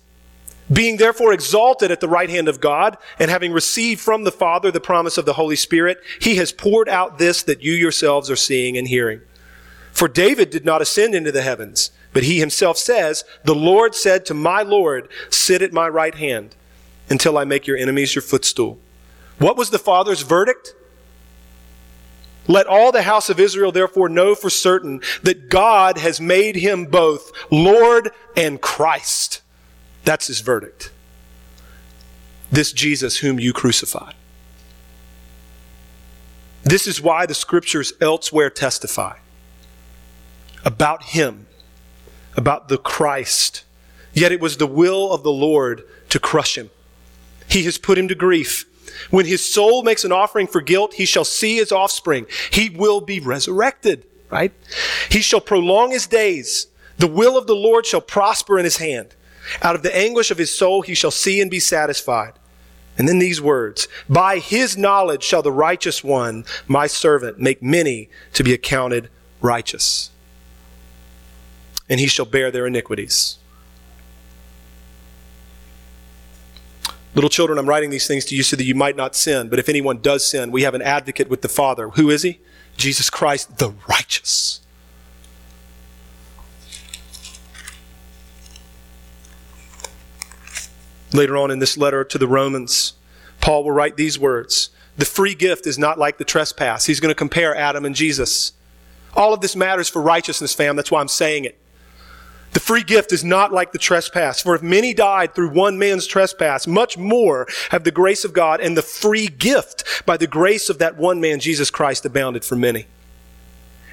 Being 0.71 0.97
therefore 0.97 1.33
exalted 1.33 1.91
at 1.91 1.99
the 1.99 2.07
right 2.07 2.29
hand 2.29 2.47
of 2.47 2.61
God, 2.61 2.97
and 3.19 3.29
having 3.29 3.51
received 3.51 3.99
from 3.99 4.23
the 4.23 4.31
Father 4.31 4.71
the 4.71 4.79
promise 4.79 5.17
of 5.17 5.25
the 5.25 5.33
Holy 5.33 5.55
Spirit, 5.55 5.99
he 6.19 6.35
has 6.35 6.51
poured 6.51 6.87
out 6.87 7.17
this 7.17 7.43
that 7.43 7.61
you 7.61 7.73
yourselves 7.73 8.29
are 8.29 8.35
seeing 8.35 8.77
and 8.77 8.87
hearing. 8.87 9.21
For 9.91 10.07
David 10.07 10.49
did 10.49 10.63
not 10.63 10.81
ascend 10.81 11.13
into 11.13 11.31
the 11.31 11.41
heavens, 11.41 11.91
but 12.13 12.23
he 12.23 12.39
himself 12.39 12.77
says, 12.77 13.25
The 13.43 13.55
Lord 13.55 13.95
said 13.95 14.25
to 14.27 14.33
my 14.33 14.61
Lord, 14.61 15.09
Sit 15.29 15.61
at 15.61 15.73
my 15.73 15.89
right 15.89 16.15
hand 16.15 16.55
until 17.09 17.37
I 17.37 17.43
make 17.43 17.67
your 17.67 17.77
enemies 17.77 18.15
your 18.15 18.21
footstool. 18.21 18.79
What 19.37 19.57
was 19.57 19.71
the 19.71 19.79
Father's 19.79 20.21
verdict? 20.21 20.73
Let 22.47 22.67
all 22.67 22.91
the 22.91 23.03
house 23.03 23.29
of 23.29 23.39
Israel 23.39 23.71
therefore 23.71 24.09
know 24.09 24.35
for 24.35 24.49
certain 24.49 25.01
that 25.23 25.49
God 25.49 25.97
has 25.97 26.21
made 26.21 26.55
him 26.55 26.85
both 26.85 27.31
Lord 27.51 28.11
and 28.35 28.61
Christ. 28.61 29.41
That's 30.03 30.27
his 30.27 30.41
verdict. 30.41 30.91
This 32.51 32.73
Jesus 32.73 33.17
whom 33.17 33.39
you 33.39 33.53
crucified. 33.53 34.15
This 36.63 36.85
is 36.85 37.01
why 37.01 37.25
the 37.25 37.33
scriptures 37.33 37.93
elsewhere 38.01 38.49
testify 38.49 39.17
about 40.63 41.03
him, 41.03 41.47
about 42.35 42.67
the 42.67 42.77
Christ. 42.77 43.63
Yet 44.13 44.31
it 44.31 44.39
was 44.39 44.57
the 44.57 44.67
will 44.67 45.11
of 45.11 45.23
the 45.23 45.31
Lord 45.31 45.83
to 46.09 46.19
crush 46.19 46.57
him. 46.57 46.69
He 47.49 47.63
has 47.63 47.77
put 47.77 47.97
him 47.97 48.07
to 48.09 48.15
grief. 48.15 48.65
When 49.09 49.25
his 49.25 49.43
soul 49.43 49.83
makes 49.83 50.03
an 50.03 50.11
offering 50.11 50.47
for 50.47 50.61
guilt, 50.61 50.95
he 50.95 51.05
shall 51.05 51.25
see 51.25 51.55
his 51.55 51.71
offspring. 51.71 52.25
He 52.51 52.69
will 52.69 53.01
be 53.01 53.19
resurrected, 53.19 54.05
right? 54.29 54.51
He 55.09 55.21
shall 55.21 55.41
prolong 55.41 55.91
his 55.91 56.07
days. 56.07 56.67
The 56.97 57.07
will 57.07 57.37
of 57.37 57.47
the 57.47 57.55
Lord 57.55 57.85
shall 57.85 58.01
prosper 58.01 58.59
in 58.59 58.65
his 58.65 58.77
hand. 58.77 59.15
Out 59.61 59.75
of 59.75 59.83
the 59.83 59.95
anguish 59.95 60.31
of 60.31 60.37
his 60.37 60.55
soul 60.55 60.81
he 60.81 60.93
shall 60.93 61.11
see 61.11 61.41
and 61.41 61.49
be 61.49 61.59
satisfied. 61.59 62.33
And 62.97 63.07
then 63.07 63.19
these 63.19 63.41
words 63.41 63.87
By 64.09 64.39
his 64.39 64.77
knowledge 64.77 65.23
shall 65.23 65.41
the 65.41 65.51
righteous 65.51 66.03
one, 66.03 66.45
my 66.67 66.87
servant, 66.87 67.39
make 67.39 67.61
many 67.61 68.09
to 68.33 68.43
be 68.43 68.53
accounted 68.53 69.09
righteous. 69.41 70.11
And 71.89 71.99
he 71.99 72.07
shall 72.07 72.25
bear 72.25 72.51
their 72.51 72.67
iniquities. 72.67 73.37
Little 77.13 77.29
children, 77.29 77.59
I'm 77.59 77.67
writing 77.67 77.89
these 77.89 78.07
things 78.07 78.23
to 78.25 78.35
you 78.35 78.43
so 78.43 78.55
that 78.55 78.63
you 78.63 78.75
might 78.75 78.95
not 78.95 79.15
sin. 79.15 79.49
But 79.49 79.59
if 79.59 79.67
anyone 79.67 79.99
does 79.99 80.25
sin, 80.25 80.49
we 80.49 80.63
have 80.63 80.73
an 80.73 80.81
advocate 80.81 81.29
with 81.29 81.41
the 81.41 81.49
Father. 81.49 81.89
Who 81.89 82.09
is 82.09 82.23
he? 82.23 82.39
Jesus 82.77 83.09
Christ, 83.09 83.57
the 83.57 83.73
righteous. 83.89 84.60
Later 91.13 91.37
on 91.37 91.51
in 91.51 91.59
this 91.59 91.77
letter 91.77 92.03
to 92.03 92.17
the 92.17 92.27
Romans, 92.27 92.93
Paul 93.41 93.63
will 93.63 93.71
write 93.71 93.97
these 93.97 94.17
words 94.17 94.69
The 94.97 95.05
free 95.05 95.35
gift 95.35 95.67
is 95.67 95.77
not 95.77 95.99
like 95.99 96.17
the 96.17 96.25
trespass. 96.25 96.85
He's 96.85 96.99
going 96.99 97.11
to 97.11 97.15
compare 97.15 97.55
Adam 97.55 97.85
and 97.85 97.95
Jesus. 97.95 98.53
All 99.13 99.33
of 99.33 99.41
this 99.41 99.55
matters 99.55 99.89
for 99.89 100.01
righteousness, 100.01 100.53
fam. 100.53 100.75
That's 100.75 100.91
why 100.91 101.01
I'm 101.01 101.07
saying 101.07 101.45
it. 101.45 101.57
The 102.53 102.59
free 102.59 102.83
gift 102.83 103.13
is 103.13 103.23
not 103.23 103.53
like 103.53 103.71
the 103.71 103.77
trespass. 103.77 104.41
For 104.41 104.55
if 104.55 104.61
many 104.61 104.93
died 104.93 105.33
through 105.33 105.51
one 105.51 105.77
man's 105.77 106.05
trespass, 106.05 106.67
much 106.67 106.97
more 106.97 107.47
have 107.69 107.83
the 107.83 107.91
grace 107.91 108.25
of 108.25 108.33
God 108.33 108.59
and 108.59 108.75
the 108.75 108.81
free 108.81 109.27
gift 109.27 110.05
by 110.05 110.17
the 110.17 110.27
grace 110.27 110.69
of 110.69 110.77
that 110.79 110.97
one 110.97 111.21
man, 111.21 111.39
Jesus 111.39 111.69
Christ, 111.69 112.05
abounded 112.05 112.43
for 112.43 112.55
many. 112.55 112.87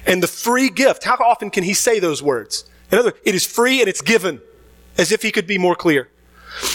And 0.05 0.21
the 0.21 0.27
free 0.27 0.69
gift, 0.69 1.03
how 1.03 1.15
often 1.15 1.49
can 1.49 1.63
he 1.63 1.73
say 1.73 1.99
those 1.99 2.21
words? 2.21 2.65
In 2.91 2.97
other 2.97 3.09
words, 3.09 3.19
it 3.23 3.35
is 3.35 3.45
free 3.45 3.79
and 3.79 3.87
it's 3.87 4.01
given, 4.01 4.41
as 4.97 5.11
if 5.11 5.21
he 5.21 5.31
could 5.31 5.47
be 5.47 5.57
more 5.57 5.75
clear. 5.75 6.09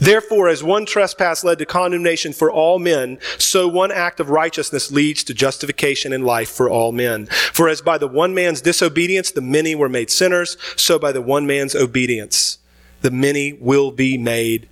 Therefore, 0.00 0.48
as 0.48 0.64
one 0.64 0.86
trespass 0.86 1.44
led 1.44 1.58
to 1.58 1.66
condemnation 1.66 2.32
for 2.32 2.50
all 2.50 2.78
men, 2.78 3.18
so 3.38 3.68
one 3.68 3.92
act 3.92 4.18
of 4.18 4.30
righteousness 4.30 4.90
leads 4.90 5.22
to 5.24 5.34
justification 5.34 6.12
and 6.12 6.24
life 6.24 6.50
for 6.50 6.70
all 6.70 6.90
men. 6.90 7.26
For 7.26 7.68
as 7.68 7.82
by 7.82 7.98
the 7.98 8.08
one 8.08 8.34
man's 8.34 8.62
disobedience 8.62 9.30
the 9.30 9.42
many 9.42 9.74
were 9.74 9.90
made 9.90 10.10
sinners, 10.10 10.56
so 10.74 10.98
by 10.98 11.12
the 11.12 11.22
one 11.22 11.46
man's 11.46 11.74
obedience 11.76 12.58
the 13.02 13.10
many 13.10 13.52
will 13.52 13.90
be 13.90 14.18
made 14.18 14.68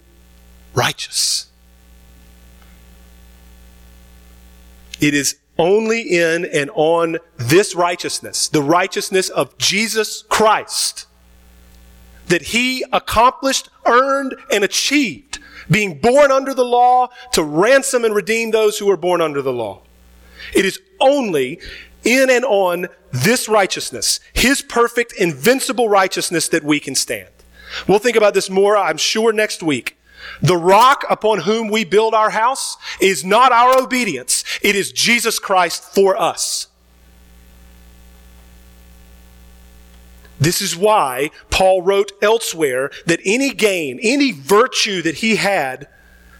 righteous. 0.74 1.46
It 5.00 5.14
is 5.14 5.36
only 5.58 6.02
in 6.02 6.44
and 6.44 6.70
on 6.74 7.18
this 7.36 7.74
righteousness, 7.74 8.48
the 8.48 8.62
righteousness 8.62 9.28
of 9.28 9.56
Jesus 9.58 10.22
Christ, 10.28 11.06
that 12.28 12.42
he 12.42 12.84
accomplished, 12.92 13.68
earned, 13.86 14.34
and 14.50 14.64
achieved, 14.64 15.38
being 15.70 15.98
born 15.98 16.30
under 16.30 16.54
the 16.54 16.64
law 16.64 17.08
to 17.32 17.42
ransom 17.42 18.04
and 18.04 18.14
redeem 18.14 18.50
those 18.50 18.78
who 18.78 18.86
were 18.86 18.96
born 18.96 19.20
under 19.20 19.42
the 19.42 19.52
law. 19.52 19.82
It 20.54 20.64
is 20.64 20.80
only 21.00 21.60
in 22.04 22.30
and 22.30 22.44
on 22.44 22.88
this 23.10 23.48
righteousness, 23.48 24.20
his 24.32 24.62
perfect, 24.62 25.12
invincible 25.14 25.88
righteousness, 25.88 26.48
that 26.48 26.64
we 26.64 26.80
can 26.80 26.94
stand. 26.94 27.28
We'll 27.86 27.98
think 27.98 28.16
about 28.16 28.34
this 28.34 28.48
more, 28.48 28.76
I'm 28.76 28.96
sure, 28.96 29.32
next 29.32 29.62
week. 29.62 29.96
The 30.40 30.56
rock 30.56 31.04
upon 31.10 31.40
whom 31.40 31.68
we 31.68 31.84
build 31.84 32.14
our 32.14 32.30
house 32.30 32.76
is 33.00 33.24
not 33.24 33.52
our 33.52 33.78
obedience. 33.78 34.44
It 34.62 34.74
is 34.74 34.92
Jesus 34.92 35.38
Christ 35.38 35.82
for 35.82 36.16
us. 36.16 36.67
This 40.40 40.62
is 40.62 40.76
why 40.76 41.30
Paul 41.50 41.82
wrote 41.82 42.12
elsewhere 42.22 42.90
that 43.06 43.20
any 43.24 43.50
gain, 43.50 43.98
any 44.02 44.32
virtue 44.32 45.02
that 45.02 45.16
he 45.16 45.36
had 45.36 45.88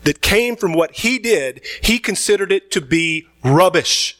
that 0.04 0.20
came 0.22 0.56
from 0.56 0.72
what 0.72 0.98
he 0.98 1.18
did, 1.18 1.60
he 1.82 1.98
considered 1.98 2.52
it 2.52 2.70
to 2.72 2.80
be 2.80 3.26
rubbish. 3.42 4.16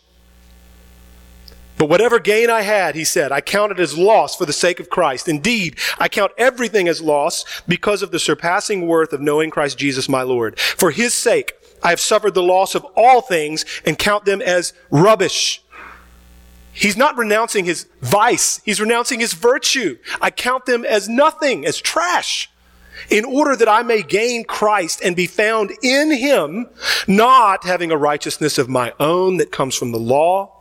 But 1.79 1.89
whatever 1.89 2.18
gain 2.18 2.51
I 2.51 2.62
had, 2.62 2.97
he 2.97 3.05
said, 3.05 3.31
I 3.31 3.41
counted 3.41 3.79
as 3.79 3.97
loss 3.97 4.35
for 4.35 4.45
the 4.45 4.53
sake 4.53 4.81
of 4.81 4.91
Christ. 4.91 5.29
Indeed, 5.29 5.79
I 5.99 6.09
count 6.09 6.33
everything 6.37 6.89
as 6.89 7.01
loss 7.01 7.45
because 7.68 8.03
of 8.03 8.11
the 8.11 8.18
surpassing 8.18 8.89
worth 8.89 9.12
of 9.12 9.20
knowing 9.20 9.51
Christ 9.51 9.79
Jesus 9.79 10.09
my 10.09 10.22
Lord. 10.22 10.59
For 10.59 10.91
his 10.91 11.14
sake, 11.14 11.53
I 11.81 11.91
have 11.91 12.01
suffered 12.01 12.35
the 12.35 12.43
loss 12.43 12.74
of 12.74 12.85
all 12.97 13.20
things 13.20 13.64
and 13.87 13.97
count 13.97 14.24
them 14.24 14.43
as 14.43 14.72
rubbish. 14.91 15.62
He's 16.79 16.97
not 16.97 17.18
renouncing 17.18 17.64
his 17.64 17.87
vice. 18.01 18.61
He's 18.64 18.81
renouncing 18.81 19.18
his 19.18 19.33
virtue. 19.33 19.99
I 20.20 20.31
count 20.31 20.64
them 20.64 20.85
as 20.85 21.09
nothing, 21.09 21.66
as 21.66 21.81
trash, 21.81 22.49
in 23.11 23.24
order 23.24 23.57
that 23.57 23.68
I 23.68 23.83
may 23.83 24.03
gain 24.03 24.45
Christ 24.45 25.01
and 25.05 25.16
be 25.16 25.26
found 25.26 25.72
in 25.83 26.12
him, 26.12 26.68
not 27.09 27.64
having 27.64 27.91
a 27.91 27.97
righteousness 27.97 28.59
of 28.59 28.68
my 28.68 28.93
own 29.01 29.39
that 29.39 29.51
comes 29.51 29.74
from 29.74 29.91
the 29.91 29.99
law, 29.99 30.53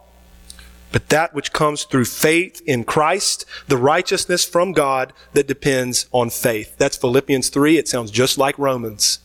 but 0.92 1.10
that 1.10 1.36
which 1.36 1.54
comes 1.54 1.84
through 1.84 2.06
faith 2.06 2.64
in 2.66 2.84
Christ, 2.84 3.46
the 3.68 3.78
righteousness 3.78 4.44
from 4.44 4.72
God 4.72 5.14
that 5.34 5.48
depends 5.48 6.08
on 6.12 6.32
faith. 6.32 6.76
That's 6.80 6.98
Philippians 6.98 7.50
3. 7.50 7.78
It 7.78 7.88
sounds 7.88 8.10
just 8.10 8.40
like 8.40 8.58
Romans. 8.58 9.20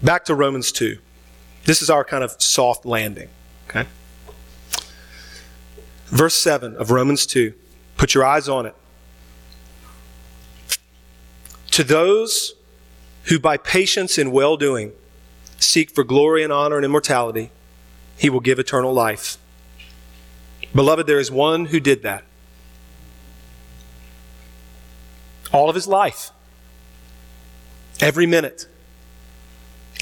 Back 0.00 0.24
to 0.26 0.36
Romans 0.36 0.70
2. 0.70 0.98
This 1.68 1.82
is 1.82 1.90
our 1.90 2.02
kind 2.02 2.24
of 2.24 2.34
soft 2.40 2.86
landing. 2.86 3.28
Okay? 3.68 3.84
Verse 6.06 6.32
7 6.32 6.74
of 6.76 6.90
Romans 6.90 7.26
2. 7.26 7.52
Put 7.98 8.14
your 8.14 8.24
eyes 8.24 8.48
on 8.48 8.64
it. 8.64 8.74
To 11.72 11.84
those 11.84 12.54
who 13.24 13.38
by 13.38 13.58
patience 13.58 14.16
in 14.16 14.32
well 14.32 14.56
doing 14.56 14.92
seek 15.58 15.90
for 15.90 16.04
glory 16.04 16.42
and 16.42 16.50
honor 16.50 16.76
and 16.76 16.86
immortality, 16.86 17.50
he 18.16 18.30
will 18.30 18.40
give 18.40 18.58
eternal 18.58 18.94
life. 18.94 19.36
Beloved, 20.74 21.06
there 21.06 21.20
is 21.20 21.30
one 21.30 21.66
who 21.66 21.80
did 21.80 22.02
that. 22.02 22.24
All 25.52 25.68
of 25.68 25.74
his 25.74 25.86
life. 25.86 26.30
Every 28.00 28.24
minute. 28.24 28.66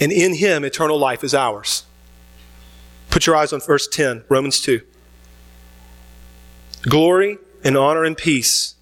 And 0.00 0.12
in 0.12 0.34
him, 0.34 0.64
eternal 0.64 0.98
life 0.98 1.24
is 1.24 1.34
ours. 1.34 1.84
Put 3.10 3.26
your 3.26 3.36
eyes 3.36 3.52
on 3.52 3.60
verse 3.60 3.88
10, 3.88 4.24
Romans 4.28 4.60
2. 4.60 4.82
Glory 6.82 7.38
and 7.64 7.76
honor 7.76 8.04
and 8.04 8.16
peace 8.16 8.74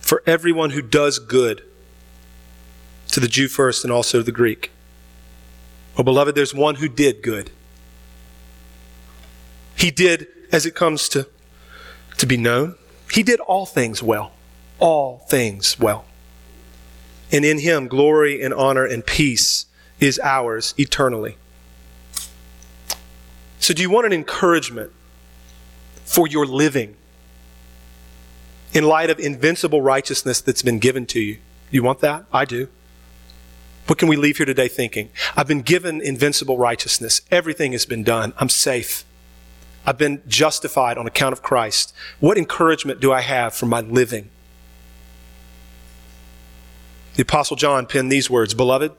for 0.00 0.22
everyone 0.26 0.70
who 0.70 0.82
does 0.82 1.18
good, 1.18 1.62
to 3.08 3.20
the 3.20 3.28
Jew 3.28 3.48
first 3.48 3.84
and 3.84 3.92
also 3.92 4.18
to 4.18 4.24
the 4.24 4.32
Greek. 4.32 4.70
Well, 5.96 6.04
beloved, 6.04 6.34
there's 6.34 6.54
one 6.54 6.76
who 6.76 6.88
did 6.88 7.22
good. 7.22 7.50
He 9.76 9.90
did, 9.90 10.26
as 10.50 10.66
it 10.66 10.74
comes 10.74 11.08
to, 11.10 11.26
to 12.18 12.26
be 12.26 12.36
known, 12.36 12.76
he 13.10 13.22
did 13.22 13.40
all 13.40 13.66
things 13.66 14.02
well. 14.02 14.32
All 14.78 15.18
things 15.28 15.78
well. 15.78 16.04
And 17.30 17.44
in 17.44 17.58
him, 17.58 17.88
glory 17.88 18.42
and 18.42 18.52
honor 18.52 18.84
and 18.84 19.04
peace 19.04 19.66
is 20.02 20.18
ours 20.22 20.74
eternally. 20.78 21.36
So, 23.60 23.72
do 23.72 23.82
you 23.82 23.90
want 23.90 24.06
an 24.06 24.12
encouragement 24.12 24.90
for 26.04 26.26
your 26.26 26.44
living 26.44 26.96
in 28.72 28.84
light 28.84 29.10
of 29.10 29.20
invincible 29.20 29.80
righteousness 29.80 30.40
that's 30.40 30.62
been 30.62 30.80
given 30.80 31.06
to 31.06 31.20
you? 31.20 31.38
You 31.70 31.82
want 31.84 32.00
that? 32.00 32.24
I 32.32 32.44
do. 32.44 32.68
What 33.86 33.98
can 33.98 34.08
we 34.08 34.16
leave 34.16 34.36
here 34.38 34.46
today 34.46 34.68
thinking? 34.68 35.10
I've 35.36 35.46
been 35.46 35.62
given 35.62 36.00
invincible 36.00 36.58
righteousness. 36.58 37.22
Everything 37.30 37.72
has 37.72 37.86
been 37.86 38.02
done. 38.02 38.32
I'm 38.38 38.48
safe. 38.48 39.04
I've 39.86 39.98
been 39.98 40.22
justified 40.26 40.98
on 40.98 41.06
account 41.06 41.32
of 41.32 41.42
Christ. 41.42 41.94
What 42.20 42.38
encouragement 42.38 43.00
do 43.00 43.12
I 43.12 43.20
have 43.20 43.54
for 43.54 43.66
my 43.66 43.80
living? 43.80 44.30
The 47.14 47.22
Apostle 47.22 47.56
John 47.56 47.86
penned 47.86 48.10
these 48.10 48.30
words 48.30 48.54
Beloved, 48.54 48.92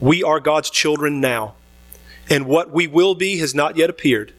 we 0.00 0.22
are 0.22 0.40
God's 0.40 0.70
children 0.70 1.20
now, 1.20 1.54
and 2.28 2.46
what 2.46 2.70
we 2.70 2.86
will 2.86 3.14
be 3.14 3.38
has 3.38 3.54
not 3.54 3.76
yet 3.76 3.90
appeared. 3.90 4.32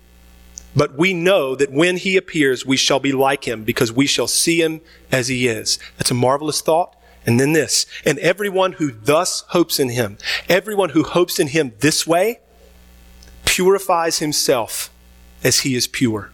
But 0.76 0.97
we 0.97 1.14
know 1.14 1.56
that 1.56 1.72
when 1.72 1.97
he 1.97 2.18
appears, 2.18 2.66
we 2.66 2.76
shall 2.76 2.99
be 2.99 3.14
like 3.14 3.47
him 3.47 3.64
because 3.64 3.91
we 3.91 4.06
shall 4.06 4.28
see 4.28 4.62
him 4.62 4.82
as 5.12 5.30
he 5.30 5.47
is. 5.47 5.80
That's 5.97 6.12
a 6.12 6.16
marvelous 6.16 6.62
thought. 6.62 6.95
And 7.26 7.39
then 7.39 7.53
this, 7.53 7.88
and 8.06 8.20
everyone 8.20 8.74
who 8.74 8.91
thus 8.91 9.41
hopes 9.47 9.80
in 9.80 9.89
him, 9.89 10.20
everyone 10.47 10.89
who 10.89 11.03
hopes 11.03 11.39
in 11.39 11.47
him 11.47 11.74
this 11.80 12.06
way, 12.06 12.39
purifies 13.45 14.20
himself 14.20 14.91
as 15.43 15.62
he 15.62 15.76
is 15.76 15.88
pure. 15.88 16.30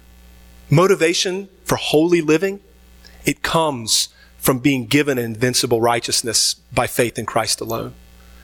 Motivation 0.69 1.47
for 1.63 1.77
holy 1.77 2.19
living, 2.19 2.59
it 3.25 3.41
comes 3.41 4.09
from 4.37 4.59
being 4.59 4.85
given 4.85 5.17
an 5.17 5.23
invincible 5.23 5.79
righteousness 5.79 6.55
by 6.73 6.87
faith 6.87 7.17
in 7.17 7.25
Christ 7.25 7.61
alone. 7.61 7.93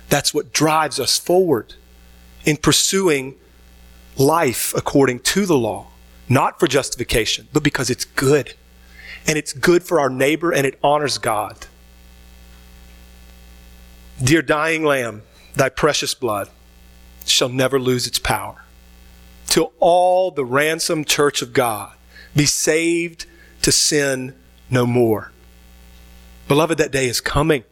That's 0.10 0.34
what 0.34 0.54
drives 0.54 1.00
us 1.00 1.18
forward 1.18 1.74
in 2.46 2.58
pursuing 2.58 3.36
life 4.18 4.74
according 4.76 5.20
to 5.20 5.46
the 5.46 5.58
law, 5.58 5.88
not 6.30 6.60
for 6.60 6.68
justification, 6.68 7.48
but 7.54 7.64
because 7.64 7.90
it's 7.90 8.06
good. 8.06 8.54
And 9.26 9.38
it's 9.38 9.52
good 9.52 9.84
for 9.84 10.00
our 10.00 10.10
neighbor 10.10 10.54
and 10.54 10.66
it 10.66 10.80
honors 10.82 11.18
God. 11.18 11.68
Dear 14.24 14.42
dying 14.42 14.84
lamb, 14.84 15.24
thy 15.54 15.70
precious 15.70 16.14
blood 16.14 16.50
shall 17.26 17.50
never 17.50 17.80
lose 17.80 18.08
its 18.08 18.20
power. 18.20 18.64
Till 19.48 19.74
all 19.80 20.32
the 20.32 20.46
ransomed 20.46 21.08
church 21.08 21.42
of 21.42 21.54
God 21.54 21.94
be 22.36 22.46
saved 22.46 23.26
to 23.62 23.72
sin 23.72 24.36
no 24.70 24.86
more. 24.86 25.32
Beloved, 26.48 26.78
that 26.78 26.92
day 26.92 27.08
is 27.08 27.20
coming, 27.20 27.64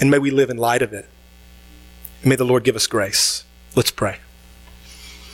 and 0.00 0.10
may 0.10 0.18
we 0.18 0.30
live 0.30 0.50
in 0.50 0.56
light 0.56 0.82
of 0.82 0.92
it. 0.92 1.08
May 2.24 2.36
the 2.36 2.44
Lord 2.44 2.62
give 2.62 2.76
us 2.76 2.86
grace. 2.86 3.44
Let's 3.74 3.90
pray. 3.90 4.18